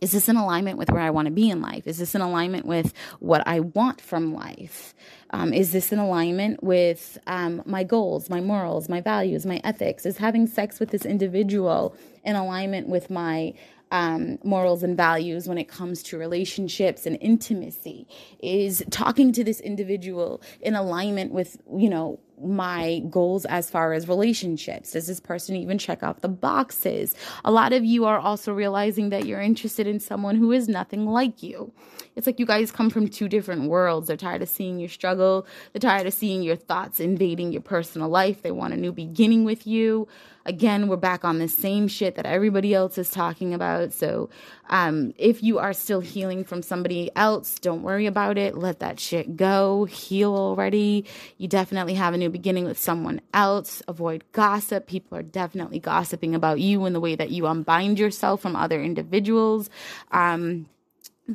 is 0.00 0.12
this 0.12 0.28
in 0.28 0.36
alignment 0.36 0.78
with 0.78 0.90
where 0.90 1.02
I 1.02 1.10
want 1.10 1.26
to 1.26 1.32
be 1.32 1.50
in 1.50 1.60
life? 1.60 1.86
Is 1.86 1.98
this 1.98 2.14
in 2.14 2.20
alignment 2.20 2.66
with 2.66 2.92
what 3.18 3.46
I 3.46 3.60
want 3.60 4.00
from 4.00 4.34
life? 4.34 4.94
Um, 5.30 5.52
is 5.52 5.72
this 5.72 5.92
in 5.92 5.98
alignment 5.98 6.62
with 6.62 7.18
um, 7.26 7.62
my 7.64 7.84
goals, 7.84 8.28
my 8.28 8.40
morals, 8.40 8.88
my 8.88 9.00
values, 9.00 9.46
my 9.46 9.60
ethics? 9.62 10.06
Is 10.06 10.18
having 10.18 10.46
sex 10.46 10.80
with 10.80 10.90
this 10.90 11.04
individual 11.04 11.94
in 12.24 12.36
alignment 12.36 12.88
with 12.88 13.10
my 13.10 13.54
um, 13.90 14.38
morals 14.44 14.82
and 14.82 14.96
values 14.96 15.48
when 15.48 15.58
it 15.58 15.68
comes 15.68 16.02
to 16.04 16.18
relationships 16.18 17.06
and 17.06 17.18
intimacy? 17.20 18.06
Is 18.42 18.84
talking 18.90 19.32
to 19.32 19.44
this 19.44 19.60
individual 19.60 20.42
in 20.60 20.74
alignment 20.74 21.32
with, 21.32 21.58
you 21.76 21.88
know, 21.88 22.20
my 22.42 23.02
goals 23.10 23.44
as 23.44 23.70
far 23.70 23.92
as 23.92 24.08
relationships? 24.08 24.92
Does 24.92 25.06
this 25.06 25.20
person 25.20 25.56
even 25.56 25.78
check 25.78 26.02
off 26.02 26.20
the 26.20 26.28
boxes? 26.28 27.14
A 27.44 27.50
lot 27.50 27.72
of 27.72 27.84
you 27.84 28.04
are 28.04 28.18
also 28.18 28.52
realizing 28.52 29.10
that 29.10 29.26
you're 29.26 29.40
interested 29.40 29.86
in 29.86 30.00
someone 30.00 30.36
who 30.36 30.52
is 30.52 30.68
nothing 30.68 31.06
like 31.06 31.42
you. 31.42 31.72
It's 32.16 32.26
like 32.26 32.38
you 32.38 32.46
guys 32.46 32.72
come 32.72 32.90
from 32.90 33.08
two 33.08 33.28
different 33.28 33.68
worlds. 33.68 34.08
They're 34.08 34.16
tired 34.16 34.42
of 34.42 34.48
seeing 34.48 34.78
your 34.78 34.88
struggle, 34.88 35.46
they're 35.72 35.80
tired 35.80 36.06
of 36.06 36.14
seeing 36.14 36.42
your 36.42 36.56
thoughts 36.56 37.00
invading 37.00 37.52
your 37.52 37.62
personal 37.62 38.08
life. 38.08 38.42
They 38.42 38.50
want 38.50 38.74
a 38.74 38.76
new 38.76 38.92
beginning 38.92 39.44
with 39.44 39.66
you 39.66 40.08
again, 40.46 40.88
we're 40.88 40.96
back 40.96 41.24
on 41.24 41.38
the 41.38 41.48
same 41.48 41.88
shit 41.88 42.14
that 42.16 42.26
everybody 42.26 42.74
else 42.74 42.98
is 42.98 43.10
talking 43.10 43.54
about. 43.54 43.92
So, 43.92 44.30
um, 44.70 45.12
if 45.18 45.42
you 45.42 45.58
are 45.58 45.72
still 45.72 46.00
healing 46.00 46.44
from 46.44 46.62
somebody 46.62 47.10
else, 47.16 47.58
don't 47.58 47.82
worry 47.82 48.06
about 48.06 48.38
it. 48.38 48.56
Let 48.56 48.78
that 48.78 49.00
shit 49.00 49.36
go. 49.36 49.84
Heal 49.84 50.34
already. 50.34 51.04
You 51.38 51.48
definitely 51.48 51.94
have 51.94 52.14
a 52.14 52.18
new 52.18 52.30
beginning 52.30 52.64
with 52.64 52.78
someone 52.78 53.20
else. 53.34 53.82
Avoid 53.88 54.24
gossip. 54.32 54.86
People 54.86 55.18
are 55.18 55.22
definitely 55.22 55.80
gossiping 55.80 56.36
about 56.36 56.60
you 56.60 56.86
in 56.86 56.92
the 56.92 57.00
way 57.00 57.16
that 57.16 57.30
you 57.30 57.46
unbind 57.46 57.98
yourself 57.98 58.40
from 58.40 58.54
other 58.54 58.80
individuals. 58.80 59.68
Um, 60.12 60.66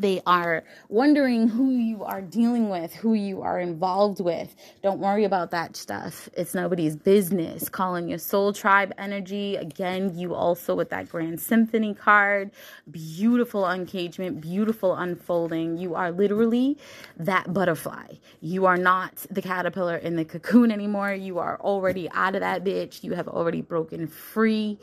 they 0.01 0.21
are 0.27 0.63
wondering 0.89 1.47
who 1.47 1.71
you 1.71 2.03
are 2.03 2.21
dealing 2.21 2.69
with, 2.69 2.93
who 2.93 3.13
you 3.13 3.41
are 3.41 3.60
involved 3.60 4.19
with. 4.19 4.55
Don't 4.84 4.99
worry 4.99 5.23
about 5.23 5.51
that 5.51 5.75
stuff. 5.75 6.29
It's 6.36 6.53
nobody's 6.53 6.95
business. 6.95 7.69
Calling 7.69 8.10
your 8.10 8.17
soul 8.17 8.51
tribe 8.51 8.93
energy. 8.97 9.55
Again, 9.55 10.17
you 10.17 10.36
also 10.36 10.75
with 10.75 10.89
that 10.89 11.10
grand 11.10 11.39
symphony 11.39 11.93
card. 11.93 12.51
Beautiful 12.91 13.63
uncagement, 13.63 14.41
beautiful 14.41 14.95
unfolding. 14.95 15.77
You 15.77 15.95
are 15.95 16.12
literally 16.12 16.77
that 17.17 17.53
butterfly. 17.53 18.15
You 18.41 18.65
are 18.65 18.77
not 18.77 19.25
the 19.31 19.41
caterpillar 19.41 19.95
in 19.97 20.17
the 20.17 20.25
cocoon 20.25 20.71
anymore. 20.71 21.13
You 21.13 21.39
are 21.39 21.60
already 21.62 22.10
out 22.12 22.36
of 22.36 22.41
that 22.41 22.63
bitch. 22.63 23.03
You 23.03 23.13
have 23.13 23.27
already 23.27 23.62
broken 23.62 24.08
free 24.08 24.77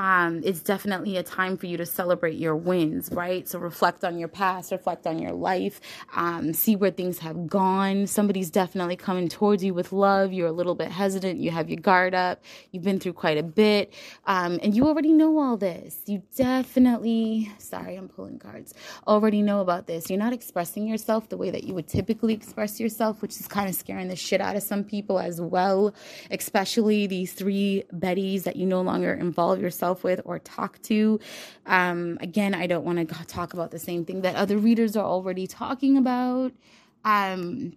um, 0.00 0.40
it's 0.42 0.62
definitely 0.62 1.18
a 1.18 1.22
time 1.22 1.58
for 1.58 1.66
you 1.66 1.76
to 1.76 1.84
celebrate 1.84 2.38
your 2.38 2.56
wins, 2.56 3.10
right? 3.12 3.46
So 3.46 3.58
reflect 3.58 4.02
on 4.02 4.18
your 4.18 4.28
past, 4.28 4.72
reflect 4.72 5.06
on 5.06 5.18
your 5.18 5.32
life, 5.32 5.78
um, 6.16 6.54
see 6.54 6.74
where 6.74 6.90
things 6.90 7.18
have 7.18 7.46
gone. 7.46 8.06
Somebody's 8.06 8.50
definitely 8.50 8.96
coming 8.96 9.28
towards 9.28 9.62
you 9.62 9.74
with 9.74 9.92
love. 9.92 10.32
You're 10.32 10.46
a 10.46 10.52
little 10.52 10.74
bit 10.74 10.90
hesitant. 10.90 11.38
You 11.38 11.50
have 11.50 11.68
your 11.68 11.82
guard 11.82 12.14
up. 12.14 12.42
You've 12.70 12.82
been 12.82 12.98
through 12.98 13.12
quite 13.12 13.36
a 13.36 13.42
bit. 13.42 13.92
Um, 14.24 14.58
and 14.62 14.74
you 14.74 14.88
already 14.88 15.12
know 15.12 15.38
all 15.38 15.58
this. 15.58 15.98
You 16.06 16.22
definitely, 16.34 17.52
sorry, 17.58 17.96
I'm 17.96 18.08
pulling 18.08 18.38
cards, 18.38 18.72
already 19.06 19.42
know 19.42 19.60
about 19.60 19.86
this. 19.86 20.08
You're 20.08 20.18
not 20.18 20.32
expressing 20.32 20.88
yourself 20.88 21.28
the 21.28 21.36
way 21.36 21.50
that 21.50 21.64
you 21.64 21.74
would 21.74 21.88
typically 21.88 22.32
express 22.32 22.80
yourself, 22.80 23.20
which 23.20 23.38
is 23.38 23.46
kind 23.46 23.68
of 23.68 23.74
scaring 23.74 24.08
the 24.08 24.16
shit 24.16 24.40
out 24.40 24.56
of 24.56 24.62
some 24.62 24.82
people 24.82 25.18
as 25.18 25.42
well, 25.42 25.94
especially 26.30 27.06
these 27.06 27.34
three 27.34 27.84
Bettys 27.94 28.44
that 28.44 28.56
you 28.56 28.64
no 28.64 28.80
longer 28.80 29.12
involve 29.12 29.60
yourself 29.60 29.89
yourself 29.90 30.04
with 30.04 30.20
or 30.24 30.38
talk 30.38 30.80
to. 30.82 31.18
Um, 31.66 32.18
again, 32.20 32.54
I 32.54 32.66
don't 32.66 32.84
want 32.84 33.08
to 33.08 33.24
talk 33.26 33.52
about 33.52 33.70
the 33.70 33.78
same 33.78 34.04
thing 34.04 34.22
that 34.22 34.36
other 34.36 34.58
readers 34.58 34.96
are 34.96 35.04
already 35.04 35.46
talking 35.46 35.96
about. 35.96 36.52
Um, 37.04 37.76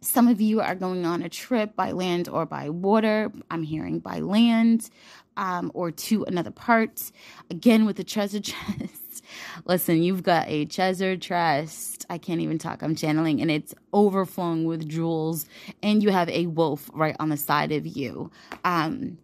some 0.00 0.26
of 0.28 0.40
you 0.40 0.60
are 0.60 0.74
going 0.74 1.06
on 1.06 1.22
a 1.22 1.28
trip 1.28 1.76
by 1.76 1.92
land 1.92 2.28
or 2.28 2.44
by 2.44 2.70
water. 2.70 3.30
I'm 3.50 3.62
hearing 3.62 4.00
by 4.00 4.18
land 4.18 4.90
um, 5.36 5.70
or 5.74 5.92
to 5.92 6.24
another 6.24 6.50
part. 6.50 7.12
Again, 7.50 7.84
with 7.84 7.96
the 7.96 8.04
treasure 8.04 8.40
chest. 8.52 9.22
Listen, 9.64 10.02
you've 10.02 10.24
got 10.24 10.48
a 10.48 10.64
treasure 10.64 11.16
chest. 11.16 12.04
I 12.10 12.18
can't 12.18 12.40
even 12.40 12.58
talk. 12.58 12.82
I'm 12.82 12.96
channeling, 12.96 13.40
and 13.40 13.50
it's 13.50 13.74
overflowing 13.92 14.64
with 14.64 14.88
jewels. 14.88 15.46
And 15.82 16.02
you 16.02 16.10
have 16.10 16.28
a 16.30 16.46
wolf 16.46 16.90
right 16.92 17.16
on 17.20 17.28
the 17.28 17.36
side 17.36 17.70
of 17.72 17.86
you. 17.86 18.30
Um, 18.64 19.18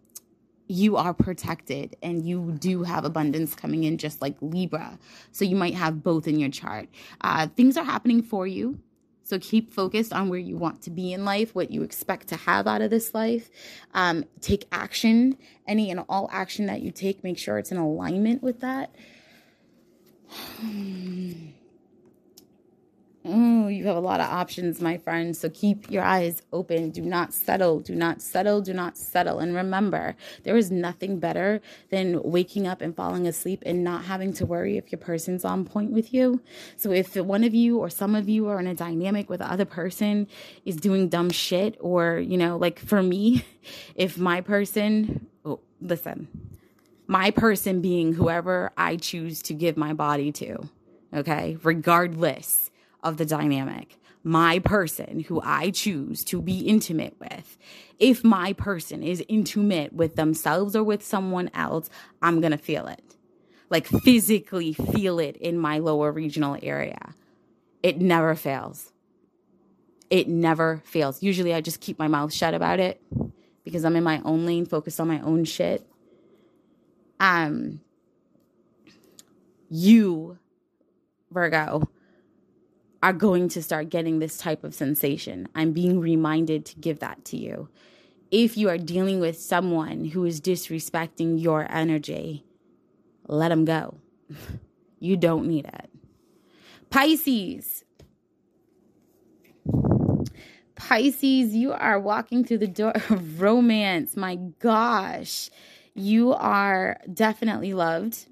you 0.69 0.95
are 0.97 1.15
protected 1.15 1.97
and 2.03 2.23
you 2.25 2.55
do 2.59 2.83
have 2.83 3.03
abundance 3.03 3.55
coming 3.55 3.83
in 3.83 3.97
just 3.97 4.21
like 4.21 4.35
Libra. 4.39 4.99
So 5.31 5.43
you 5.43 5.55
might 5.55 5.73
have 5.73 6.03
both 6.03 6.27
in 6.27 6.39
your 6.39 6.51
chart. 6.51 6.87
Uh, 7.21 7.47
things 7.47 7.75
are 7.75 7.83
happening 7.83 8.21
for 8.21 8.45
you. 8.45 8.79
So 9.23 9.39
keep 9.39 9.73
focused 9.73 10.13
on 10.13 10.29
where 10.29 10.39
you 10.39 10.57
want 10.57 10.83
to 10.83 10.91
be 10.91 11.11
in 11.11 11.25
life, 11.25 11.55
what 11.55 11.71
you 11.71 11.81
expect 11.81 12.27
to 12.29 12.35
have 12.35 12.67
out 12.67 12.81
of 12.81 12.91
this 12.91 13.15
life. 13.15 13.49
Um, 13.95 14.25
take 14.41 14.65
action. 14.71 15.37
Any 15.67 15.89
and 15.89 16.03
all 16.07 16.29
action 16.31 16.67
that 16.67 16.81
you 16.81 16.91
take, 16.91 17.23
make 17.23 17.39
sure 17.39 17.57
it's 17.57 17.71
in 17.71 17.77
alignment 17.77 18.43
with 18.43 18.59
that. 18.61 18.93
You 23.29 23.85
have 23.85 23.95
a 23.95 23.99
lot 23.99 24.19
of 24.19 24.27
options, 24.27 24.81
my 24.81 24.97
friend. 24.97 25.35
So 25.37 25.49
keep 25.49 25.89
your 25.91 26.03
eyes 26.03 26.41
open. 26.51 26.89
Do 26.89 27.01
not 27.01 27.33
settle. 27.33 27.79
Do 27.79 27.93
not 27.93 28.21
settle. 28.21 28.61
Do 28.61 28.73
not 28.73 28.97
settle. 28.97 29.39
And 29.39 29.55
remember, 29.55 30.15
there 30.43 30.57
is 30.57 30.71
nothing 30.71 31.19
better 31.19 31.61
than 31.89 32.21
waking 32.23 32.65
up 32.65 32.81
and 32.81 32.95
falling 32.95 33.27
asleep 33.27 33.61
and 33.65 33.83
not 33.83 34.05
having 34.05 34.33
to 34.33 34.45
worry 34.45 34.77
if 34.77 34.91
your 34.91 34.99
person's 34.99 35.45
on 35.45 35.65
point 35.65 35.91
with 35.91 36.13
you. 36.13 36.41
So 36.75 36.91
if 36.91 37.15
one 37.15 37.43
of 37.43 37.53
you 37.53 37.77
or 37.77 37.89
some 37.89 38.15
of 38.15 38.27
you 38.27 38.47
are 38.47 38.59
in 38.59 38.67
a 38.67 38.75
dynamic 38.75 39.29
with 39.29 39.39
the 39.39 39.51
other 39.51 39.65
person 39.65 40.27
is 40.65 40.75
doing 40.75 41.07
dumb 41.09 41.29
shit, 41.29 41.77
or, 41.79 42.17
you 42.17 42.37
know, 42.37 42.57
like 42.57 42.79
for 42.79 43.03
me, 43.03 43.45
if 43.95 44.17
my 44.17 44.41
person, 44.41 45.27
oh, 45.45 45.59
listen, 45.81 46.27
my 47.07 47.31
person 47.31 47.81
being 47.81 48.13
whoever 48.13 48.71
I 48.77 48.95
choose 48.95 49.41
to 49.43 49.53
give 49.53 49.77
my 49.77 49.93
body 49.93 50.31
to, 50.33 50.69
okay, 51.13 51.57
regardless 51.63 52.69
of 53.03 53.17
the 53.17 53.25
dynamic. 53.25 53.97
My 54.23 54.59
person 54.59 55.21
who 55.21 55.41
I 55.43 55.71
choose 55.71 56.23
to 56.25 56.41
be 56.41 56.59
intimate 56.59 57.15
with, 57.19 57.57
if 57.99 58.23
my 58.23 58.53
person 58.53 59.01
is 59.01 59.23
intimate 59.27 59.93
with 59.93 60.15
themselves 60.15 60.75
or 60.75 60.83
with 60.83 61.03
someone 61.03 61.49
else, 61.53 61.89
I'm 62.21 62.41
going 62.41 62.51
to 62.51 62.57
feel 62.57 62.87
it. 62.87 63.15
Like 63.69 63.87
physically 63.87 64.73
feel 64.73 65.19
it 65.19 65.37
in 65.37 65.57
my 65.57 65.77
lower 65.79 66.11
regional 66.11 66.57
area. 66.61 67.13
It 67.81 68.01
never 68.01 68.35
fails. 68.35 68.91
It 70.09 70.27
never 70.27 70.81
fails. 70.85 71.23
Usually 71.23 71.53
I 71.53 71.61
just 71.61 71.79
keep 71.79 71.99
my 71.99 72.07
mouth 72.07 72.33
shut 72.33 72.53
about 72.53 72.79
it 72.79 73.01
because 73.63 73.85
I'm 73.85 73.95
in 73.95 74.03
my 74.03 74.21
own 74.25 74.45
lane, 74.45 74.65
focused 74.65 74.99
on 74.99 75.07
my 75.07 75.21
own 75.21 75.45
shit. 75.45 75.87
Um, 77.19 77.81
you, 79.69 80.39
Virgo, 81.31 81.87
are 83.01 83.13
going 83.13 83.47
to 83.49 83.63
start 83.63 83.89
getting 83.89 84.19
this 84.19 84.37
type 84.37 84.63
of 84.63 84.73
sensation. 84.73 85.47
I'm 85.55 85.71
being 85.71 85.99
reminded 85.99 86.65
to 86.65 86.75
give 86.75 86.99
that 86.99 87.23
to 87.25 87.37
you. 87.37 87.69
If 88.31 88.57
you 88.57 88.69
are 88.69 88.77
dealing 88.77 89.19
with 89.19 89.39
someone 89.39 90.05
who 90.05 90.25
is 90.25 90.41
disrespecting 90.41 91.41
your 91.41 91.65
energy, 91.71 92.45
let 93.27 93.49
them 93.49 93.65
go. 93.65 93.95
you 94.99 95.17
don't 95.17 95.47
need 95.47 95.65
it. 95.65 95.89
Pisces. 96.89 97.85
Pisces, 100.75 101.55
you 101.55 101.71
are 101.71 101.99
walking 101.99 102.43
through 102.43 102.59
the 102.59 102.67
door 102.67 102.93
of 103.09 103.41
romance. 103.41 104.15
My 104.15 104.35
gosh. 104.35 105.49
You 105.95 106.33
are 106.33 106.97
definitely 107.11 107.73
loved 107.73 108.27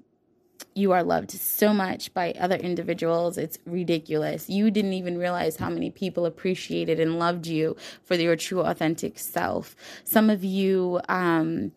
you 0.78 0.92
are 0.92 1.02
loved 1.02 1.32
so 1.32 1.74
much 1.74 2.14
by 2.14 2.32
other 2.38 2.56
individuals. 2.56 3.36
It's 3.36 3.58
ridiculous. 3.66 4.48
You 4.48 4.70
didn't 4.70 4.92
even 4.92 5.18
realize 5.18 5.56
how 5.56 5.68
many 5.68 5.90
people 5.90 6.24
appreciated 6.24 7.00
and 7.00 7.18
loved 7.18 7.46
you 7.46 7.76
for 8.04 8.14
your 8.14 8.36
true, 8.36 8.60
authentic 8.60 9.18
self. 9.18 9.74
Some 10.04 10.30
of 10.30 10.44
you, 10.44 11.00
um, 11.08 11.72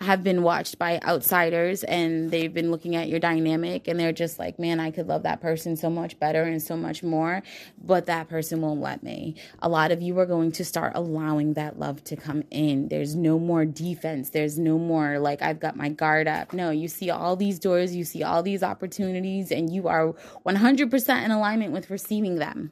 have 0.00 0.22
been 0.22 0.42
watched 0.42 0.78
by 0.78 1.00
outsiders 1.00 1.82
and 1.84 2.30
they've 2.30 2.52
been 2.52 2.70
looking 2.70 2.96
at 2.96 3.08
your 3.08 3.18
dynamic 3.18 3.88
and 3.88 3.98
they're 3.98 4.12
just 4.12 4.38
like, 4.38 4.58
man, 4.58 4.78
I 4.78 4.90
could 4.90 5.08
love 5.08 5.22
that 5.22 5.40
person 5.40 5.76
so 5.76 5.88
much 5.88 6.18
better 6.18 6.42
and 6.42 6.62
so 6.62 6.76
much 6.76 7.02
more, 7.02 7.42
but 7.82 8.06
that 8.06 8.28
person 8.28 8.60
won't 8.60 8.80
let 8.80 9.02
me. 9.02 9.36
A 9.60 9.68
lot 9.68 9.92
of 9.92 10.02
you 10.02 10.18
are 10.18 10.26
going 10.26 10.52
to 10.52 10.64
start 10.64 10.92
allowing 10.94 11.54
that 11.54 11.78
love 11.78 12.04
to 12.04 12.16
come 12.16 12.42
in. 12.50 12.88
There's 12.88 13.14
no 13.14 13.38
more 13.38 13.64
defense. 13.64 14.30
There's 14.30 14.58
no 14.58 14.78
more 14.78 15.18
like, 15.18 15.42
I've 15.42 15.60
got 15.60 15.76
my 15.76 15.88
guard 15.88 16.28
up. 16.28 16.52
No, 16.52 16.70
you 16.70 16.88
see 16.88 17.10
all 17.10 17.36
these 17.36 17.58
doors, 17.58 17.94
you 17.94 18.04
see 18.04 18.22
all 18.22 18.42
these 18.42 18.62
opportunities, 18.62 19.50
and 19.50 19.72
you 19.72 19.88
are 19.88 20.14
100% 20.46 21.24
in 21.24 21.30
alignment 21.30 21.72
with 21.72 21.90
receiving 21.90 22.36
them. 22.36 22.70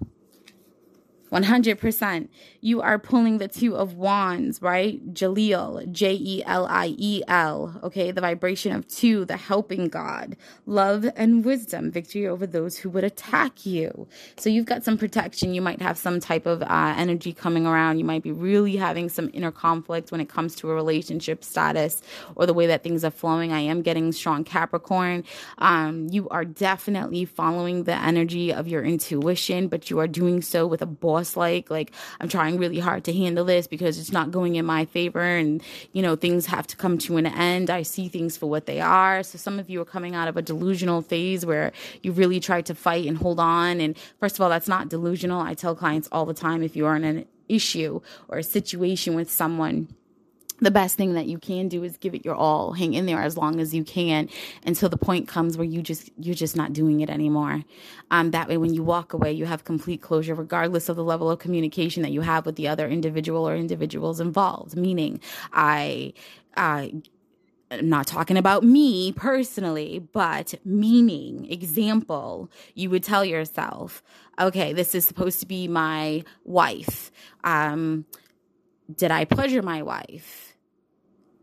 100%. 1.35 2.29
You 2.61 2.81
are 2.81 2.99
pulling 2.99 3.39
the 3.39 3.49
two 3.49 3.77
of 3.77 3.95
wands, 3.95 4.63
right? 4.63 5.13
Jeliel, 5.13 5.91
J 5.91 6.15
E 6.15 6.43
L 6.47 6.67
I 6.67 6.95
E 6.97 7.23
L. 7.29 7.81
Okay, 7.83 8.13
the 8.13 8.21
vibration 8.21 8.73
of 8.73 8.87
two, 8.89 9.25
the 9.25 9.37
helping 9.37 9.89
God, 9.89 10.37
love 10.67 11.07
and 11.17 11.45
wisdom, 11.45 11.91
victory 11.91 12.27
over 12.27 12.47
those 12.47 12.79
who 12.79 12.91
would 12.91 13.05
attack 13.05 13.67
you. 13.67 14.07
So 14.37 14.49
you've 14.49 14.67
got 14.67 14.85
some 14.85 14.97
protection. 14.97 15.55
You 15.55 15.63
might 15.63 15.83
have 15.83 15.99
some 15.99 16.21
type 16.21 16.47
of 16.47 16.63
uh, 16.63 16.95
energy 16.97 17.33
coming 17.33 17.67
around. 17.67 17.99
You 17.99 18.05
might 18.05 18.23
be 18.23 18.33
really 18.33 18.77
having 18.77 19.09
some 19.09 19.31
inner 19.33 19.53
conflict 19.53 20.13
when 20.13 20.21
it 20.21 20.29
comes 20.29 20.55
to 20.57 20.71
a 20.71 20.75
relationship 20.75 21.45
status 21.45 22.01
or 22.37 22.47
the 22.47 22.55
way 22.55 22.67
that 22.69 22.83
things 22.83 23.05
are 23.05 23.11
flowing. 23.11 23.53
I 23.53 23.61
am 23.61 23.83
getting 23.83 24.13
strong 24.13 24.45
Capricorn. 24.45 25.25
Um, 25.59 26.09
you 26.11 26.29
are 26.29 26.45
definitely 26.45 27.25
following 27.25 27.85
the 27.85 27.95
energy 27.95 28.53
of 28.53 28.69
your 28.69 28.85
intuition, 28.85 29.69
but 29.69 29.91
you 29.91 29.99
are 29.99 30.09
doing 30.09 30.43
so 30.43 30.67
with 30.67 30.83
a 30.83 30.87
boss 30.87 31.24
like 31.37 31.71
like 31.71 31.93
i'm 32.21 32.29
trying 32.29 32.59
really 32.59 32.79
hard 32.79 33.05
to 33.05 33.13
handle 33.13 33.45
this 33.45 33.67
because 33.67 33.99
it's 33.99 34.13
not 34.13 34.31
going 34.31 34.57
in 34.57 34.65
my 34.65 34.85
favor 34.85 35.21
and 35.21 35.63
you 35.93 36.03
know 36.03 36.17
things 36.17 36.47
have 36.47 36.67
to 36.67 36.77
come 36.77 36.99
to 36.99 37.17
an 37.17 37.27
end. 37.27 37.71
I 37.71 37.83
see 37.83 38.09
things 38.09 38.37
for 38.37 38.47
what 38.47 38.67
they 38.67 38.81
are. 38.81 39.23
So 39.23 39.39
some 39.39 39.59
of 39.59 39.69
you 39.69 39.81
are 39.81 39.85
coming 39.85 40.15
out 40.15 40.29
of 40.29 40.37
a 40.37 40.43
delusional 40.43 41.03
phase 41.03 41.45
where 41.45 41.73
you 42.03 42.13
really 42.13 42.41
try 42.41 42.63
to 42.63 42.75
fight 42.75 43.07
and 43.07 43.17
hold 43.19 43.41
on. 43.41 43.81
And 43.81 43.97
first 44.21 44.37
of 44.37 44.41
all 44.41 44.49
that's 44.49 44.69
not 44.69 44.89
delusional. 44.89 45.41
I 45.41 45.55
tell 45.55 45.75
clients 45.75 46.09
all 46.13 46.27
the 46.27 46.35
time 46.35 46.63
if 46.63 46.77
you 46.77 46.87
are 46.87 46.97
in 46.97 47.05
an 47.05 47.27
issue 47.49 48.01
or 48.29 48.39
a 48.39 48.43
situation 48.43 49.15
with 49.15 49.31
someone 49.31 49.89
the 50.61 50.71
best 50.71 50.97
thing 50.97 51.15
that 51.15 51.27
you 51.27 51.39
can 51.39 51.69
do 51.69 51.83
is 51.83 51.97
give 51.97 52.15
it 52.15 52.25
your 52.25 52.35
all 52.35 52.73
hang 52.73 52.95
in 52.95 53.07
there 53.07 53.21
as 53.21 53.37
long 53.37 53.61
as 53.61 53.75
you 53.75 53.85
can 53.85 54.29
until 54.65 54.89
the 54.89 54.97
point 54.97 55.27
comes 55.29 55.57
where 55.57 55.67
you 55.67 55.83
just 55.83 56.11
you're 56.19 56.35
just 56.35 56.57
not 56.57 56.73
doing 56.73 57.01
it 57.01 57.11
anymore 57.11 57.63
um, 58.11 58.31
that 58.31 58.49
way 58.49 58.57
when 58.57 58.73
you 58.73 58.83
walk 58.83 59.13
away 59.13 59.33
you 59.33 59.47
have 59.47 59.65
complete 59.65 60.01
closure 60.01 60.35
regardless 60.35 60.89
of 60.89 60.97
the 60.97 61.05
level 61.05 61.31
of 61.31 61.39
communication 61.39 62.03
that 62.03 62.13
you 62.13 62.21
have 62.21 62.47
with 62.47 62.57
the 62.57 62.69
other 62.69 62.89
individual 62.89 63.49
or 63.49 63.57
individuals 63.57 64.21
involved 64.21 64.77
meaning 64.77 65.21
i 65.53 66.13
i 66.57 66.93
I'm 67.71 67.89
not 67.89 68.07
talking 68.07 68.37
about 68.37 68.63
me 68.63 69.13
personally, 69.13 69.99
but 70.13 70.55
meaning, 70.65 71.51
example, 71.51 72.51
you 72.75 72.91
would 72.91 73.03
tell 73.03 73.25
yourself, 73.25 74.03
okay, 74.39 74.73
this 74.73 74.95
is 74.95 75.05
supposed 75.05 75.41
to 75.41 75.47
be 75.47 75.67
my 75.67 76.25
wife. 76.45 77.11
Um, 77.43 78.05
did 78.93 79.11
I 79.11 79.25
pleasure 79.25 79.63
my 79.63 79.83
wife? 79.83 80.57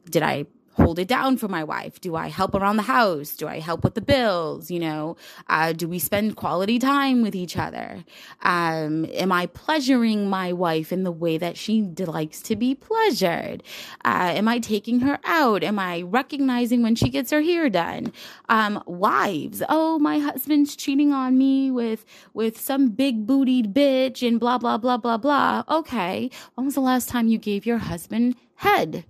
Did 0.10 0.24
I 0.24 0.46
hold 0.74 1.00
it 1.00 1.08
down 1.08 1.38
for 1.38 1.48
my 1.48 1.64
wife? 1.64 2.00
Do 2.02 2.16
I 2.16 2.30
help 2.30 2.56
around 2.56 2.78
the 2.78 2.84
house? 2.84 3.36
Do 3.36 3.48
I 3.48 3.60
help 3.60 3.84
with 3.84 3.96
the 3.96 4.02
bills? 4.02 4.72
You 4.72 4.80
know, 4.80 5.18
uh, 5.48 5.74
do 5.74 5.88
we 5.88 6.00
spend 6.00 6.36
quality 6.36 6.80
time 6.80 7.22
with 7.22 7.36
each 7.36 7.58
other? 7.58 8.04
Um, 8.42 9.06
am 9.14 9.32
I 9.32 9.48
pleasuring 9.48 10.30
my 10.30 10.54
wife 10.54 10.92
in 10.92 11.04
the 11.04 11.12
way 11.12 11.38
that 11.38 11.58
she 11.58 11.82
likes 11.82 12.42
to 12.44 12.56
be 12.56 12.76
pleasured? 12.76 13.64
Uh, 14.06 14.32
am 14.36 14.48
I 14.48 14.60
taking 14.60 15.02
her 15.02 15.20
out? 15.24 15.64
Am 15.64 15.80
I 15.80 16.02
recognizing 16.02 16.82
when 16.82 16.96
she 16.96 17.10
gets 17.10 17.32
her 17.32 17.42
hair 17.42 17.70
done? 17.70 18.14
Um, 18.50 18.82
wives, 18.86 19.62
oh, 19.70 20.00
my 20.00 20.20
husband's 20.20 20.76
cheating 20.76 21.12
on 21.12 21.38
me 21.38 21.72
with 21.72 22.06
with 22.34 22.60
some 22.60 22.90
big 22.90 23.28
bootied 23.28 23.74
bitch 23.74 24.26
and 24.28 24.40
blah 24.40 24.58
blah 24.58 24.78
blah 24.78 24.98
blah 24.98 25.18
blah. 25.18 25.64
Okay, 25.70 26.30
when 26.56 26.66
was 26.66 26.76
the 26.76 26.82
last 26.82 27.10
time 27.10 27.28
you 27.28 27.38
gave 27.38 27.66
your 27.66 27.78
husband 27.78 28.36
head? 28.56 29.06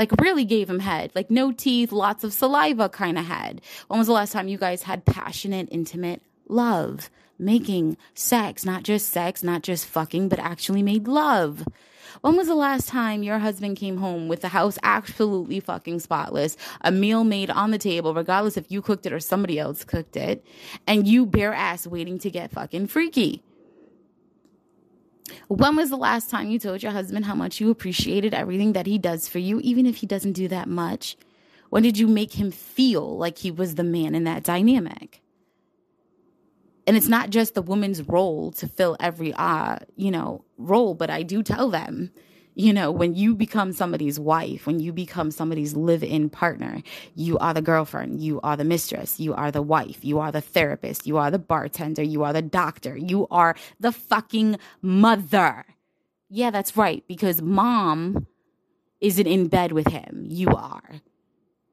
Like 0.00 0.10
really 0.18 0.46
gave 0.46 0.70
him 0.70 0.78
head, 0.78 1.12
like 1.14 1.30
no 1.30 1.52
teeth, 1.52 1.92
lots 1.92 2.24
of 2.24 2.32
saliva 2.32 2.88
kind 2.88 3.18
of 3.18 3.26
head. 3.26 3.60
When 3.86 3.98
was 3.98 4.06
the 4.06 4.14
last 4.14 4.32
time 4.32 4.48
you 4.48 4.56
guys 4.56 4.84
had 4.84 5.04
passionate, 5.04 5.68
intimate 5.70 6.22
love? 6.48 7.10
Making 7.38 7.98
sex, 8.14 8.64
not 8.64 8.82
just 8.82 9.10
sex, 9.10 9.42
not 9.42 9.62
just 9.62 9.84
fucking, 9.86 10.30
but 10.30 10.38
actually 10.38 10.82
made 10.82 11.06
love. 11.06 11.64
When 12.22 12.34
was 12.34 12.48
the 12.48 12.54
last 12.54 12.88
time 12.88 13.22
your 13.22 13.38
husband 13.38 13.76
came 13.76 13.98
home 13.98 14.26
with 14.26 14.40
the 14.40 14.48
house 14.48 14.78
absolutely 14.82 15.60
fucking 15.60 16.00
spotless, 16.00 16.56
a 16.80 16.90
meal 16.90 17.22
made 17.22 17.50
on 17.50 17.70
the 17.70 17.78
table, 17.78 18.14
regardless 18.14 18.56
if 18.56 18.70
you 18.70 18.80
cooked 18.80 19.04
it 19.04 19.12
or 19.12 19.20
somebody 19.20 19.58
else 19.58 19.84
cooked 19.84 20.16
it, 20.16 20.44
and 20.86 21.06
you 21.06 21.26
bare 21.26 21.52
ass 21.52 21.86
waiting 21.86 22.18
to 22.20 22.30
get 22.30 22.50
fucking 22.50 22.86
freaky? 22.86 23.42
When 25.50 25.74
was 25.74 25.90
the 25.90 25.96
last 25.96 26.30
time 26.30 26.48
you 26.48 26.60
told 26.60 26.80
your 26.80 26.92
husband 26.92 27.24
how 27.24 27.34
much 27.34 27.60
you 27.60 27.70
appreciated 27.70 28.34
everything 28.34 28.72
that 28.74 28.86
he 28.86 28.98
does 28.98 29.26
for 29.28 29.40
you, 29.40 29.58
even 29.64 29.84
if 29.84 29.96
he 29.96 30.06
doesn't 30.06 30.34
do 30.34 30.46
that 30.46 30.68
much? 30.68 31.16
When 31.70 31.82
did 31.82 31.98
you 31.98 32.06
make 32.06 32.34
him 32.34 32.52
feel 32.52 33.18
like 33.18 33.38
he 33.38 33.50
was 33.50 33.74
the 33.74 33.82
man 33.82 34.14
in 34.14 34.22
that 34.22 34.44
dynamic? 34.44 35.20
And 36.86 36.96
it's 36.96 37.08
not 37.08 37.30
just 37.30 37.54
the 37.54 37.62
woman's 37.62 38.00
role 38.08 38.52
to 38.52 38.68
fill 38.68 38.96
every 39.00 39.34
uh, 39.34 39.78
you 39.96 40.12
know, 40.12 40.44
role, 40.56 40.94
but 40.94 41.10
I 41.10 41.24
do 41.24 41.42
tell 41.42 41.68
them 41.68 42.12
you 42.60 42.74
know, 42.74 42.90
when 42.90 43.14
you 43.14 43.34
become 43.34 43.72
somebody's 43.72 44.20
wife, 44.20 44.66
when 44.66 44.80
you 44.80 44.92
become 44.92 45.30
somebody's 45.30 45.74
live 45.74 46.02
in 46.02 46.28
partner, 46.28 46.82
you 47.14 47.38
are 47.38 47.54
the 47.54 47.62
girlfriend, 47.62 48.20
you 48.20 48.38
are 48.42 48.56
the 48.56 48.64
mistress, 48.64 49.18
you 49.18 49.32
are 49.32 49.50
the 49.50 49.62
wife, 49.62 50.04
you 50.04 50.18
are 50.18 50.30
the 50.30 50.42
therapist, 50.42 51.06
you 51.06 51.16
are 51.16 51.30
the 51.30 51.38
bartender, 51.38 52.02
you 52.02 52.22
are 52.22 52.34
the 52.34 52.42
doctor, 52.42 52.96
you 52.96 53.26
are 53.30 53.56
the 53.78 53.92
fucking 53.92 54.58
mother. 54.82 55.64
Yeah, 56.28 56.50
that's 56.50 56.76
right, 56.76 57.02
because 57.08 57.40
mom 57.40 58.26
isn't 59.00 59.26
in 59.26 59.48
bed 59.48 59.72
with 59.72 59.88
him, 59.88 60.26
you 60.28 60.48
are. 60.48 61.00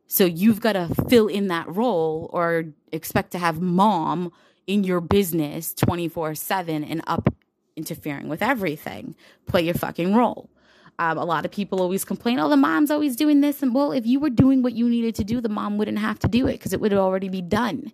So 0.08 0.24
you've 0.24 0.62
got 0.62 0.74
to 0.74 0.88
fill 1.10 1.28
in 1.28 1.50
that 1.50 1.68
role 1.68 2.30
or 2.32 2.64
expect 2.94 3.32
to 3.32 3.40
have 3.40 3.60
mom 3.60 4.32
in 4.66 4.86
your 4.86 5.02
business 5.02 5.74
24 5.74 6.36
7 6.36 6.86
and 6.86 7.02
up 7.08 7.34
interfering 7.76 8.30
with 8.30 8.42
everything. 8.42 9.16
Play 9.48 9.64
your 9.64 9.74
fucking 9.74 10.16
role. 10.16 10.50
Um, 11.00 11.18
a 11.18 11.26
lot 11.26 11.46
of 11.46 11.52
people 11.52 11.82
always 11.82 12.04
complain, 12.04 12.40
oh, 12.40 12.50
the 12.50 12.58
mom's 12.58 12.90
always 12.90 13.16
doing 13.16 13.42
this. 13.42 13.62
And 13.62 13.74
well, 13.74 13.92
if 13.92 14.06
you 14.06 14.20
were 14.20 14.32
doing 14.32 14.64
what 14.64 14.74
you 14.74 14.90
needed 14.90 15.14
to 15.16 15.24
do, 15.24 15.42
the 15.42 15.50
mom 15.50 15.78
wouldn't 15.78 16.00
have 16.00 16.18
to 16.20 16.28
do 16.28 16.48
it 16.48 16.54
because 16.54 16.74
it 16.74 16.82
would 16.82 16.94
already 16.94 17.30
be 17.30 17.42
done. 17.42 17.92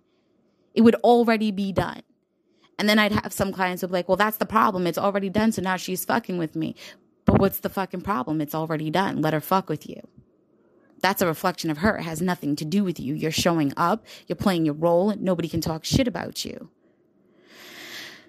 It 0.72 0.80
would 0.80 0.94
already 0.96 1.50
be 1.50 1.72
done. 1.72 2.02
And 2.78 2.88
then 2.88 2.98
I'd 2.98 3.12
have 3.12 3.32
some 3.32 3.52
clients 3.52 3.82
who'd 3.82 3.90
be 3.90 3.94
like, 3.94 4.08
well, 4.08 4.16
that's 4.16 4.38
the 4.38 4.46
problem. 4.46 4.86
It's 4.86 4.98
already 4.98 5.28
done. 5.28 5.52
So 5.52 5.62
now 5.62 5.76
she's 5.76 6.04
fucking 6.04 6.38
with 6.38 6.56
me. 6.56 6.74
But 7.24 7.38
what's 7.38 7.60
the 7.60 7.68
fucking 7.68 8.00
problem? 8.00 8.40
It's 8.40 8.54
already 8.54 8.90
done. 8.90 9.20
Let 9.20 9.32
her 9.32 9.40
fuck 9.40 9.68
with 9.68 9.88
you. 9.88 10.00
That's 11.00 11.22
a 11.22 11.26
reflection 11.26 11.70
of 11.70 11.78
her. 11.78 11.98
It 11.98 12.02
has 12.02 12.22
nothing 12.22 12.56
to 12.56 12.64
do 12.64 12.82
with 12.82 12.98
you. 12.98 13.14
You're 13.14 13.30
showing 13.30 13.72
up, 13.76 14.06
you're 14.26 14.36
playing 14.36 14.64
your 14.64 14.74
role, 14.74 15.14
nobody 15.16 15.48
can 15.48 15.60
talk 15.60 15.84
shit 15.84 16.08
about 16.08 16.44
you. 16.44 16.70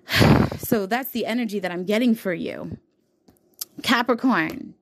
So 0.57 0.88
that's 0.88 1.11
the 1.11 1.27
energy 1.27 1.59
that 1.59 1.71
I'm 1.71 1.83
getting 1.83 2.15
for 2.15 2.33
you. 2.33 2.77
Capricorn. 3.81 4.75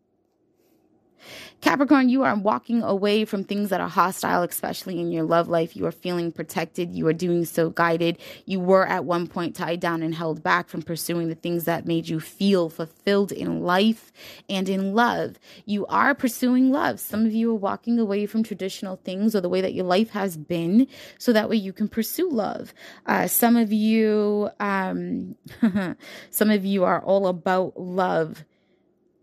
Capricorn, 1.63 2.09
you 2.09 2.23
are 2.23 2.35
walking 2.35 2.83
away 2.83 3.23
from 3.23 3.45
things 3.45 3.69
that 3.69 3.79
are 3.79 3.87
hostile, 3.87 4.43
especially 4.43 4.99
in 4.99 5.13
your 5.13 5.23
love 5.23 5.47
life. 5.47 5.77
You 5.77 5.85
are 5.85 5.93
feeling 5.93 6.29
protected. 6.29 6.91
You 6.91 7.07
are 7.07 7.13
doing 7.13 7.45
so 7.45 7.69
guided. 7.69 8.17
You 8.45 8.59
were 8.59 8.85
at 8.85 9.05
one 9.05 9.27
point 9.27 9.55
tied 9.55 9.79
down 9.79 10.03
and 10.03 10.13
held 10.13 10.43
back 10.43 10.67
from 10.67 10.81
pursuing 10.81 11.29
the 11.29 11.35
things 11.35 11.63
that 11.63 11.85
made 11.85 12.09
you 12.09 12.19
feel 12.19 12.69
fulfilled 12.69 13.31
in 13.31 13.61
life 13.61 14.11
and 14.49 14.67
in 14.67 14.93
love. 14.93 15.39
You 15.65 15.85
are 15.85 16.13
pursuing 16.13 16.69
love. 16.69 16.99
Some 16.99 17.25
of 17.25 17.31
you 17.31 17.51
are 17.51 17.55
walking 17.55 17.97
away 17.97 18.25
from 18.25 18.43
traditional 18.43 18.97
things 18.97 19.33
or 19.33 19.39
the 19.39 19.47
way 19.47 19.61
that 19.61 19.73
your 19.73 19.85
life 19.85 20.09
has 20.09 20.35
been 20.35 20.85
so 21.17 21.31
that 21.31 21.49
way 21.49 21.55
you 21.55 21.71
can 21.71 21.87
pursue 21.87 22.29
love. 22.29 22.73
Uh, 23.05 23.25
some 23.27 23.55
of 23.55 23.71
you, 23.71 24.49
um, 24.59 25.37
some 26.29 26.49
of 26.49 26.65
you 26.65 26.83
are 26.83 27.01
all 27.01 27.27
about 27.27 27.79
love 27.79 28.43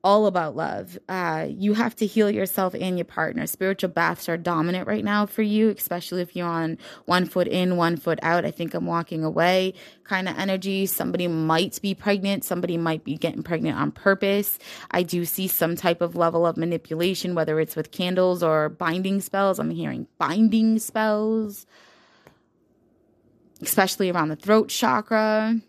all 0.02 0.26
about 0.26 0.56
love. 0.56 0.98
Uh, 1.08 1.46
you 1.48 1.74
have 1.74 1.94
to 1.96 2.06
heal 2.06 2.30
yourself 2.30 2.74
and 2.74 2.96
your 2.96 3.04
partner. 3.04 3.46
Spiritual 3.46 3.90
baths 3.90 4.28
are 4.28 4.36
dominant 4.36 4.86
right 4.86 5.04
now 5.04 5.26
for 5.26 5.42
you, 5.42 5.70
especially 5.70 6.22
if 6.22 6.34
you're 6.34 6.46
on 6.46 6.78
one 7.04 7.26
foot 7.26 7.46
in, 7.46 7.76
one 7.76 7.96
foot 7.96 8.18
out. 8.22 8.44
I 8.44 8.50
think 8.50 8.72
I'm 8.72 8.86
walking 8.86 9.24
away 9.24 9.74
kind 10.04 10.28
of 10.28 10.38
energy. 10.38 10.86
Somebody 10.86 11.28
might 11.28 11.80
be 11.82 11.94
pregnant. 11.94 12.44
Somebody 12.44 12.78
might 12.78 13.04
be 13.04 13.16
getting 13.16 13.42
pregnant 13.42 13.78
on 13.78 13.92
purpose. 13.92 14.58
I 14.90 15.02
do 15.02 15.24
see 15.24 15.48
some 15.48 15.76
type 15.76 16.00
of 16.00 16.16
level 16.16 16.46
of 16.46 16.56
manipulation, 16.56 17.34
whether 17.34 17.60
it's 17.60 17.76
with 17.76 17.90
candles 17.90 18.42
or 18.42 18.70
binding 18.70 19.20
spells. 19.20 19.58
I'm 19.58 19.70
hearing 19.70 20.06
binding 20.18 20.78
spells, 20.78 21.66
especially 23.60 24.10
around 24.10 24.28
the 24.28 24.36
throat 24.36 24.70
chakra 24.70 25.60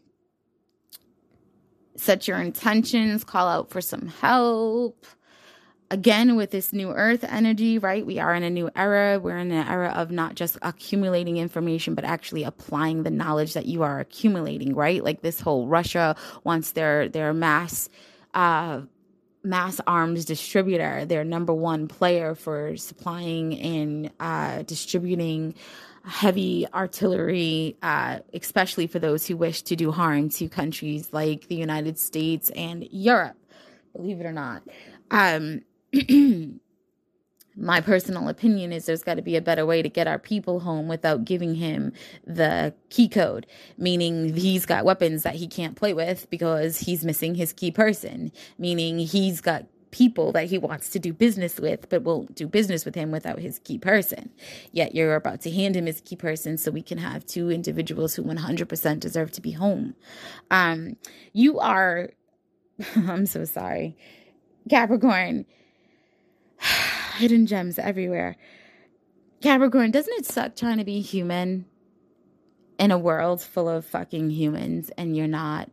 set 2.01 2.27
your 2.27 2.39
intentions, 2.39 3.23
call 3.23 3.47
out 3.47 3.69
for 3.69 3.79
some 3.79 4.07
help. 4.07 5.05
Again, 5.91 6.35
with 6.35 6.49
this 6.49 6.73
new 6.73 6.89
earth 6.89 7.23
energy, 7.23 7.77
right? 7.77 8.03
We 8.03 8.17
are 8.17 8.33
in 8.33 8.43
a 8.43 8.49
new 8.49 8.71
era. 8.75 9.19
We're 9.19 9.37
in 9.37 9.51
an 9.51 9.67
era 9.67 9.89
of 9.89 10.09
not 10.09 10.33
just 10.35 10.57
accumulating 10.63 11.37
information, 11.37 11.93
but 11.93 12.03
actually 12.03 12.43
applying 12.43 13.03
the 13.03 13.11
knowledge 13.11 13.53
that 13.53 13.67
you 13.67 13.83
are 13.83 13.99
accumulating, 13.99 14.73
right? 14.73 15.03
Like 15.03 15.21
this 15.21 15.39
whole 15.39 15.67
Russia 15.67 16.15
wants 16.43 16.71
their, 16.71 17.07
their 17.07 17.33
mass, 17.33 17.87
uh, 18.33 18.81
mass 19.43 19.79
arms 19.85 20.25
distributor, 20.25 21.05
their 21.05 21.23
number 21.23 21.53
one 21.53 21.87
player 21.87 22.33
for 22.33 22.77
supplying 22.77 23.59
and 23.59 24.11
uh, 24.19 24.63
distributing 24.63 25.53
heavy 26.05 26.67
artillery, 26.73 27.77
uh, 27.81 28.19
especially 28.33 28.87
for 28.87 28.99
those 28.99 29.27
who 29.27 29.37
wish 29.37 29.61
to 29.63 29.75
do 29.75 29.91
harm 29.91 30.29
to 30.29 30.47
countries 30.49 31.09
like 31.11 31.47
the 31.47 31.55
United 31.55 31.99
States 31.99 32.49
and 32.51 32.87
Europe, 32.91 33.37
believe 33.95 34.19
it 34.19 34.25
or 34.25 34.31
not. 34.31 34.63
Um, 35.11 35.61
my 37.55 37.81
personal 37.81 38.29
opinion 38.29 38.71
is 38.71 38.85
there's 38.85 39.03
got 39.03 39.15
to 39.15 39.21
be 39.21 39.35
a 39.35 39.41
better 39.41 39.65
way 39.65 39.81
to 39.81 39.89
get 39.89 40.07
our 40.07 40.19
people 40.19 40.61
home 40.61 40.87
without 40.87 41.25
giving 41.25 41.55
him 41.55 41.93
the 42.25 42.73
key 42.89 43.07
code, 43.07 43.45
meaning 43.77 44.33
he's 44.33 44.65
got 44.65 44.85
weapons 44.85 45.23
that 45.23 45.35
he 45.35 45.47
can't 45.47 45.75
play 45.75 45.93
with 45.93 46.29
because 46.29 46.79
he's 46.79 47.05
missing 47.05 47.35
his 47.35 47.53
key 47.53 47.71
person, 47.71 48.31
meaning 48.57 48.99
he's 48.99 49.41
got 49.41 49.65
people 49.91 50.31
that 50.31 50.45
he 50.45 50.57
wants 50.57 50.89
to 50.89 50.99
do 50.99 51.13
business 51.13 51.59
with, 51.59 51.89
but 51.89 52.01
won't 52.01 52.35
do 52.35 52.47
business 52.47 52.85
with 52.85 52.95
him 52.95 53.11
without 53.11 53.39
his 53.39 53.59
key 53.59 53.77
person. 53.77 54.31
Yet 54.71 54.95
you're 54.95 55.15
about 55.15 55.41
to 55.41 55.51
hand 55.51 55.75
him 55.75 55.85
his 55.85 56.01
key 56.01 56.15
person 56.15 56.57
so 56.57 56.71
we 56.71 56.81
can 56.81 56.97
have 56.97 57.25
two 57.25 57.51
individuals 57.51 58.15
who 58.15 58.23
100% 58.23 58.99
deserve 58.99 59.31
to 59.31 59.41
be 59.41 59.51
home. 59.51 59.95
Um, 60.49 60.97
you 61.33 61.59
are, 61.59 62.09
I'm 62.95 63.25
so 63.25 63.45
sorry, 63.45 63.97
Capricorn, 64.69 65.45
hidden 67.17 67.45
gems 67.45 67.77
everywhere. 67.77 68.37
Capricorn, 69.41 69.91
doesn't 69.91 70.13
it 70.19 70.25
suck 70.25 70.55
trying 70.55 70.77
to 70.77 70.83
be 70.83 71.01
human 71.01 71.65
in 72.77 72.91
a 72.91 72.97
world 72.97 73.41
full 73.41 73.67
of 73.67 73.85
fucking 73.85 74.29
humans 74.29 74.91
and 74.97 75.17
you're 75.17 75.27
not? 75.27 75.69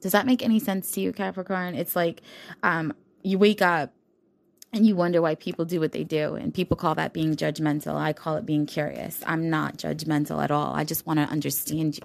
Does 0.00 0.12
that 0.12 0.26
make 0.26 0.42
any 0.42 0.58
sense 0.58 0.90
to 0.92 1.00
you, 1.00 1.12
Capricorn? 1.12 1.74
It's 1.74 1.96
like 1.96 2.22
um, 2.62 2.94
you 3.22 3.38
wake 3.38 3.62
up 3.62 3.92
and 4.72 4.86
you 4.86 4.94
wonder 4.94 5.22
why 5.22 5.34
people 5.34 5.64
do 5.64 5.80
what 5.80 5.92
they 5.92 6.04
do. 6.04 6.34
And 6.34 6.52
people 6.52 6.76
call 6.76 6.94
that 6.96 7.12
being 7.12 7.34
judgmental. 7.36 7.96
I 7.96 8.12
call 8.12 8.36
it 8.36 8.44
being 8.44 8.66
curious. 8.66 9.22
I'm 9.26 9.48
not 9.48 9.78
judgmental 9.78 10.42
at 10.42 10.50
all. 10.50 10.74
I 10.74 10.84
just 10.84 11.06
want 11.06 11.18
to 11.18 11.24
understand 11.24 11.96
you. 11.96 12.04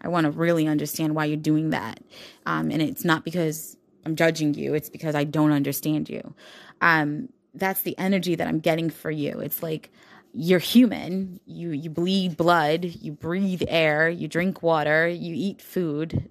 I 0.00 0.08
want 0.08 0.24
to 0.24 0.30
really 0.30 0.68
understand 0.68 1.14
why 1.14 1.24
you're 1.24 1.36
doing 1.36 1.70
that. 1.70 2.00
Um, 2.46 2.70
and 2.70 2.80
it's 2.80 3.04
not 3.04 3.24
because 3.24 3.76
I'm 4.04 4.14
judging 4.14 4.54
you, 4.54 4.74
it's 4.74 4.88
because 4.88 5.16
I 5.16 5.24
don't 5.24 5.50
understand 5.50 6.08
you. 6.08 6.34
Um, 6.80 7.28
that's 7.54 7.82
the 7.82 7.98
energy 7.98 8.36
that 8.36 8.46
I'm 8.46 8.60
getting 8.60 8.88
for 8.88 9.10
you. 9.10 9.40
It's 9.40 9.62
like 9.62 9.90
you're 10.32 10.60
human. 10.60 11.40
You 11.46 11.70
you 11.70 11.90
bleed 11.90 12.36
blood, 12.36 12.84
you 12.84 13.12
breathe 13.12 13.62
air, 13.66 14.08
you 14.08 14.28
drink 14.28 14.62
water, 14.62 15.08
you 15.08 15.34
eat 15.34 15.60
food 15.60 16.28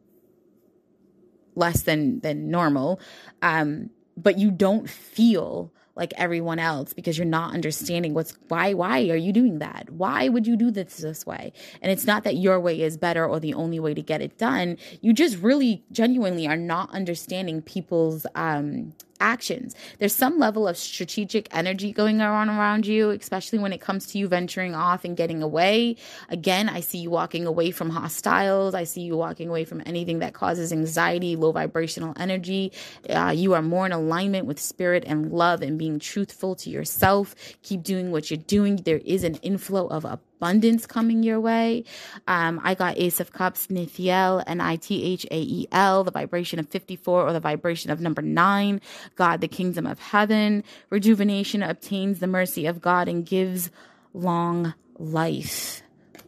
less 1.56 1.84
than 1.84 2.20
than 2.20 2.50
normal. 2.50 3.00
Um, 3.42 3.90
but 4.18 4.38
you 4.38 4.52
don't 4.52 4.90
feel 4.90 5.72
like 5.96 6.14
everyone 6.18 6.60
else 6.60 6.94
because 6.94 7.18
you're 7.18 7.26
not 7.26 7.54
understanding 7.54 8.14
what's 8.14 8.38
why 8.50 8.74
why 8.74 9.10
are 9.10 9.16
you 9.16 9.32
doing 9.32 9.60
that? 9.60 9.90
Why 9.90 10.28
would 10.28 10.46
you 10.46 10.58
do 10.58 10.72
this 10.72 10.98
this 10.98 11.26
way? 11.26 11.54
And 11.82 11.92
it's 11.92 12.06
not 12.06 12.24
that 12.26 12.36
your 12.36 12.60
way 12.60 12.82
is 12.82 12.98
better 12.98 13.26
or 13.26 13.40
the 13.40 13.54
only 13.54 13.80
way 13.80 13.94
to 13.94 14.02
get 14.02 14.22
it 14.22 14.38
done. 14.38 14.78
You 15.02 15.14
just 15.14 15.38
really 15.38 15.84
genuinely 15.92 16.48
are 16.48 16.58
not 16.58 16.92
understanding 16.92 17.62
people's 17.62 18.26
um 18.36 18.94
actions. 19.20 19.76
There's 20.00 20.16
some 20.16 20.40
level 20.40 20.68
of 20.68 20.78
strategic 20.78 21.48
energy 21.56 21.92
going 21.92 22.22
on 22.22 22.50
around 22.50 22.86
you, 22.86 23.12
especially 23.12 23.60
when 23.60 23.74
it 23.74 23.82
comes 23.82 24.08
to 24.08 24.18
you 24.18 24.28
venturing 24.28 24.76
off 24.76 25.06
and 25.06 25.16
getting 25.16 25.42
away. 25.42 25.98
Again, 26.30 26.70
I 26.70 26.80
see 26.80 27.00
you 27.00 27.10
walking 27.10 27.46
away 27.46 27.72
from 27.72 27.90
hostiles. 27.90 28.74
I 28.74 28.84
see 28.84 29.02
you 29.02 29.16
walking 29.16 29.50
away 29.50 29.66
from 29.66 29.82
anything 29.86 30.20
that 30.20 30.34
causes 30.34 30.72
anxiety, 30.72 31.36
low 31.36 31.52
vibrational 31.52 32.14
energy. 32.18 32.72
Uh, 33.10 33.34
you 33.36 33.54
are 33.54 33.62
more 33.62 33.86
in 33.86 33.92
alignment 33.92 34.46
with 34.46 34.60
spirit 34.60 35.04
and 35.06 35.32
love 35.32 35.62
and 35.62 35.78
being 35.78 36.00
truthful 36.00 36.56
to 36.56 36.70
yourself. 36.70 37.36
Keep 37.64 37.84
doing 37.84 38.12
what 38.12 38.30
you're 38.30 38.38
doing. 38.38 38.78
There 38.78 39.02
is 39.06 39.24
an 39.24 39.36
inflow 39.36 39.88
of 39.88 40.06
a 40.06 40.20
abundance 40.38 40.86
coming 40.86 41.24
your 41.24 41.40
way. 41.40 41.84
Um, 42.28 42.60
I 42.64 42.76
got 42.76 42.98
Ace 42.98 43.20
of 43.20 43.32
Cups, 43.32 43.68
Nithael, 43.68 44.44
N 44.48 44.62
I 44.62 44.76
T 44.76 45.04
H 45.04 45.26
A 45.32 45.40
E 45.40 45.68
L, 45.72 46.04
the 46.04 46.12
vibration 46.12 46.60
of 46.60 46.68
54 46.68 47.28
or 47.28 47.34
the 47.34 47.40
vibration 47.40 47.92
of 47.92 48.00
number 48.00 48.22
nine. 48.22 48.82
God, 49.16 49.42
the 49.42 49.48
kingdom 49.48 49.86
of 49.86 50.00
heaven. 50.00 50.64
Rejuvenation 50.90 51.64
obtains 51.64 52.20
the 52.20 52.28
mercy 52.28 52.66
of 52.66 52.82
God 52.82 53.08
and 53.08 53.26
gives 53.26 53.72
long 54.14 54.74
life. 54.98 55.82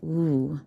Ooh 0.04 0.62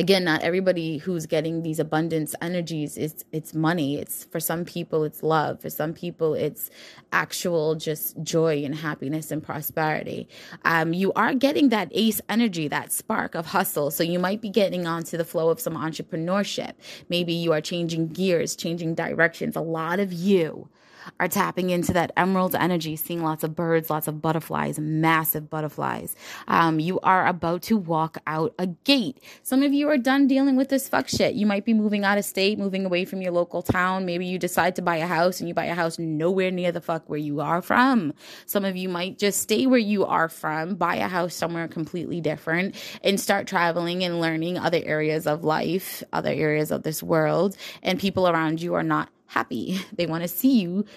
again 0.00 0.24
not 0.24 0.40
everybody 0.40 0.96
who's 0.96 1.26
getting 1.26 1.62
these 1.62 1.78
abundance 1.78 2.34
energies 2.40 2.96
is 2.96 3.22
it's 3.32 3.52
money. 3.52 3.98
It's 3.98 4.24
for 4.24 4.40
some 4.40 4.64
people 4.64 5.04
it's 5.04 5.22
love. 5.22 5.60
For 5.60 5.68
some 5.68 5.92
people 5.92 6.32
it's 6.32 6.70
actual 7.12 7.74
just 7.74 8.20
joy 8.22 8.64
and 8.64 8.74
happiness 8.74 9.30
and 9.30 9.42
prosperity. 9.42 10.26
Um, 10.64 10.94
you 10.94 11.12
are 11.12 11.34
getting 11.34 11.68
that 11.68 11.88
ace 11.92 12.20
energy 12.30 12.66
that 12.68 12.92
spark 12.92 13.34
of 13.34 13.44
hustle. 13.46 13.90
So 13.90 14.02
you 14.02 14.18
might 14.18 14.40
be 14.40 14.48
getting 14.48 14.86
onto 14.86 15.18
the 15.18 15.24
flow 15.24 15.50
of 15.50 15.60
some 15.60 15.74
entrepreneurship. 15.74 16.72
Maybe 17.10 17.34
you 17.34 17.52
are 17.52 17.60
changing 17.60 18.08
gears 18.08 18.56
changing 18.56 18.94
directions. 18.94 19.54
A 19.54 19.60
lot 19.60 20.00
of 20.00 20.14
you 20.14 20.70
are 21.18 21.28
tapping 21.28 21.70
into 21.70 21.92
that 21.92 22.12
emerald 22.16 22.54
energy, 22.54 22.96
seeing 22.96 23.22
lots 23.22 23.44
of 23.44 23.54
birds, 23.54 23.90
lots 23.90 24.08
of 24.08 24.20
butterflies, 24.20 24.78
massive 24.78 25.50
butterflies. 25.50 26.16
Um, 26.48 26.80
you 26.80 27.00
are 27.00 27.26
about 27.26 27.62
to 27.62 27.76
walk 27.76 28.18
out 28.26 28.54
a 28.58 28.66
gate. 28.66 29.22
Some 29.42 29.62
of 29.62 29.72
you 29.72 29.88
are 29.88 29.98
done 29.98 30.26
dealing 30.26 30.56
with 30.56 30.68
this 30.68 30.88
fuck 30.88 31.08
shit. 31.08 31.34
You 31.34 31.46
might 31.46 31.64
be 31.64 31.74
moving 31.74 32.04
out 32.04 32.18
of 32.18 32.24
state, 32.24 32.58
moving 32.58 32.84
away 32.84 33.04
from 33.04 33.22
your 33.22 33.32
local 33.32 33.62
town. 33.62 34.06
Maybe 34.06 34.26
you 34.26 34.38
decide 34.38 34.76
to 34.76 34.82
buy 34.82 34.96
a 34.96 35.06
house 35.06 35.40
and 35.40 35.48
you 35.48 35.54
buy 35.54 35.66
a 35.66 35.74
house 35.74 35.98
nowhere 35.98 36.50
near 36.50 36.72
the 36.72 36.80
fuck 36.80 37.08
where 37.08 37.18
you 37.18 37.40
are 37.40 37.62
from. 37.62 38.12
Some 38.46 38.64
of 38.64 38.76
you 38.76 38.88
might 38.88 39.18
just 39.18 39.40
stay 39.40 39.66
where 39.66 39.78
you 39.78 40.04
are 40.04 40.28
from, 40.28 40.74
buy 40.74 40.96
a 40.96 41.08
house 41.08 41.34
somewhere 41.34 41.68
completely 41.68 42.20
different, 42.20 42.74
and 43.02 43.20
start 43.20 43.46
traveling 43.46 44.04
and 44.04 44.20
learning 44.20 44.58
other 44.58 44.80
areas 44.82 45.26
of 45.26 45.44
life, 45.44 46.02
other 46.12 46.30
areas 46.30 46.70
of 46.70 46.82
this 46.82 47.02
world. 47.02 47.56
And 47.82 47.98
people 47.98 48.28
around 48.28 48.60
you 48.60 48.74
are 48.74 48.82
not 48.82 49.08
happy. 49.30 49.80
They 49.96 50.06
want 50.06 50.22
to 50.22 50.28
see 50.28 50.60
you. 50.60 50.84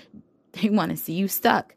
They 0.62 0.70
want 0.70 0.92
to 0.92 0.98
see 0.98 1.14
you 1.14 1.28
stuck. 1.28 1.74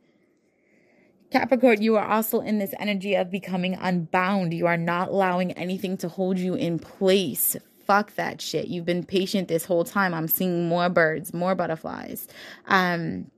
Capricorn, 1.31 1.81
you 1.81 1.97
are 1.97 2.07
also 2.07 2.41
in 2.41 2.59
this 2.59 2.75
energy 2.79 3.15
of 3.15 3.31
becoming 3.31 3.75
unbound. 3.75 4.53
You 4.53 4.67
are 4.67 4.77
not 4.77 5.09
allowing 5.09 5.53
anything 5.53 5.97
to 5.99 6.09
hold 6.09 6.39
you 6.39 6.55
in 6.55 6.79
place. 6.79 7.57
Fuck 7.87 8.15
that 8.17 8.43
shit. 8.43 8.69
You've 8.69 8.85
been 8.85 9.03
patient 9.03 9.49
this 9.49 9.65
whole 9.65 9.85
time. 9.85 10.13
I'm 10.13 10.29
seeing 10.29 10.69
more 10.69 10.91
birds, 10.91 11.33
more 11.33 11.55
butterflies. 11.55 12.29
Um, 12.67 13.31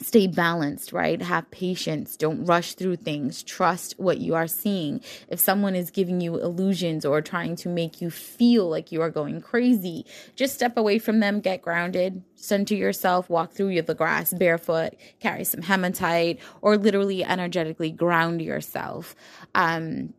stay 0.00 0.26
balanced, 0.26 0.92
right? 0.92 1.20
Have 1.20 1.50
patience. 1.50 2.16
Don't 2.16 2.44
rush 2.44 2.74
through 2.74 2.96
things. 2.96 3.42
Trust 3.42 3.94
what 3.98 4.18
you 4.18 4.34
are 4.34 4.46
seeing. 4.46 5.00
If 5.28 5.38
someone 5.38 5.74
is 5.74 5.90
giving 5.90 6.20
you 6.20 6.40
illusions 6.40 7.04
or 7.04 7.20
trying 7.20 7.56
to 7.56 7.68
make 7.68 8.00
you 8.00 8.10
feel 8.10 8.68
like 8.68 8.92
you 8.92 9.02
are 9.02 9.10
going 9.10 9.40
crazy, 9.40 10.06
just 10.36 10.54
step 10.54 10.76
away 10.76 10.98
from 10.98 11.20
them, 11.20 11.40
get 11.40 11.62
grounded, 11.62 12.22
center 12.34 12.74
yourself, 12.74 13.28
walk 13.28 13.52
through 13.52 13.82
the 13.82 13.94
grass 13.94 14.32
barefoot, 14.32 14.94
carry 15.20 15.44
some 15.44 15.62
hematite, 15.62 16.40
or 16.62 16.76
literally 16.76 17.22
energetically 17.24 17.90
ground 17.90 18.40
yourself. 18.40 19.14
Um, 19.54 20.14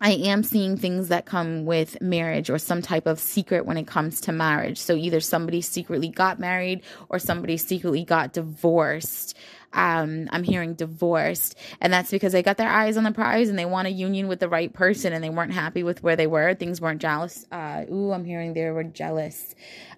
I 0.00 0.12
am 0.12 0.42
seeing 0.42 0.76
things 0.76 1.08
that 1.08 1.24
come 1.24 1.64
with 1.64 2.00
marriage 2.02 2.50
or 2.50 2.58
some 2.58 2.82
type 2.82 3.06
of 3.06 3.18
secret 3.18 3.64
when 3.64 3.78
it 3.78 3.86
comes 3.86 4.20
to 4.22 4.32
marriage. 4.32 4.78
So 4.78 4.94
either 4.94 5.20
somebody 5.20 5.62
secretly 5.62 6.08
got 6.08 6.38
married 6.38 6.82
or 7.08 7.18
somebody 7.18 7.56
secretly 7.56 8.04
got 8.04 8.34
divorced. 8.34 9.36
Um, 9.76 10.28
I'm 10.32 10.42
hearing 10.42 10.74
divorced, 10.74 11.56
and 11.80 11.92
that's 11.92 12.10
because 12.10 12.32
they 12.32 12.42
got 12.42 12.56
their 12.56 12.68
eyes 12.68 12.96
on 12.96 13.04
the 13.04 13.12
prize 13.12 13.48
and 13.48 13.56
they 13.56 13.64
want 13.64 13.86
a 13.86 13.92
union 13.92 14.26
with 14.26 14.40
the 14.40 14.48
right 14.48 14.72
person, 14.72 15.12
and 15.12 15.22
they 15.22 15.30
weren't 15.30 15.52
happy 15.52 15.84
with 15.84 16.02
where 16.02 16.16
they 16.16 16.26
were. 16.26 16.54
Things 16.54 16.80
weren't 16.80 17.00
jealous. 17.00 17.46
Uh, 17.52 17.84
ooh, 17.92 18.10
I'm 18.10 18.24
hearing 18.24 18.54
they 18.54 18.68
were 18.70 18.82
jealous 18.82 19.54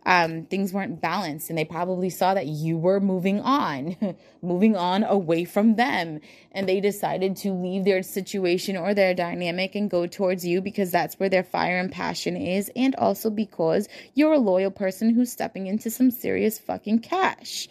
um, 0.08 0.46
things 0.46 0.72
weren't 0.72 1.02
balanced 1.02 1.50
and 1.50 1.58
they 1.58 1.66
probably 1.66 2.08
saw 2.08 2.32
that 2.32 2.46
you 2.46 2.78
were 2.78 2.98
moving 2.98 3.40
on, 3.40 4.16
moving 4.42 4.74
on 4.74 5.04
away 5.04 5.44
from 5.44 5.76
them. 5.76 6.20
And 6.52 6.66
they 6.66 6.80
decided 6.80 7.36
to 7.38 7.52
leave 7.52 7.84
their 7.84 8.02
situation 8.02 8.78
or 8.78 8.94
their 8.94 9.12
dynamic 9.12 9.74
and 9.74 9.90
go 9.90 10.06
towards 10.06 10.46
you 10.46 10.62
because 10.62 10.90
that's 10.90 11.20
where 11.20 11.28
their 11.28 11.44
fire 11.44 11.78
and 11.78 11.92
passion 11.92 12.38
is. 12.38 12.70
And 12.74 12.96
also 12.96 13.28
because 13.28 13.86
you're 14.14 14.32
a 14.32 14.38
loyal 14.38 14.70
person 14.70 15.14
who's 15.14 15.30
stepping 15.30 15.66
into 15.66 15.90
some 15.90 16.10
serious 16.10 16.58
fucking 16.58 17.00
cash. 17.00 17.68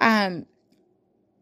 Um, 0.00 0.46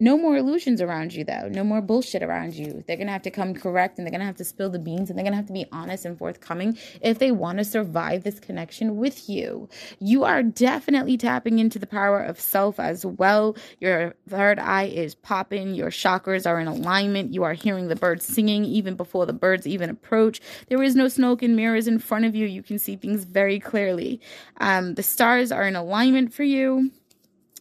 no 0.01 0.17
more 0.17 0.37
illusions 0.37 0.81
around 0.81 1.13
you, 1.13 1.25
though. 1.25 1.49
No 1.49 1.63
more 1.63 1.83
bullshit 1.83 2.23
around 2.23 2.55
you. 2.55 2.83
They're 2.87 2.97
going 2.97 3.07
to 3.07 3.13
have 3.13 3.23
to 3.23 3.31
come 3.31 3.55
correct 3.55 3.99
and 3.99 4.07
they're 4.07 4.11
going 4.11 4.21
to 4.21 4.27
have 4.27 4.37
to 4.37 4.45
spill 4.45 4.71
the 4.71 4.79
beans 4.79 5.11
and 5.11 5.19
they're 5.19 5.25
going 5.25 5.33
to 5.33 5.37
have 5.37 5.47
to 5.47 5.53
be 5.53 5.67
honest 5.71 6.07
and 6.07 6.17
forthcoming 6.17 6.79
if 7.03 7.19
they 7.19 7.31
want 7.31 7.59
to 7.59 7.65
survive 7.65 8.25
this 8.25 8.41
connection 8.41 8.97
with 8.97 9.29
you. 9.29 9.69
You 9.99 10.25
are 10.25 10.43
definitely 10.43 11.19
tapping 11.19 11.59
into 11.59 11.79
the 11.79 11.87
power 11.87 12.23
of 12.23 12.41
self 12.41 12.81
as 12.81 13.05
well. 13.05 13.57
Your 13.79 14.15
third 14.27 14.59
eye 14.59 14.87
is 14.87 15.15
popping. 15.15 15.75
Your 15.75 15.91
chakras 15.91 16.47
are 16.47 16.59
in 16.59 16.67
alignment. 16.67 17.35
You 17.35 17.43
are 17.43 17.53
hearing 17.53 17.89
the 17.89 17.97
birds 17.97 18.25
singing 18.25 18.65
even 18.65 18.97
before 18.97 19.27
the 19.27 19.35
birds 19.35 19.67
even 19.67 19.91
approach. 19.91 20.41
There 20.69 20.83
is 20.83 20.97
no 20.97 21.09
smoke 21.09 21.43
and 21.43 21.55
mirrors 21.55 21.87
in 21.87 21.99
front 21.99 22.25
of 22.25 22.35
you. 22.35 22.47
You 22.47 22.63
can 22.63 22.79
see 22.79 22.97
things 22.97 23.25
very 23.25 23.61
clearly. 23.61 24.21
Um, 24.59 24.95
the 24.95 25.03
stars 25.03 25.53
are 25.53 25.69
in 25.69 25.77
alignment 25.77 26.33
for 26.33 26.43
you 26.43 26.91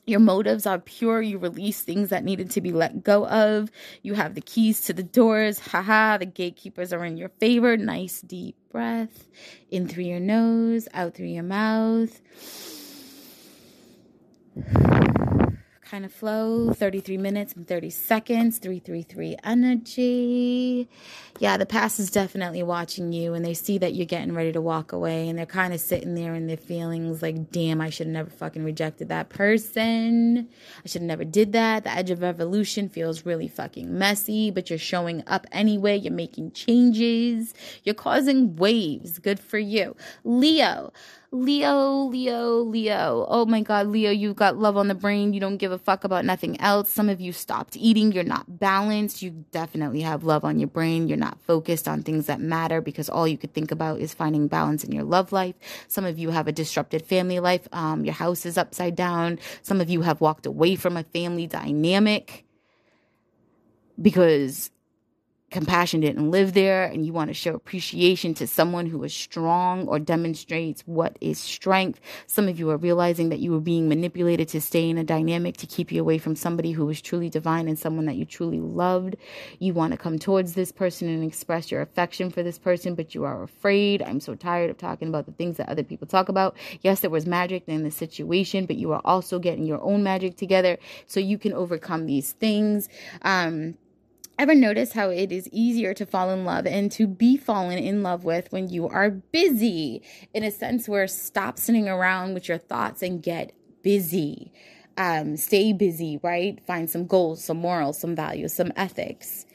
your 0.10 0.20
motives 0.20 0.66
are 0.66 0.80
pure. 0.80 1.22
You 1.22 1.38
release 1.38 1.82
things 1.82 2.10
that 2.10 2.24
needed 2.24 2.50
to 2.52 2.62
be 2.62 2.72
let 2.72 3.04
go 3.04 3.28
of. 3.28 3.72
You 4.02 4.16
have 4.16 4.36
the 4.36 4.42
keys 4.42 4.82
to 4.82 4.94
the 4.94 5.04
doors. 5.04 5.60
Haha, 5.60 6.18
the 6.18 6.26
gatekeepers 6.26 6.92
are 6.92 7.06
in 7.06 7.18
your 7.18 7.30
favor. 7.40 7.78
Nice 7.78 8.22
deep 8.22 8.56
breath 8.72 9.28
in 9.72 9.88
through 9.88 10.06
your 10.06 10.20
nose, 10.20 10.88
out 10.94 11.14
through 11.14 11.28
your 11.28 11.44
mouth 11.44 12.22
kind 15.90 16.06
of 16.06 16.14
flow 16.14 16.72
33 16.72 17.18
minutes 17.18 17.54
and 17.54 17.68
30 17.68 17.90
seconds 17.90 18.60
333 18.60 19.38
energy. 19.44 20.88
Yeah 21.40 21.58
the 21.58 21.66
past 21.66 22.00
is 22.00 22.12
definitely 22.12 22.62
watching 22.62 23.12
you 23.12 23.34
and 23.34 23.44
they 23.44 23.56
see 23.56 23.80
that 23.80 23.96
you're 23.96 24.06
getting 24.06 24.36
ready 24.36 24.52
to 24.52 24.62
walk 24.62 24.92
away 24.92 25.28
and 25.28 25.40
they're 25.40 25.48
kind 25.48 25.74
of 25.74 25.80
sitting 25.80 26.14
there 26.14 26.36
in 26.36 26.46
their 26.46 26.58
feelings 26.58 27.24
like 27.24 27.50
damn 27.50 27.82
i 27.82 27.90
should 27.90 28.06
have 28.06 28.14
never 28.14 28.30
fucking 28.30 28.64
rejected 28.64 29.10
that 29.10 29.30
person. 29.30 30.48
I 30.86 30.88
should 30.88 31.02
have 31.02 31.08
never 31.08 31.26
did 31.26 31.54
that. 31.54 31.86
The 31.86 31.92
edge 31.92 32.12
of 32.12 32.24
evolution 32.24 32.88
feels 32.88 33.26
really 33.26 33.48
fucking 33.48 33.98
messy 33.98 34.52
but 34.52 34.70
you're 34.70 34.78
showing 34.78 35.24
up 35.26 35.48
anyway. 35.52 35.98
You're 35.98 36.14
making 36.14 36.52
changes. 36.52 37.56
You're 37.84 37.96
causing 37.96 38.56
waves. 38.58 39.18
Good 39.18 39.40
for 39.40 39.58
you. 39.58 39.96
Leo 40.24 40.94
Leo, 41.32 42.06
Leo, 42.06 42.58
Leo. 42.62 43.26
Oh 43.30 43.46
my 43.46 43.62
God, 43.62 43.88
Leo, 43.88 44.10
you've 44.10 44.36
got 44.36 44.58
love 44.58 44.78
on 44.78 44.88
the 44.88 44.96
brain. 44.96 45.32
You 45.32 45.40
don't 45.40 45.58
give 45.58 45.72
a 45.72 45.78
fuck 45.78 46.04
about 46.04 46.26
nothing 46.26 46.60
else. 46.60 46.90
Some 46.90 47.08
of 47.08 47.22
you 47.22 47.34
stopped 47.34 47.78
eating. 47.78 48.12
You're 48.12 48.24
not 48.24 48.60
balanced. 48.60 49.22
You 49.22 49.46
definitely 49.52 50.02
have 50.02 50.24
love 50.24 50.44
on 50.44 50.60
your 50.60 50.70
brain. 50.70 51.08
You're 51.08 51.18
not 51.18 51.40
focused 51.42 51.88
on 51.88 52.02
things 52.02 52.26
that 52.26 52.40
matter 52.40 52.82
because 52.82 53.10
all 53.10 53.28
you 53.28 53.38
could 53.38 53.54
think 53.54 53.72
about 53.72 54.00
is 54.00 54.12
finding 54.12 54.48
balance 54.48 54.84
in 54.84 54.92
your 54.92 55.04
love 55.04 55.32
life. 55.32 55.54
Some 55.88 56.04
of 56.04 56.18
you 56.18 56.32
have 56.32 56.48
a 56.48 56.52
disrupted 56.52 57.06
family 57.06 57.40
life. 57.40 57.68
Um, 57.72 58.06
your 58.06 58.16
house 58.16 58.46
is 58.48 58.58
upside 58.58 58.96
down. 58.96 59.38
Some 59.62 59.82
of 59.82 59.90
you 59.90 60.02
have 60.02 60.22
walked 60.22 60.48
away 60.48 60.76
from 60.76 60.98
a 60.98 61.04
family 61.04 61.46
dynamic 61.46 62.44
because 64.02 64.72
compassion 65.50 66.02
didn't 66.02 66.30
live 66.30 66.54
there 66.54 66.86
and 66.86 67.06
you 67.06 67.14
want 67.14 67.30
to 67.30 67.34
show 67.34 67.54
appreciation 67.54 68.34
to 68.36 68.48
someone 68.48 68.86
who 68.86 69.04
is 69.04 69.14
strong 69.14 69.88
or 69.88 70.00
demonstrates 70.00 70.82
what 70.86 71.18
is 71.22 71.40
strength. 71.40 72.00
Some 72.28 72.48
of 72.48 72.60
you 72.60 72.70
are 72.70 72.78
realizing 72.78 73.30
that 73.30 73.40
you 73.40 73.52
were 73.52 73.60
being 73.60 73.90
manipulated 73.90 74.48
to 74.50 74.62
stay 74.62 74.90
in 74.90 74.98
a 74.98 75.04
dynamic 75.04 75.58
to 75.58 75.68
keep 75.68 75.92
you 75.92 76.02
away 76.02 76.18
from 76.18 76.36
somebody 76.36 76.72
who 76.72 76.90
is 76.90 77.02
truly 77.02 77.30
divine 77.30 77.68
and 77.68 77.78
someone 77.78 78.06
that 78.06 78.16
you 78.16 78.26
truly 78.26 78.60
loved. 78.60 79.16
You 79.60 79.74
want 79.74 79.92
to 79.92 79.98
come 79.98 80.20
towards 80.20 80.54
this 80.54 80.72
person 80.72 81.10
and 81.10 81.24
express 81.24 81.72
your 81.72 81.82
affection 81.82 82.30
for 82.30 82.44
this 82.44 82.60
person, 82.60 82.96
but 82.96 83.16
you 83.16 83.24
are 83.24 83.44
afraid. 83.44 84.02
I'm 84.02 84.20
so 84.20 84.36
tired 84.36 84.70
of 84.70 84.78
talking 84.78 85.08
about 85.08 85.26
the 85.26 85.32
things 85.34 85.58
that 85.58 85.70
other 85.70 85.84
people 85.84 86.08
talk 86.08 86.30
about. 86.30 86.56
Yes, 86.82 87.00
there 87.00 87.10
was 87.10 87.26
magic 87.26 87.64
in 87.68 87.84
the 87.84 87.92
situation, 87.92 88.66
but 88.66 88.78
you 88.78 88.92
are 88.92 89.02
also 89.06 89.40
getting 89.40 89.66
your 89.66 89.82
own 89.82 90.04
magic 90.04 90.38
together 90.38 90.78
so 91.08 91.20
you 91.20 91.38
can 91.38 91.54
overcome 91.54 92.06
these 92.06 92.34
things. 92.34 92.90
Um, 93.24 93.76
Ever 94.40 94.56
notice 94.56 94.94
how 94.94 95.10
it 95.10 95.34
is 95.34 95.50
easier 95.52 95.94
to 95.94 96.06
fall 96.06 96.30
in 96.30 96.46
love 96.46 96.66
and 96.66 96.90
to 96.94 97.08
be 97.08 97.36
fallen 97.36 97.78
in 97.78 98.04
love 98.04 98.24
with 98.24 98.50
when 98.54 98.70
you 98.70 98.88
are 98.88 99.10
busy? 99.10 100.02
In 100.34 100.46
a 100.46 100.50
sense, 100.50 100.88
where 100.88 101.08
stop 101.10 101.60
sitting 101.60 101.90
around 101.90 102.36
with 102.36 102.48
your 102.48 102.58
thoughts 102.58 103.02
and 103.02 103.22
get 103.22 103.52
busy. 103.84 104.54
Um, 104.96 105.36
stay 105.36 105.74
busy, 105.74 106.22
right? 106.24 106.58
Find 106.66 106.90
some 106.90 107.06
goals, 107.06 107.44
some 107.44 107.58
morals, 107.58 108.00
some 108.00 108.16
values, 108.16 108.54
some 108.54 108.72
ethics, 108.78 109.46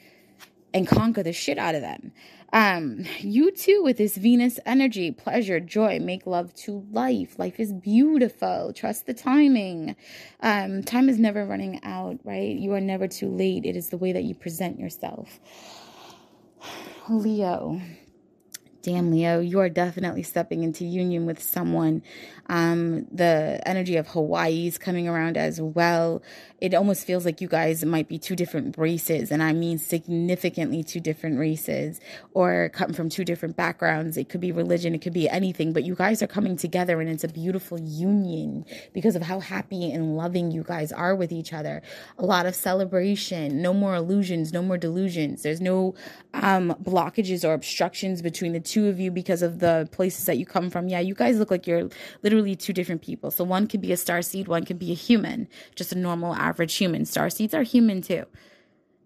and 0.75 0.85
conquer 0.87 1.23
the 1.23 1.33
shit 1.33 1.57
out 1.57 1.73
of 1.73 1.81
them. 1.81 2.11
Um, 2.51 3.05
you 3.19 3.51
too, 3.51 3.81
with 3.83 3.97
this 3.97 4.17
Venus 4.17 4.59
energy, 4.65 5.09
pleasure, 5.11 5.59
joy, 5.61 5.99
make 5.99 6.27
love 6.27 6.53
to 6.55 6.85
life. 6.91 7.39
Life 7.39 7.59
is 7.61 7.73
beautiful. 7.73 8.73
Trust 8.75 9.05
the 9.07 9.13
timing. 9.13 9.95
Um, 10.41 10.83
time 10.83 11.07
is 11.07 11.17
never 11.17 11.45
running 11.45 11.81
out, 11.83 12.19
right? 12.25 12.55
You 12.55 12.73
are 12.73 12.81
never 12.81 13.07
too 13.07 13.29
late. 13.29 13.65
It 13.65 13.77
is 13.77 13.89
the 13.89 13.97
way 13.97 14.11
that 14.11 14.25
you 14.25 14.35
present 14.35 14.77
yourself. 14.77 15.39
Leo. 17.09 17.81
Damn, 18.85 19.09
Leo, 19.09 19.39
you 19.39 19.59
are 19.61 19.67
definitely 19.67 20.21
stepping 20.21 20.61
into 20.61 20.85
union 20.85 21.25
with 21.25 21.41
someone. 21.41 22.03
Um, 22.47 23.07
the 23.11 23.59
energy 23.65 23.95
of 23.95 24.09
Hawaii 24.09 24.67
is 24.67 24.77
coming 24.77 25.07
around 25.07 25.37
as 25.37 25.59
well. 25.59 26.21
It 26.61 26.75
almost 26.75 27.07
feels 27.07 27.25
like 27.25 27.41
you 27.41 27.47
guys 27.47 27.83
might 27.83 28.07
be 28.07 28.19
two 28.19 28.35
different 28.35 28.77
races, 28.77 29.31
and 29.31 29.41
I 29.41 29.53
mean 29.53 29.79
significantly 29.79 30.83
two 30.83 30.99
different 30.99 31.39
races, 31.39 31.99
or 32.35 32.69
come 32.73 32.93
from 32.93 33.09
two 33.09 33.25
different 33.25 33.55
backgrounds. 33.55 34.17
It 34.17 34.29
could 34.29 34.39
be 34.39 34.51
religion, 34.51 34.93
it 34.93 35.01
could 35.01 35.13
be 35.13 35.27
anything, 35.27 35.73
but 35.73 35.83
you 35.83 35.95
guys 35.95 36.21
are 36.21 36.27
coming 36.27 36.55
together, 36.55 37.01
and 37.01 37.09
it's 37.09 37.23
a 37.23 37.27
beautiful 37.27 37.79
union 37.79 38.65
because 38.93 39.15
of 39.15 39.23
how 39.23 39.39
happy 39.39 39.91
and 39.91 40.15
loving 40.15 40.51
you 40.51 40.61
guys 40.61 40.91
are 40.91 41.15
with 41.15 41.31
each 41.31 41.53
other. 41.53 41.81
A 42.19 42.25
lot 42.25 42.45
of 42.45 42.53
celebration, 42.53 43.63
no 43.63 43.73
more 43.73 43.95
illusions, 43.95 44.53
no 44.53 44.61
more 44.61 44.77
delusions. 44.77 45.41
There's 45.41 45.61
no 45.61 45.95
um, 46.35 46.75
blockages 46.83 47.43
or 47.43 47.53
obstructions 47.53 48.21
between 48.21 48.53
the 48.53 48.59
two 48.59 48.74
two 48.75 48.89
of 48.89 48.99
you 48.99 49.09
because 49.09 49.41
of 49.41 49.59
the 49.59 49.87
places 49.93 50.25
that 50.25 50.37
you 50.37 50.45
come 50.45 50.69
from, 50.69 50.89
yeah, 50.89 50.99
you 50.99 51.15
guys 51.15 51.39
look 51.39 51.49
like 51.49 51.65
you're 51.65 51.87
literally 52.23 52.57
two 52.57 52.73
different 52.73 53.01
people. 53.01 53.31
So 53.31 53.45
one 53.45 53.67
could 53.67 53.79
be 53.79 53.93
a 53.93 53.97
star 53.97 54.21
seed, 54.21 54.49
one 54.49 54.65
could 54.65 54.77
be 54.77 54.91
a 54.91 54.95
human, 54.95 55.47
just 55.75 55.93
a 55.93 55.97
normal 55.97 56.35
average 56.35 56.75
human. 56.75 57.05
Star 57.05 57.29
seeds 57.29 57.53
are 57.53 57.63
human 57.63 58.01
too. 58.01 58.25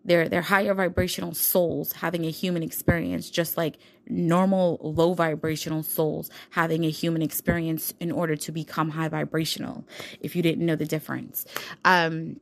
They're 0.03 0.28
they're 0.28 0.41
higher 0.41 0.74
vibrational 0.74 1.36
souls 1.36 1.91
having 1.91 2.26
a 2.26 2.32
human 2.32 2.63
experience, 2.63 3.30
just 3.30 3.57
like 3.57 3.78
normal 4.07 4.80
low 4.82 5.13
vibrational 5.13 5.84
souls 5.84 6.32
having 6.49 6.84
a 6.84 6.89
human 6.89 7.22
experience 7.22 7.93
in 7.99 8.11
order 8.11 8.36
to 8.38 8.51
become 8.51 8.89
high 8.89 9.09
vibrational. 9.09 9.86
If 10.20 10.36
you 10.36 10.41
didn't 10.41 10.65
know 10.65 10.78
the 10.78 10.88
difference. 10.88 11.45
Um 11.86 12.39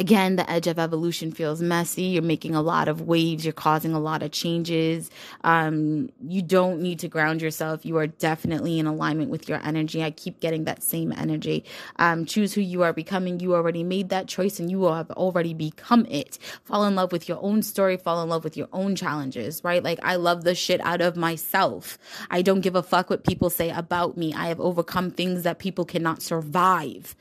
again, 0.00 0.36
the 0.36 0.50
edge 0.50 0.66
of 0.66 0.78
evolution 0.78 1.30
feels 1.30 1.60
messy. 1.60 2.04
You're 2.04 2.22
making 2.22 2.54
a 2.54 2.62
lot 2.62 2.88
of 2.88 3.02
waves. 3.02 3.44
You're 3.44 3.52
causing 3.52 3.92
a 3.92 4.00
lot 4.00 4.22
of 4.22 4.32
changes. 4.32 5.10
Um, 5.44 6.08
you 6.26 6.40
don't 6.40 6.80
need 6.80 6.98
to 7.00 7.08
ground 7.08 7.42
yourself. 7.42 7.84
You 7.84 7.98
are 7.98 8.06
definitely 8.06 8.78
in 8.78 8.86
alignment 8.86 9.30
with 9.30 9.46
your 9.46 9.60
energy. 9.62 10.02
I 10.02 10.10
keep 10.10 10.40
getting 10.40 10.64
that 10.64 10.82
same 10.82 11.12
energy. 11.12 11.66
Um, 11.96 12.24
choose 12.24 12.54
who 12.54 12.62
you 12.62 12.82
are 12.82 12.94
becoming. 12.94 13.40
You 13.40 13.54
already 13.54 13.84
made 13.84 14.08
that 14.08 14.26
choice 14.26 14.58
and 14.58 14.70
you 14.70 14.84
have 14.84 15.10
already 15.10 15.52
become 15.52 16.06
it. 16.06 16.38
Fall 16.64 16.84
in 16.86 16.94
love 16.94 17.12
with 17.12 17.28
your 17.28 17.38
own 17.42 17.62
story. 17.62 17.98
Fall 17.98 18.22
in 18.22 18.30
love 18.30 18.42
with 18.42 18.56
your 18.56 18.68
own 18.72 18.96
challenges, 18.96 19.62
right? 19.62 19.84
Like 19.84 20.00
I 20.02 20.16
love 20.16 20.44
the 20.44 20.54
shit 20.54 20.80
out 20.80 21.02
of 21.02 21.16
myself. 21.16 21.98
I 22.30 22.40
don't 22.40 22.62
give 22.62 22.74
a 22.74 22.82
fuck 22.82 23.10
what 23.10 23.24
people 23.24 23.50
say 23.50 23.68
about 23.68 24.16
me. 24.16 24.32
I 24.32 24.48
have 24.48 24.60
overcome 24.60 25.10
things 25.10 25.42
that 25.42 25.58
people 25.58 25.84
cannot 25.84 26.22
survive 26.22 27.14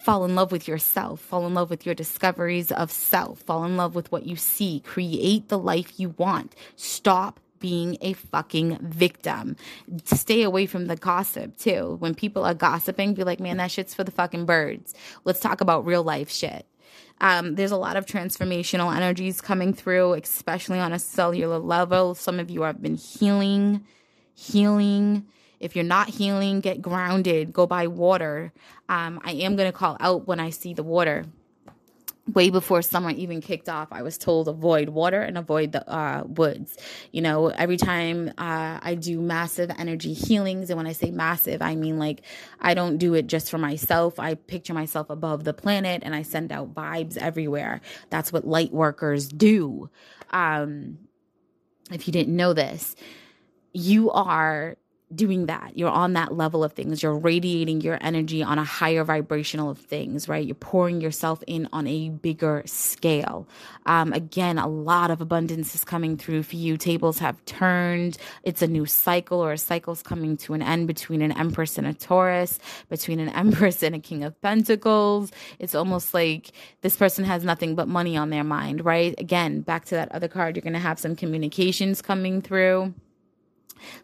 fall 0.00 0.24
in 0.24 0.34
love 0.34 0.50
with 0.50 0.66
yourself, 0.66 1.20
fall 1.20 1.46
in 1.46 1.54
love 1.54 1.70
with 1.70 1.84
your 1.84 1.94
discoveries 1.94 2.72
of 2.72 2.90
self, 2.90 3.40
fall 3.40 3.64
in 3.64 3.76
love 3.76 3.94
with 3.94 4.10
what 4.10 4.26
you 4.26 4.34
see, 4.34 4.80
create 4.80 5.48
the 5.48 5.58
life 5.58 6.00
you 6.00 6.10
want. 6.16 6.54
Stop 6.76 7.38
being 7.60 7.98
a 8.00 8.14
fucking 8.14 8.78
victim. 8.80 9.54
Stay 10.04 10.42
away 10.42 10.64
from 10.64 10.86
the 10.86 10.96
gossip 10.96 11.56
too. 11.58 11.96
When 12.00 12.14
people 12.14 12.44
are 12.44 12.54
gossiping, 12.54 13.12
be 13.12 13.22
like, 13.22 13.38
man, 13.38 13.58
that 13.58 13.70
shit's 13.70 13.94
for 13.94 14.02
the 14.02 14.10
fucking 14.10 14.46
birds. 14.46 14.94
Let's 15.24 15.40
talk 15.40 15.60
about 15.60 15.84
real 15.84 16.02
life 16.02 16.30
shit. 16.30 16.66
Um, 17.20 17.56
there's 17.56 17.70
a 17.70 17.76
lot 17.76 17.96
of 17.96 18.06
transformational 18.06 18.94
energies 18.96 19.42
coming 19.42 19.74
through, 19.74 20.14
especially 20.14 20.78
on 20.78 20.94
a 20.94 20.98
cellular 20.98 21.58
level. 21.58 22.14
Some 22.14 22.40
of 22.40 22.50
you 22.50 22.62
have 22.62 22.80
been 22.80 22.96
healing, 22.96 23.84
healing 24.34 25.26
if 25.60 25.76
you're 25.76 25.84
not 25.84 26.08
healing, 26.08 26.60
get 26.60 26.80
grounded, 26.80 27.52
go 27.52 27.66
buy 27.66 27.86
water. 27.86 28.52
Um, 28.88 29.20
I 29.22 29.32
am 29.32 29.56
going 29.56 29.70
to 29.70 29.76
call 29.76 29.96
out 30.00 30.26
when 30.26 30.40
I 30.40 30.50
see 30.50 30.72
the 30.72 30.82
water. 30.82 31.26
Way 32.32 32.50
before 32.50 32.80
summer 32.80 33.10
even 33.10 33.40
kicked 33.40 33.68
off, 33.68 33.88
I 33.90 34.02
was 34.02 34.16
told 34.16 34.46
avoid 34.46 34.90
water 34.90 35.20
and 35.20 35.36
avoid 35.36 35.72
the 35.72 35.88
uh, 35.90 36.22
woods. 36.26 36.76
You 37.10 37.22
know, 37.22 37.48
every 37.48 37.76
time 37.76 38.28
uh, 38.38 38.78
I 38.80 38.94
do 38.94 39.20
massive 39.20 39.70
energy 39.76 40.12
healings, 40.12 40.70
and 40.70 40.76
when 40.76 40.86
I 40.86 40.92
say 40.92 41.10
massive, 41.10 41.60
I 41.60 41.74
mean 41.74 41.98
like 41.98 42.22
I 42.60 42.74
don't 42.74 42.98
do 42.98 43.14
it 43.14 43.26
just 43.26 43.50
for 43.50 43.58
myself. 43.58 44.20
I 44.20 44.34
picture 44.34 44.74
myself 44.74 45.10
above 45.10 45.42
the 45.42 45.52
planet 45.52 46.02
and 46.04 46.14
I 46.14 46.22
send 46.22 46.52
out 46.52 46.72
vibes 46.72 47.16
everywhere. 47.16 47.80
That's 48.10 48.32
what 48.32 48.46
light 48.46 48.72
workers 48.72 49.26
do. 49.26 49.90
Um, 50.30 50.98
if 51.90 52.06
you 52.06 52.12
didn't 52.12 52.36
know 52.36 52.52
this, 52.52 52.94
you 53.72 54.10
are 54.12 54.76
doing 55.14 55.46
that. 55.46 55.76
You're 55.76 55.90
on 55.90 56.12
that 56.12 56.36
level 56.36 56.62
of 56.62 56.72
things. 56.72 57.02
You're 57.02 57.18
radiating 57.18 57.80
your 57.80 57.98
energy 58.00 58.42
on 58.42 58.58
a 58.58 58.64
higher 58.64 59.02
vibrational 59.02 59.70
of 59.70 59.78
things, 59.78 60.28
right? 60.28 60.46
You're 60.46 60.54
pouring 60.54 61.00
yourself 61.00 61.42
in 61.46 61.68
on 61.72 61.86
a 61.86 62.10
bigger 62.10 62.62
scale. 62.66 63.48
Um, 63.86 64.12
again, 64.12 64.58
a 64.58 64.68
lot 64.68 65.10
of 65.10 65.20
abundance 65.20 65.74
is 65.74 65.84
coming 65.84 66.16
through 66.16 66.44
for 66.44 66.56
you. 66.56 66.76
Tables 66.76 67.18
have 67.18 67.44
turned. 67.44 68.18
It's 68.44 68.62
a 68.62 68.68
new 68.68 68.86
cycle 68.86 69.40
or 69.40 69.52
a 69.52 69.58
cycle's 69.58 70.02
coming 70.02 70.36
to 70.38 70.54
an 70.54 70.62
end 70.62 70.86
between 70.86 71.22
an 71.22 71.32
Empress 71.32 71.76
and 71.76 71.86
a 71.86 71.94
Taurus, 71.94 72.58
between 72.88 73.18
an 73.18 73.28
Empress 73.40 73.82
and 73.82 73.94
a 73.94 74.00
King 74.00 74.22
of 74.22 74.40
Pentacles. 74.42 75.32
It's 75.58 75.74
almost 75.74 76.14
like 76.14 76.52
this 76.82 76.96
person 76.96 77.24
has 77.24 77.44
nothing 77.44 77.74
but 77.74 77.88
money 77.88 78.16
on 78.16 78.30
their 78.30 78.44
mind, 78.44 78.84
right? 78.84 79.14
Again, 79.18 79.60
back 79.62 79.86
to 79.86 79.96
that 79.96 80.12
other 80.12 80.28
card, 80.28 80.56
you're 80.56 80.62
going 80.62 80.72
to 80.74 80.78
have 80.78 80.98
some 80.98 81.16
communications 81.16 82.00
coming 82.00 82.42
through. 82.42 82.94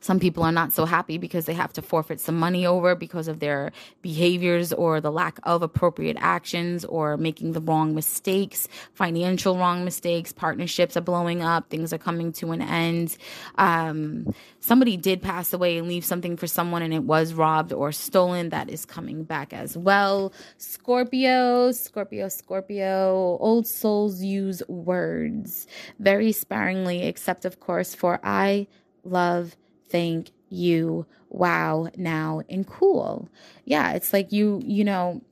Some 0.00 0.20
people 0.20 0.42
are 0.42 0.52
not 0.52 0.72
so 0.72 0.84
happy 0.84 1.18
because 1.18 1.46
they 1.46 1.54
have 1.54 1.72
to 1.74 1.82
forfeit 1.82 2.20
some 2.20 2.38
money 2.38 2.66
over 2.66 2.94
because 2.94 3.28
of 3.28 3.40
their 3.40 3.72
behaviors 4.02 4.72
or 4.72 5.00
the 5.00 5.12
lack 5.12 5.38
of 5.42 5.62
appropriate 5.62 6.16
actions 6.20 6.84
or 6.84 7.16
making 7.16 7.52
the 7.52 7.60
wrong 7.60 7.94
mistakes, 7.94 8.68
financial 8.92 9.56
wrong 9.56 9.84
mistakes, 9.84 10.32
partnerships 10.32 10.96
are 10.96 11.00
blowing 11.00 11.42
up, 11.42 11.70
things 11.70 11.92
are 11.92 11.98
coming 11.98 12.32
to 12.32 12.52
an 12.52 12.62
end. 12.62 13.16
Um, 13.56 14.34
somebody 14.60 14.96
did 14.96 15.22
pass 15.22 15.52
away 15.52 15.78
and 15.78 15.88
leave 15.88 16.04
something 16.04 16.36
for 16.36 16.46
someone 16.46 16.82
and 16.82 16.94
it 16.94 17.04
was 17.04 17.34
robbed 17.34 17.72
or 17.72 17.92
stolen. 17.92 18.50
That 18.50 18.70
is 18.70 18.84
coming 18.84 19.24
back 19.24 19.52
as 19.52 19.76
well. 19.76 20.32
Scorpio, 20.58 21.72
Scorpio, 21.72 22.28
Scorpio, 22.28 23.38
old 23.40 23.66
souls 23.66 24.22
use 24.22 24.62
words 24.68 25.66
very 25.98 26.32
sparingly, 26.32 27.02
except, 27.02 27.44
of 27.44 27.60
course, 27.60 27.94
for 27.94 28.20
I 28.22 28.66
love 29.04 29.56
thank 29.88 30.30
you, 30.48 31.06
wow, 31.28 31.88
now, 31.96 32.42
and 32.48 32.66
cool. 32.66 33.28
Yeah, 33.64 33.92
it's 33.92 34.12
like 34.12 34.32
you, 34.32 34.62
you 34.64 34.84
know, 34.84 35.22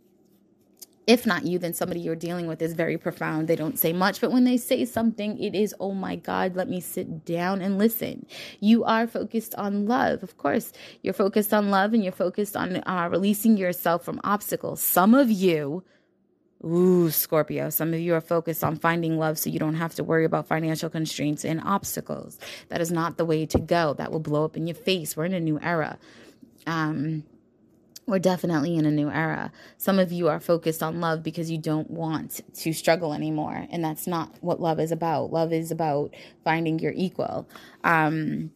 if 1.07 1.27
not 1.27 1.47
you, 1.47 1.59
then 1.59 1.75
somebody 1.75 2.01
you're 2.01 2.17
dealing 2.17 2.47
with 2.47 2.63
is 2.63 2.73
very 2.73 2.97
profound. 2.97 3.47
They 3.47 3.57
don't 3.57 3.79
say 3.79 3.93
much, 3.93 4.21
but 4.21 4.33
when 4.33 4.45
they 4.45 4.57
say 4.57 4.85
something, 4.85 5.39
it 5.43 5.55
is, 5.55 5.75
oh 5.79 5.93
my 5.93 6.17
God, 6.17 6.57
let 6.57 6.69
me 6.69 6.81
sit 6.81 7.25
down 7.25 7.61
and 7.61 7.77
listen. 7.77 8.27
You 8.61 8.85
are 8.85 9.07
focused 9.07 9.55
on 9.57 9.87
love. 9.87 10.23
Of 10.23 10.39
course, 10.39 10.73
you're 11.03 11.13
focused 11.15 11.53
on 11.53 11.71
love 11.71 11.93
and 11.93 12.03
you're 12.03 12.13
focused 12.13 12.57
on 12.57 12.83
uh, 12.87 13.09
releasing 13.11 13.57
yourself 13.57 14.05
from 14.05 14.21
obstacles. 14.25 14.81
Some 14.81 15.15
of 15.15 15.31
you 15.31 15.85
Ooh, 16.65 17.11
Scorpio, 17.11 17.69
some 17.69 17.93
of 17.93 18.01
you 18.01 18.15
are 18.15 18.21
focused 18.23 18.65
on 18.65 18.77
finding 18.77 19.19
love 19.19 19.39
so 19.39 19.51
you 19.51 19.59
don't 19.59 19.75
have 19.75 19.95
to 19.97 20.05
worry 20.05 20.25
about 20.25 20.47
financial 20.47 20.89
constraints 20.89 21.45
and 21.45 21.61
obstacles. 21.63 22.39
That 22.69 22.81
is 22.81 22.91
not 22.91 23.19
the 23.19 23.25
way 23.25 23.45
to 23.47 23.59
go. 23.59 23.93
That 23.95 24.11
will 24.11 24.21
blow 24.21 24.45
up 24.45 24.57
in 24.57 24.67
your 24.67 24.75
face. 24.75 25.17
We're 25.17 25.27
in 25.27 25.35
a 25.35 25.41
new 25.41 25.61
era. 25.61 25.99
Um, 26.67 27.25
we're 28.07 28.19
definitely 28.19 28.77
in 28.77 28.87
a 28.87 28.91
new 28.91 29.11
era. 29.11 29.53
Some 29.79 29.99
of 29.99 30.13
you 30.13 30.29
are 30.29 30.41
focused 30.41 30.83
on 30.83 31.01
love 31.01 31.23
because 31.23 31.51
you 31.51 31.59
don't 31.59 31.91
want 31.91 32.41
to 32.55 32.73
struggle 32.73 33.13
anymore. 33.13 33.67
And 33.71 33.85
that's 33.85 34.07
not 34.07 34.35
what 34.41 34.61
love 34.61 34.81
is 34.81 34.93
about. 34.93 35.33
Love 35.33 35.53
is 35.53 35.71
about 35.71 36.15
finding 36.45 36.79
your 36.79 36.93
equal. 36.95 37.49
Um, 37.83 38.51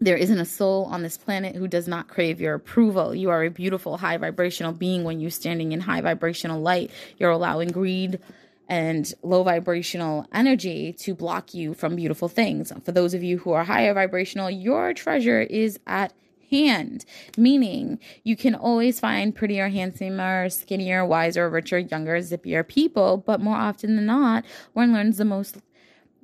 there 0.00 0.16
isn't 0.16 0.38
a 0.38 0.46
soul 0.46 0.86
on 0.86 1.02
this 1.02 1.18
planet 1.18 1.54
who 1.54 1.68
does 1.68 1.86
not 1.86 2.08
crave 2.08 2.40
your 2.40 2.54
approval. 2.54 3.14
You 3.14 3.30
are 3.30 3.44
a 3.44 3.50
beautiful, 3.50 3.98
high 3.98 4.16
vibrational 4.16 4.72
being 4.72 5.04
when 5.04 5.20
you're 5.20 5.30
standing 5.30 5.72
in 5.72 5.80
high 5.80 6.00
vibrational 6.00 6.60
light. 6.60 6.90
You're 7.18 7.30
allowing 7.30 7.68
greed 7.68 8.18
and 8.66 9.12
low 9.22 9.42
vibrational 9.42 10.26
energy 10.32 10.92
to 10.94 11.14
block 11.14 11.52
you 11.52 11.74
from 11.74 11.96
beautiful 11.96 12.28
things. 12.28 12.72
For 12.84 12.92
those 12.92 13.12
of 13.12 13.22
you 13.22 13.38
who 13.38 13.52
are 13.52 13.64
higher 13.64 13.92
vibrational, 13.92 14.48
your 14.48 14.94
treasure 14.94 15.40
is 15.42 15.78
at 15.86 16.14
hand, 16.50 17.04
meaning 17.36 17.98
you 18.24 18.36
can 18.36 18.54
always 18.54 19.00
find 19.00 19.34
prettier, 19.34 19.68
handsomer, 19.68 20.48
skinnier, 20.48 21.04
wiser, 21.04 21.48
richer, 21.50 21.78
younger, 21.78 22.18
zippier 22.18 22.66
people, 22.66 23.18
but 23.18 23.40
more 23.40 23.56
often 23.56 23.96
than 23.96 24.06
not, 24.06 24.44
one 24.72 24.92
learns 24.92 25.18
the 25.18 25.24
most 25.24 25.58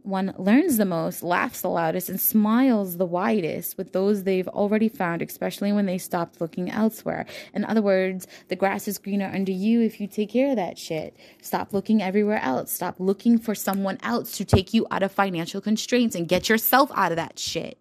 one 0.06 0.34
learns 0.38 0.76
the 0.76 0.84
most, 0.84 1.22
laughs 1.22 1.60
the 1.60 1.68
loudest, 1.68 2.08
and 2.08 2.20
smiles 2.20 2.96
the 2.96 3.06
widest 3.06 3.76
with 3.76 3.92
those 3.92 4.22
they've 4.22 4.48
already 4.48 4.88
found, 4.88 5.22
especially 5.22 5.72
when 5.72 5.86
they 5.86 5.98
stopped 5.98 6.40
looking 6.40 6.70
elsewhere. 6.70 7.26
In 7.54 7.64
other 7.64 7.82
words, 7.82 8.26
the 8.48 8.56
grass 8.56 8.86
is 8.88 8.98
greener 8.98 9.30
under 9.32 9.52
you 9.52 9.80
if 9.80 10.00
you 10.00 10.06
take 10.06 10.30
care 10.30 10.50
of 10.50 10.56
that 10.56 10.78
shit. 10.78 11.16
Stop 11.42 11.72
looking 11.72 12.02
everywhere 12.02 12.40
else. 12.42 12.72
Stop 12.72 12.96
looking 12.98 13.38
for 13.38 13.54
someone 13.54 13.98
else 14.02 14.36
to 14.36 14.44
take 14.44 14.72
you 14.72 14.86
out 14.90 15.02
of 15.02 15.12
financial 15.12 15.60
constraints 15.60 16.14
and 16.14 16.28
get 16.28 16.48
yourself 16.48 16.90
out 16.94 17.12
of 17.12 17.16
that 17.16 17.38
shit 17.38 17.78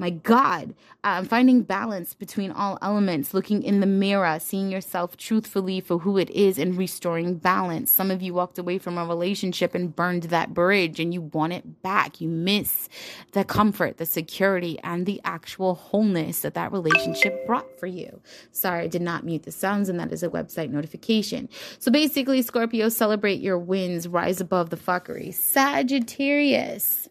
my 0.00 0.08
God, 0.08 0.74
um, 1.04 1.26
finding 1.26 1.60
balance 1.60 2.14
between 2.14 2.50
all 2.50 2.78
elements, 2.80 3.34
looking 3.34 3.62
in 3.62 3.80
the 3.80 3.86
mirror, 3.86 4.38
seeing 4.40 4.72
yourself 4.72 5.18
truthfully 5.18 5.78
for 5.78 5.98
who 5.98 6.16
it 6.16 6.30
is, 6.30 6.58
and 6.58 6.78
restoring 6.78 7.34
balance. 7.34 7.92
Some 7.92 8.10
of 8.10 8.22
you 8.22 8.32
walked 8.32 8.58
away 8.58 8.78
from 8.78 8.96
a 8.96 9.04
relationship 9.04 9.74
and 9.74 9.94
burned 9.94 10.24
that 10.24 10.54
bridge, 10.54 10.98
and 10.98 11.12
you 11.12 11.20
want 11.20 11.52
it 11.52 11.82
back. 11.82 12.18
You 12.18 12.28
miss 12.28 12.88
the 13.32 13.44
comfort, 13.44 13.98
the 13.98 14.06
security, 14.06 14.78
and 14.82 15.04
the 15.04 15.20
actual 15.22 15.74
wholeness 15.74 16.40
that 16.40 16.54
that 16.54 16.72
relationship 16.72 17.46
brought 17.46 17.78
for 17.78 17.86
you. 17.86 18.22
Sorry, 18.52 18.84
I 18.84 18.86
did 18.86 19.02
not 19.02 19.24
mute 19.24 19.42
the 19.42 19.52
sounds, 19.52 19.90
and 19.90 20.00
that 20.00 20.12
is 20.12 20.22
a 20.22 20.30
website 20.30 20.70
notification. 20.70 21.50
So 21.78 21.90
basically, 21.92 22.40
Scorpio, 22.40 22.88
celebrate 22.88 23.40
your 23.40 23.58
wins, 23.58 24.08
rise 24.08 24.40
above 24.40 24.70
the 24.70 24.78
fuckery. 24.78 25.34
Sagittarius. 25.34 27.09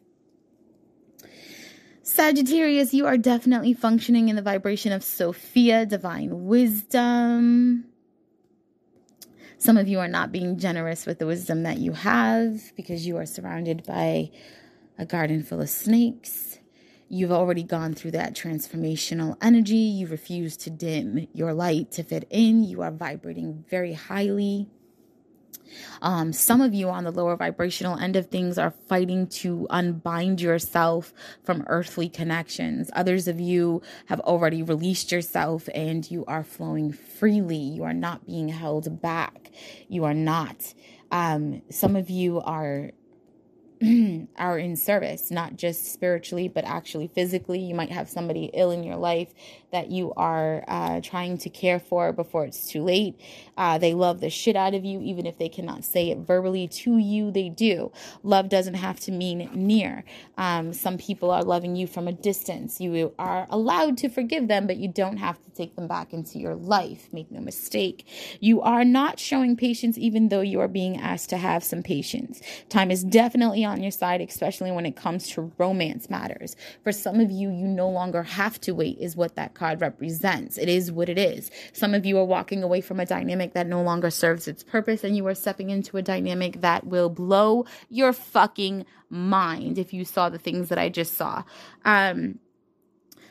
Sagittarius, 2.09 2.91
you 2.91 3.05
are 3.05 3.17
definitely 3.17 3.71
functioning 3.71 4.29
in 4.29 4.35
the 4.35 4.41
vibration 4.41 4.91
of 4.91 5.03
Sophia, 5.03 5.85
divine 5.85 6.47
wisdom. 6.47 7.85
Some 9.59 9.77
of 9.77 9.87
you 9.87 9.99
are 9.99 10.07
not 10.07 10.31
being 10.31 10.57
generous 10.57 11.05
with 11.05 11.19
the 11.19 11.27
wisdom 11.27 11.61
that 11.63 11.77
you 11.77 11.91
have 11.91 12.75
because 12.75 13.05
you 13.05 13.17
are 13.17 13.27
surrounded 13.27 13.85
by 13.85 14.31
a 14.97 15.05
garden 15.05 15.43
full 15.43 15.61
of 15.61 15.69
snakes. 15.69 16.57
You've 17.09 17.31
already 17.31 17.63
gone 17.63 17.93
through 17.93 18.11
that 18.11 18.35
transformational 18.35 19.37
energy. 19.39 19.75
You 19.75 20.07
refuse 20.07 20.57
to 20.57 20.71
dim 20.71 21.27
your 21.31 21.53
light 21.53 21.91
to 21.91 22.03
fit 22.03 22.25
in. 22.31 22.63
You 22.63 22.81
are 22.81 22.91
vibrating 22.91 23.65
very 23.69 23.93
highly. 23.93 24.67
Um, 26.01 26.33
some 26.33 26.61
of 26.61 26.73
you 26.73 26.89
on 26.89 27.03
the 27.03 27.11
lower 27.11 27.35
vibrational 27.35 27.97
end 27.97 28.15
of 28.15 28.27
things 28.27 28.57
are 28.57 28.71
fighting 28.71 29.27
to 29.27 29.67
unbind 29.69 30.41
yourself 30.41 31.13
from 31.43 31.63
earthly 31.67 32.09
connections. 32.09 32.89
Others 32.93 33.27
of 33.27 33.39
you 33.39 33.81
have 34.07 34.19
already 34.21 34.63
released 34.63 35.11
yourself 35.11 35.69
and 35.73 36.09
you 36.09 36.25
are 36.25 36.43
flowing 36.43 36.91
freely. 36.91 37.57
You 37.57 37.83
are 37.83 37.93
not 37.93 38.25
being 38.25 38.49
held 38.49 39.01
back. 39.01 39.51
You 39.87 40.03
are 40.05 40.13
not. 40.13 40.73
Um, 41.11 41.61
some 41.69 41.95
of 41.95 42.09
you 42.09 42.39
are 42.41 42.91
are 44.37 44.59
in 44.59 44.75
service, 44.75 45.31
not 45.31 45.55
just 45.55 45.93
spiritually, 45.93 46.49
but 46.49 46.65
actually 46.65 47.07
physically. 47.07 47.59
You 47.59 47.75
might 47.75 47.91
have 47.91 48.09
somebody 48.09 48.51
ill 48.53 48.71
in 48.71 48.83
your 48.83 48.97
life 48.97 49.33
that 49.71 49.89
you 49.89 50.13
are 50.17 50.63
uh, 50.67 50.99
trying 51.01 51.37
to 51.37 51.49
care 51.49 51.79
for 51.79 52.11
before 52.11 52.45
it's 52.45 52.67
too 52.67 52.83
late. 52.83 53.19
Uh, 53.57 53.77
they 53.77 53.93
love 53.93 54.19
the 54.19 54.29
shit 54.29 54.55
out 54.55 54.73
of 54.73 54.83
you, 54.83 54.99
even 55.01 55.25
if 55.25 55.37
they 55.37 55.47
cannot 55.47 55.85
say 55.85 56.09
it 56.09 56.17
verbally 56.19 56.67
to 56.67 56.97
you, 56.97 57.31
they 57.31 57.47
do. 57.47 57.91
Love 58.23 58.49
doesn't 58.49 58.73
have 58.73 58.99
to 58.99 59.11
mean 59.11 59.49
near. 59.53 60.03
Um, 60.37 60.73
some 60.73 60.97
people 60.97 61.31
are 61.31 61.43
loving 61.43 61.75
you 61.75 61.87
from 61.87 62.07
a 62.07 62.11
distance. 62.11 62.81
You 62.81 63.13
are 63.17 63.47
allowed 63.49 63.97
to 63.99 64.09
forgive 64.09 64.47
them, 64.47 64.67
but 64.67 64.77
you 64.77 64.87
don't 64.89 65.17
have 65.17 65.37
to 65.43 65.51
take 65.51 65.75
them 65.75 65.87
back 65.87 66.11
into 66.13 66.39
your 66.39 66.55
life. 66.55 67.07
Make 67.13 67.31
no 67.31 67.39
mistake. 67.39 68.05
You 68.39 68.61
are 68.61 68.83
not 68.83 69.19
showing 69.19 69.55
patience, 69.55 69.97
even 69.97 70.29
though 70.29 70.41
you 70.41 70.59
are 70.59 70.67
being 70.67 70.97
asked 70.97 71.29
to 71.29 71.37
have 71.37 71.63
some 71.63 71.83
patience. 71.83 72.41
Time 72.69 72.91
is 72.91 73.03
definitely 73.03 73.65
on 73.69 73.81
your 73.81 73.91
side, 73.91 74.21
especially 74.21 74.71
when 74.71 74.85
it 74.85 74.95
comes 74.95 75.29
to 75.29 75.51
romance 75.57 76.09
matters. 76.09 76.55
For 76.83 76.91
some 76.91 77.19
of 77.19 77.31
you, 77.31 77.49
you 77.49 77.67
no 77.67 77.89
longer 77.89 78.23
have 78.23 78.59
to 78.61 78.73
wait, 78.73 78.97
is 78.99 79.15
what 79.15 79.35
that 79.35 79.53
card 79.53 79.79
represents. 79.81 80.57
It 80.57 80.67
is 80.67 80.91
what 80.91 81.09
it 81.09 81.17
is. 81.17 81.49
Some 81.73 81.93
of 81.93 82.05
you 82.05 82.17
are 82.17 82.25
walking 82.25 82.63
away 82.63 82.81
from 82.81 82.99
a 82.99 83.05
dynamic 83.05 83.53
that 83.53 83.67
no 83.67 83.81
longer 83.81 84.09
serves 84.09 84.47
its 84.47 84.63
purpose, 84.63 85.03
and 85.03 85.15
you 85.15 85.25
are 85.27 85.35
stepping 85.35 85.69
into 85.69 85.97
a 85.97 86.01
dynamic 86.01 86.61
that 86.61 86.85
will 86.85 87.09
blow 87.09 87.65
your 87.89 88.11
fucking 88.13 88.85
mind 89.09 89.77
if 89.77 89.93
you 89.93 90.05
saw 90.05 90.29
the 90.29 90.37
things 90.37 90.69
that 90.69 90.77
I 90.77 90.89
just 90.89 91.15
saw. 91.15 91.43
Um, 91.85 92.39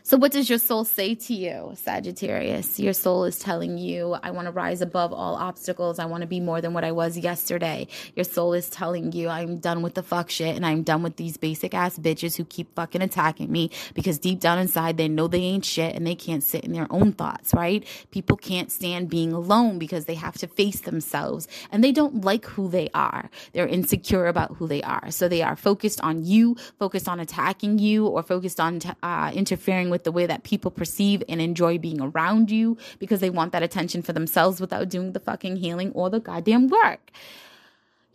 so, 0.03 0.16
what 0.16 0.32
does 0.32 0.49
your 0.49 0.59
soul 0.59 0.84
say 0.84 1.14
to 1.14 1.34
you, 1.34 1.72
Sagittarius? 1.76 2.80
Your 2.80 2.92
soul 2.92 3.24
is 3.24 3.38
telling 3.38 3.78
you, 3.78 4.14
I 4.22 4.30
want 4.30 4.46
to 4.46 4.53
rise 4.53 4.80
above 4.80 5.12
all 5.12 5.36
obstacles. 5.36 5.99
I 5.99 6.07
want 6.07 6.22
to 6.22 6.26
be 6.26 6.40
more 6.40 6.61
than 6.61 6.74
what 6.74 6.84
I 6.84 6.92
was 6.92 7.18
yesterday. 7.18 7.86
Your 8.16 8.24
soul 8.24 8.55
is 8.55 8.70
telling 8.70 9.12
you, 9.12 9.28
I'm 9.28 9.59
done 9.59 9.82
with 9.82 9.94
the 9.94 10.03
fuck 10.03 10.30
shit 10.30 10.57
and 10.57 10.66
I'm 10.66 10.82
done 10.82 11.03
with 11.03 11.16
these 11.16 11.36
basic 11.36 11.74
ass 11.74 11.99
bitches 11.99 12.36
who 12.36 12.44
keep 12.44 12.74
fucking 12.74 13.03
attacking 13.03 13.51
me 13.53 13.70
because 13.94 14.18
deep 14.18 14.40
down 14.40 14.59
inside 14.59 14.96
they 14.96 15.09
know 15.09 15.28
they 15.28 15.40
ain't 15.40 15.64
shit 15.64 15.94
and 15.94 16.07
they 16.07 16.14
can't 16.14 16.42
sit 16.42 16.64
in 16.64 16.72
their 16.72 16.86
own 16.90 17.12
thoughts, 17.12 17.55
right? 17.55 17.86
People 18.11 18.36
can't 18.36 18.72
stand 18.72 19.11
being 19.11 19.32
alone 19.32 19.78
because 19.78 20.07
they 20.07 20.14
have 20.14 20.38
to 20.38 20.46
face 20.46 20.80
themselves 20.80 21.49
and 21.70 21.84
they 21.84 21.92
don't 21.92 22.24
like 22.24 22.46
who 22.46 22.68
they 22.68 22.88
are. 22.94 23.30
They're 23.53 23.68
insecure 23.68 24.26
about 24.26 24.57
who 24.57 24.66
they 24.66 24.82
are. 24.82 25.11
So, 25.11 25.28
they 25.28 25.42
are 25.42 25.57
focused 25.57 26.01
on 26.03 26.24
you, 26.24 26.57
focused 26.78 27.09
on 27.09 27.20
attacking 27.20 27.78
you, 27.78 28.07
or 28.07 28.22
focused 28.22 28.61
on 28.61 28.80
t- 28.80 28.90
uh, 29.03 29.30
interfering 29.34 29.90
with 29.90 29.97
with 29.99 30.05
the 30.05 30.12
way 30.12 30.26
that 30.26 30.44
people 30.44 30.70
perceive 30.70 31.24
and 31.28 31.40
enjoy 31.40 31.76
being 31.76 32.01
around 32.01 32.53
you 32.53 32.76
because 33.01 33.18
they 33.18 33.30
want 33.30 33.51
that 33.51 33.64
attention 33.64 34.01
for 34.01 34.12
themselves 34.12 34.61
without 34.61 34.88
doing 34.88 35.11
the 35.11 35.18
fucking 35.18 35.57
healing 35.57 35.90
or 35.90 36.09
the 36.09 36.20
goddamn 36.20 36.68
work. 36.68 37.11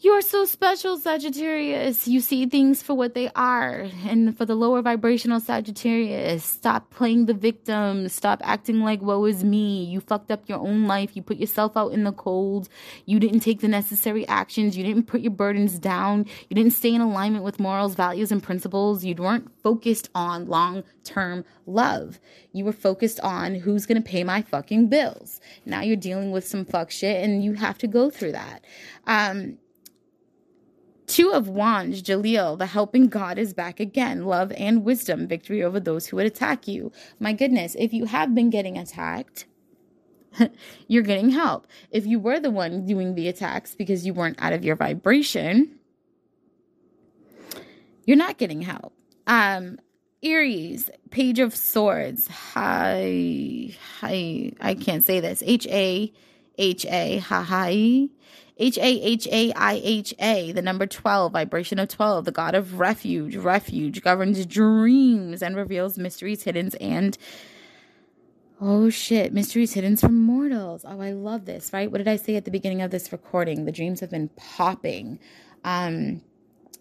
You 0.03 0.11
are 0.11 0.21
so 0.21 0.43
special, 0.43 0.97
Sagittarius. 0.97 2.09
You 2.09 2.19
see 2.19 2.45
things 2.45 2.83
for 2.83 2.93
what 2.93 3.13
they 3.13 3.29
are. 3.37 3.87
And 4.05 4.37
for 4.37 4.43
the 4.43 4.53
lower 4.53 4.81
vibrational 4.81 5.39
Sagittarius, 5.39 6.43
stop 6.43 6.89
playing 6.89 7.27
the 7.27 7.33
victim. 7.33 8.09
Stop 8.09 8.41
acting 8.43 8.81
like, 8.81 9.01
woe 9.01 9.23
is 9.23 9.45
me. 9.45 9.85
You 9.85 10.01
fucked 10.01 10.29
up 10.29 10.49
your 10.49 10.59
own 10.59 10.87
life. 10.87 11.15
You 11.15 11.21
put 11.21 11.37
yourself 11.37 11.77
out 11.77 11.93
in 11.93 12.03
the 12.03 12.11
cold. 12.11 12.67
You 13.05 13.17
didn't 13.17 13.39
take 13.39 13.61
the 13.61 13.69
necessary 13.69 14.27
actions. 14.27 14.75
You 14.75 14.83
didn't 14.83 15.07
put 15.07 15.21
your 15.21 15.31
burdens 15.31 15.79
down. 15.79 16.25
You 16.49 16.55
didn't 16.55 16.73
stay 16.73 16.93
in 16.93 16.99
alignment 16.99 17.45
with 17.45 17.61
morals, 17.61 17.95
values, 17.95 18.29
and 18.29 18.43
principles. 18.43 19.05
You 19.05 19.15
weren't 19.15 19.57
focused 19.61 20.09
on 20.13 20.47
long 20.47 20.83
term 21.05 21.45
love. 21.65 22.19
You 22.51 22.65
were 22.65 22.73
focused 22.73 23.21
on 23.21 23.55
who's 23.55 23.85
going 23.85 24.03
to 24.03 24.09
pay 24.09 24.25
my 24.25 24.41
fucking 24.41 24.89
bills. 24.89 25.39
Now 25.65 25.79
you're 25.79 25.95
dealing 25.95 26.31
with 26.31 26.45
some 26.45 26.65
fuck 26.65 26.91
shit 26.91 27.23
and 27.23 27.41
you 27.41 27.53
have 27.53 27.77
to 27.77 27.87
go 27.87 28.09
through 28.09 28.33
that. 28.33 28.65
Um, 29.07 29.59
Two 31.07 31.31
of 31.31 31.49
Wands, 31.49 32.01
Jeliel, 32.01 32.57
the 32.57 32.65
helping 32.65 33.07
God 33.07 33.37
is 33.37 33.53
back 33.53 33.79
again. 33.79 34.25
Love 34.25 34.51
and 34.53 34.83
wisdom, 34.83 35.27
victory 35.27 35.61
over 35.63 35.79
those 35.79 36.07
who 36.07 36.17
would 36.17 36.25
attack 36.25 36.67
you. 36.67 36.91
My 37.19 37.33
goodness, 37.33 37.75
if 37.77 37.93
you 37.93 38.05
have 38.05 38.33
been 38.33 38.49
getting 38.49 38.77
attacked, 38.77 39.45
you're 40.87 41.03
getting 41.03 41.29
help. 41.29 41.67
If 41.91 42.05
you 42.05 42.19
were 42.19 42.39
the 42.39 42.51
one 42.51 42.85
doing 42.85 43.15
the 43.15 43.27
attacks 43.27 43.75
because 43.75 44.05
you 44.05 44.13
weren't 44.13 44.41
out 44.41 44.53
of 44.53 44.63
your 44.63 44.75
vibration, 44.75 45.77
you're 48.05 48.17
not 48.17 48.37
getting 48.37 48.61
help. 48.61 48.93
Um, 49.27 49.79
Aries, 50.23 50.89
Page 51.11 51.39
of 51.39 51.53
Swords. 51.55 52.27
Hi, 52.27 53.75
hi. 53.99 54.51
I 54.61 54.73
can't 54.75 55.03
say 55.03 55.19
this. 55.19 55.43
H 55.45 55.67
A 55.67 56.13
H 56.57 56.85
A. 56.85 57.17
Ha 57.17 57.43
hi. 57.43 58.09
H 58.57 58.77
A 58.77 58.81
H 58.81 59.27
A 59.31 59.51
I 59.53 59.81
H 59.83 60.13
A, 60.19 60.51
the 60.51 60.61
number 60.61 60.85
12, 60.85 61.31
vibration 61.31 61.79
of 61.79 61.89
12, 61.89 62.25
the 62.25 62.31
God 62.31 62.53
of 62.53 62.79
refuge. 62.79 63.35
Refuge 63.35 64.01
governs 64.01 64.45
dreams 64.45 65.41
and 65.41 65.55
reveals 65.55 65.97
mysteries, 65.97 66.43
hidden, 66.43 66.71
and 66.79 67.17
oh 68.61 68.89
shit, 68.89 69.33
mysteries 69.33 69.73
hidden 69.73 69.97
from 69.97 70.21
mortals. 70.21 70.85
Oh, 70.87 71.01
I 71.01 71.11
love 71.11 71.45
this, 71.45 71.73
right? 71.73 71.91
What 71.91 71.97
did 71.97 72.07
I 72.07 72.15
say 72.15 72.35
at 72.35 72.45
the 72.45 72.51
beginning 72.51 72.81
of 72.81 72.91
this 72.91 73.11
recording? 73.11 73.65
The 73.65 73.71
dreams 73.71 73.99
have 74.01 74.11
been 74.11 74.29
popping. 74.35 75.19
Um, 75.63 76.21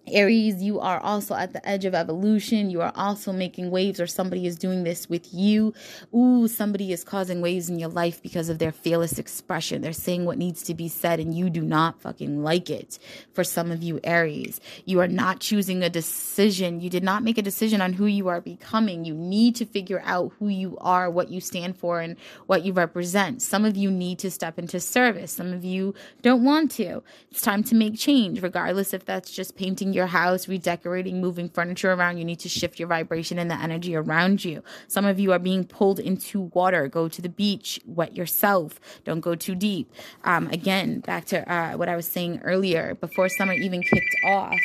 Aries, 0.09 0.62
you 0.62 0.80
are 0.80 0.98
also 1.00 1.34
at 1.34 1.53
the 1.53 1.66
edge 1.68 1.84
of 1.84 1.94
evolution. 1.94 2.70
You 2.70 2.80
are 2.80 2.92
also 2.96 3.32
making 3.32 3.70
waves, 3.70 4.00
or 4.00 4.07
somebody 4.07 4.46
is 4.46 4.57
doing 4.57 4.82
this 4.82 5.09
with 5.09 5.32
you. 5.32 5.72
Ooh, 6.14 6.48
somebody 6.48 6.92
is 6.92 7.05
causing 7.05 7.40
waves 7.40 7.68
in 7.68 7.78
your 7.78 7.88
life 7.88 8.20
because 8.20 8.48
of 8.48 8.59
their 8.59 8.72
fearless 8.72 9.18
expression. 9.18 9.80
They're 9.80 9.92
saying 9.92 10.24
what 10.24 10.38
needs 10.38 10.62
to 10.64 10.74
be 10.74 10.88
said, 10.88 11.20
and 11.20 11.32
you 11.32 11.48
do 11.50 11.62
not 11.62 12.00
fucking 12.00 12.42
like 12.42 12.68
it. 12.68 12.98
For 13.32 13.44
some 13.44 13.70
of 13.70 13.82
you, 13.82 14.00
Aries, 14.03 14.61
you 14.84 15.00
are 15.00 15.09
not 15.09 15.38
choosing 15.38 15.82
a 15.82 15.90
decision. 15.90 16.80
You 16.80 16.90
did 16.90 17.05
not 17.05 17.22
make 17.22 17.38
a 17.38 17.42
decision 17.42 17.80
on 17.80 17.92
who 17.92 18.07
you 18.07 18.28
are 18.28 18.40
becoming. 18.40 19.05
You 19.05 19.14
need 19.14 19.55
to 19.57 19.64
figure 19.64 20.03
out 20.05 20.32
who 20.38 20.48
you 20.48 20.76
are, 20.80 21.09
what 21.11 21.30
you 21.30 21.40
stand 21.40 21.76
for, 21.76 22.00
and 22.00 22.16
what 22.46 22.64
you 22.64 22.72
represent. 22.72 23.40
Some 23.40 23.64
of 23.64 23.76
you 23.76 23.90
need 23.90 24.18
to 24.20 24.30
step 24.30 24.59
into 24.59 24.80
service. 24.80 25.30
Some 25.30 25.53
of 25.53 25.64
you 25.64 25.94
don't 26.22 26.44
want 26.44 26.72
to. 26.72 27.03
It's 27.30 27.42
time 27.42 27.62
to 27.64 27.76
make 27.76 27.96
change, 27.96 28.42
regardless 28.42 28.92
if 28.92 29.05
that's 29.05 29.30
just 29.30 29.57
painting 29.57 29.91
your 29.93 30.07
house, 30.07 30.49
redecorating, 30.49 31.20
moving 31.20 31.49
furniture 31.49 31.93
around. 31.93 32.18
You 32.18 32.24
need 32.24 32.40
to 32.40 32.49
shift 32.49 32.78
your 32.78 32.88
vibration 32.88 33.38
and 33.38 33.51
the 33.51 33.61
energy 33.61 33.95
around 33.95 34.45
you. 34.45 34.62
Some 34.88 35.05
of 35.05 35.18
you 35.18 35.32
are 35.32 35.38
being 35.38 35.64
pulled 35.64 35.99
into 35.99 36.43
water. 36.55 36.88
Go 36.88 37.09
to 37.09 37.22
the 37.22 37.28
beach, 37.28 37.80
wet 37.86 38.16
yourself. 38.16 38.80
Don't 39.05 39.20
go 39.20 39.34
too 39.34 39.55
deep. 39.55 39.93
Um, 40.24 40.49
again, 40.49 41.01
back 41.01 41.24
to 41.26 41.51
uh, 41.53 41.76
what 41.76 41.88
I 41.88 41.97
was 41.97 42.07
saying 42.07 42.40
earlier 42.43 42.95
before 42.95 43.28
summer 43.28 43.53
even 43.53 43.82
kicked 43.82 44.16
off. 44.24 44.59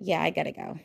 Yeah, 0.00 0.22
I 0.22 0.30
gotta 0.30 0.52
go. 0.52 0.78